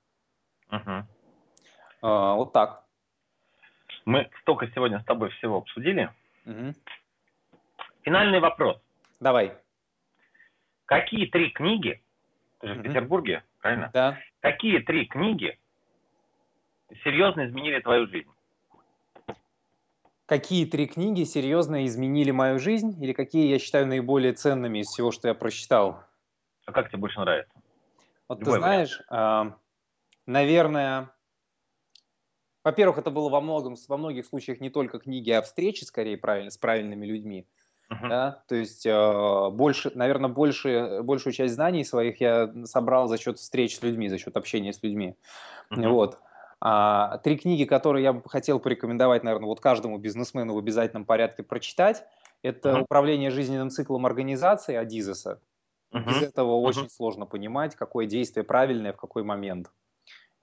Uh-huh. 0.70 1.04
А, 2.04 2.36
вот 2.36 2.54
так. 2.54 2.86
Мы 4.06 4.30
столько 4.42 4.68
сегодня 4.76 5.00
с 5.00 5.06
тобой 5.06 5.32
всего 5.32 5.58
обсудили. 5.58 6.14
Uh-huh. 6.46 6.76
Финальный 8.04 8.40
вопрос. 8.40 8.78
Давай. 9.20 9.54
Какие 10.86 11.26
три 11.26 11.50
книги 11.50 12.04
ты 12.66 12.74
же 12.74 12.80
в 12.80 12.84
Петербурге, 12.84 13.44
правильно? 13.62 13.90
Да. 13.94 14.18
Какие 14.40 14.80
три 14.80 15.06
книги 15.06 15.60
серьезно 17.04 17.46
изменили 17.46 17.80
твою 17.80 18.08
жизнь? 18.08 18.30
Какие 20.26 20.66
три 20.66 20.88
книги 20.88 21.24
серьезно 21.24 21.86
изменили 21.86 22.32
мою 22.32 22.58
жизнь 22.58 23.02
или 23.04 23.14
какие 23.14 23.48
я 23.48 23.60
считаю 23.60 23.86
наиболее 23.86 24.34
ценными 24.34 24.80
из 24.80 24.88
всего, 24.88 25.12
что 25.12 25.28
я 25.28 25.36
прочитал? 25.36 26.04
А 26.66 26.72
как 26.72 26.90
тебе 26.90 26.98
больше 26.98 27.20
нравится? 27.20 27.54
Вот 28.28 28.40
Любой 28.40 28.54
ты 28.56 28.60
знаешь, 28.60 29.02
э, 29.12 29.52
наверное, 30.26 31.12
во-первых, 32.64 32.98
это 32.98 33.12
было 33.12 33.30
во, 33.30 33.40
многом, 33.40 33.76
во 33.88 33.98
многих 33.98 34.26
случаях 34.26 34.60
не 34.60 34.72
только 34.72 34.98
книги, 34.98 35.30
а 35.30 35.44
встречи, 35.44 35.84
скорее, 35.84 36.18
правильно, 36.18 36.50
с 36.50 36.58
правильными 36.58 37.06
людьми. 37.06 37.48
Uh-huh. 37.92 38.10
Да? 38.10 38.44
То 38.48 38.56
есть 38.56 38.86
э, 38.86 39.50
больше, 39.52 39.92
наверное, 39.94 40.30
больше, 40.30 41.02
большую 41.04 41.34
часть 41.34 41.54
знаний 41.54 41.84
своих 41.84 42.20
я 42.20 42.52
собрал 42.66 43.08
за 43.08 43.18
счет 43.18 43.38
встреч 43.38 43.78
с 43.78 43.84
людьми, 43.84 44.10
за 44.10 44.18
счет 44.18 44.36
общения 44.38 44.74
с 44.74 44.82
людьми. 44.82 45.16
Uh-huh. 45.72 45.90
Вот. 45.90 46.18
А, 46.62 47.20
три 47.20 47.38
книги, 47.38 47.66
которые 47.66 48.04
я 48.04 48.14
бы 48.14 48.28
хотел 48.28 48.60
порекомендовать, 48.60 49.24
наверное, 49.24 49.48
вот 49.48 49.60
каждому 49.60 49.98
бизнесмену 49.98 50.56
в 50.56 50.58
обязательном 50.58 51.06
порядке 51.06 51.44
прочитать, 51.44 52.06
это 52.42 52.70
uh-huh. 52.70 52.82
«Управление 52.82 53.30
жизненным 53.30 53.70
циклом 53.70 54.06
организации» 54.06 54.76
Адизеса. 54.76 55.42
Uh-huh. 55.94 56.08
Без 56.08 56.24
этого 56.24 56.52
uh-huh. 56.52 56.68
очень 56.68 56.90
сложно 56.90 57.26
понимать, 57.26 57.76
какое 57.76 58.08
действие 58.08 58.44
правильное 58.44 58.94
в 58.94 58.98
какой 58.98 59.24
момент. 59.24 59.72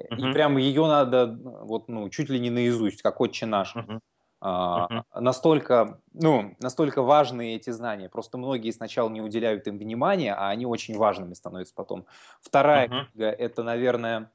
Uh-huh. 0.00 0.16
И 0.16 0.32
прямо 0.32 0.60
ее 0.60 0.86
надо 0.86 1.38
вот, 1.42 1.88
ну, 1.88 2.08
чуть 2.08 2.28
ли 2.28 2.38
не 2.38 2.50
наизусть, 2.50 3.02
как 3.02 3.20
«Отче 3.20 3.46
наш». 3.46 3.74
Uh-huh. 3.74 3.98
Uh-huh. 4.42 5.04
Настолько, 5.14 6.00
ну, 6.12 6.56
настолько 6.58 7.02
важны 7.02 7.54
эти 7.54 7.70
знания. 7.70 8.08
Просто 8.08 8.38
многие 8.38 8.72
сначала 8.72 9.08
не 9.08 9.20
уделяют 9.20 9.68
им 9.68 9.78
внимания, 9.78 10.34
а 10.34 10.48
они 10.48 10.66
очень 10.66 10.96
важными 10.96 11.34
становятся 11.34 11.74
потом. 11.76 12.06
Вторая 12.40 12.88
uh-huh. 12.88 13.04
книга– 13.12 13.30
это, 13.38 13.62
наверное, 13.62 14.32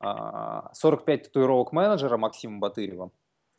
45 0.00 1.24
татуировок 1.24 1.72
менеджера 1.72 2.16
Максима 2.16 2.60
Батырева. 2.60 3.10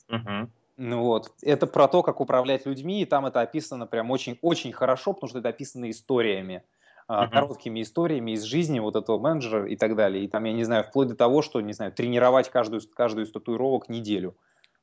Uh-huh. 0.09 0.47
Ну 0.77 1.01
вот, 1.01 1.33
это 1.41 1.67
про 1.67 1.89
то, 1.89 2.01
как 2.01 2.21
управлять 2.21 2.65
людьми, 2.65 3.01
и 3.01 3.05
там 3.05 3.25
это 3.25 3.41
описано 3.41 3.87
прям 3.87 4.09
очень-очень 4.09 4.71
хорошо, 4.71 5.11
потому 5.11 5.29
что 5.29 5.39
это 5.39 5.49
описано 5.49 5.89
историями, 5.89 6.63
uh-huh. 7.09 7.29
короткими 7.29 7.81
историями 7.81 8.31
из 8.31 8.43
жизни 8.43 8.79
вот 8.79 8.95
этого 8.95 9.19
менеджера 9.19 9.67
и 9.67 9.75
так 9.75 9.97
далее. 9.97 10.23
И 10.23 10.29
там, 10.29 10.45
я 10.45 10.53
не 10.53 10.63
знаю, 10.63 10.85
вплоть 10.85 11.09
до 11.09 11.15
того, 11.15 11.41
что, 11.41 11.59
не 11.59 11.73
знаю, 11.73 11.91
тренировать 11.91 12.49
каждую, 12.49 12.81
каждую 12.95 13.25
из 13.25 13.31
татуировок 13.33 13.89
неделю 13.89 14.37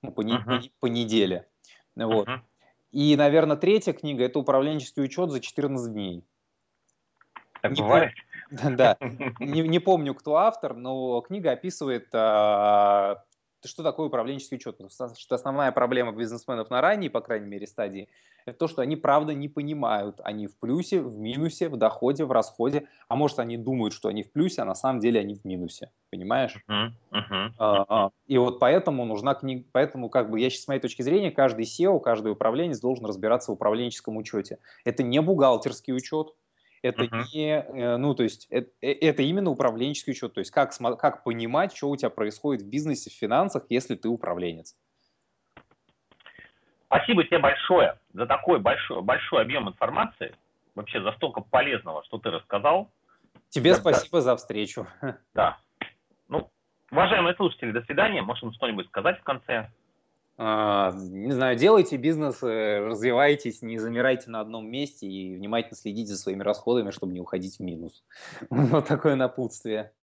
ну, 0.04 0.12
по, 0.12 0.22
uh-huh. 0.22 0.44
по, 0.44 0.68
по 0.80 0.86
неделе. 0.86 1.46
Вот. 1.96 2.28
Uh-huh. 2.28 2.40
И, 2.92 3.16
наверное, 3.16 3.56
третья 3.56 3.92
книга– 3.92 4.24
это 4.24 4.38
управленческий 4.38 5.02
учет 5.02 5.30
за 5.30 5.40
14 5.40 5.92
дней. 5.92 6.24
Так 7.60 7.72
не 7.72 7.82
бывает? 7.82 8.12
Пом... 8.12 8.76
Да, 8.76 8.96
не, 9.40 9.62
не 9.62 9.78
помню, 9.78 10.14
кто 10.14 10.36
автор, 10.36 10.74
но 10.74 11.20
книга 11.22 11.52
описывает 11.52 12.08
а, 12.12 13.24
что 13.68 13.82
такое 13.82 14.06
управленческий 14.06 14.56
учет? 14.56 14.76
Потому 14.78 15.14
что 15.16 15.34
основная 15.34 15.72
проблема 15.72 16.12
бизнесменов 16.12 16.70
на 16.70 16.80
ранней, 16.80 17.08
по 17.08 17.20
крайней 17.20 17.46
мере, 17.46 17.66
стадии, 17.66 18.08
это 18.46 18.58
то, 18.58 18.68
что 18.68 18.82
они 18.82 18.96
правда 18.96 19.32
не 19.32 19.48
понимают, 19.48 20.20
они 20.22 20.46
в 20.46 20.58
плюсе, 20.58 21.00
в 21.00 21.18
минусе, 21.18 21.68
в 21.68 21.76
доходе, 21.76 22.24
в 22.24 22.32
расходе, 22.32 22.88
а 23.08 23.16
может 23.16 23.38
они 23.38 23.56
думают, 23.56 23.94
что 23.94 24.08
они 24.08 24.22
в 24.22 24.32
плюсе, 24.32 24.62
а 24.62 24.64
на 24.64 24.74
самом 24.74 25.00
деле 25.00 25.20
они 25.20 25.34
в 25.34 25.44
минусе, 25.44 25.90
понимаешь? 26.10 26.56
Uh-huh, 26.68 26.90
uh-huh, 27.12 27.50
uh-huh. 27.58 28.10
И 28.26 28.36
вот 28.38 28.58
поэтому 28.58 29.04
нужна 29.06 29.34
книга, 29.34 29.64
поэтому 29.72 30.10
как 30.10 30.30
бы 30.30 30.40
я 30.40 30.50
сейчас 30.50 30.64
с 30.64 30.68
моей 30.68 30.80
точки 30.80 31.02
зрения 31.02 31.30
каждый 31.30 31.64
SEO, 31.64 32.00
каждый 32.00 32.32
управленец 32.32 32.80
должен 32.80 33.06
разбираться 33.06 33.50
в 33.50 33.54
управленческом 33.54 34.16
учете. 34.16 34.58
Это 34.84 35.02
не 35.02 35.20
бухгалтерский 35.22 35.94
учет, 35.94 36.34
это 36.84 37.04
uh-huh. 37.04 37.24
не, 37.32 37.48
э, 37.48 37.96
ну, 37.96 38.14
то 38.14 38.22
есть 38.22 38.46
это, 38.50 38.70
э, 38.82 38.92
это 38.92 39.22
именно 39.22 39.50
управленческий 39.50 40.12
учет, 40.12 40.34
то 40.34 40.40
есть 40.40 40.50
как, 40.50 40.72
как 40.98 41.24
понимать, 41.24 41.74
что 41.74 41.88
у 41.88 41.96
тебя 41.96 42.10
происходит 42.10 42.62
в 42.62 42.68
бизнесе, 42.68 43.08
в 43.10 43.14
финансах, 43.14 43.64
если 43.70 43.94
ты 43.94 44.08
управленец. 44.08 44.76
Спасибо 46.86 47.24
тебе 47.24 47.38
большое 47.38 47.98
за 48.12 48.26
такой 48.26 48.60
большой, 48.60 49.02
большой 49.02 49.42
объем 49.42 49.68
информации, 49.68 50.34
вообще 50.74 51.00
за 51.02 51.12
столько 51.12 51.40
полезного, 51.40 52.04
что 52.04 52.18
ты 52.18 52.30
рассказал. 52.30 52.90
Тебе 53.48 53.72
да, 53.72 53.76
спасибо 53.76 54.18
да. 54.18 54.20
за 54.20 54.36
встречу. 54.36 54.86
Да. 55.34 55.58
Ну, 56.28 56.50
уважаемые 56.90 57.34
слушатели, 57.34 57.72
до 57.72 57.82
свидания. 57.82 58.20
Можем 58.20 58.52
что-нибудь 58.52 58.86
сказать 58.88 59.18
в 59.20 59.22
конце? 59.22 59.70
А, 60.36 60.92
не 60.92 61.32
знаю, 61.32 61.56
делайте 61.56 61.96
бизнес, 61.96 62.42
э, 62.42 62.80
развивайтесь, 62.80 63.62
не 63.62 63.78
замирайте 63.78 64.30
на 64.30 64.40
одном 64.40 64.68
месте 64.68 65.06
и 65.06 65.36
внимательно 65.36 65.76
следите 65.76 66.12
за 66.12 66.18
своими 66.18 66.42
расходами, 66.42 66.90
чтобы 66.90 67.12
не 67.12 67.20
уходить 67.20 67.58
в 67.58 67.60
минус. 67.60 68.04
Вот 68.50 68.86
такое 68.86 69.14
напутствие. 69.14 69.92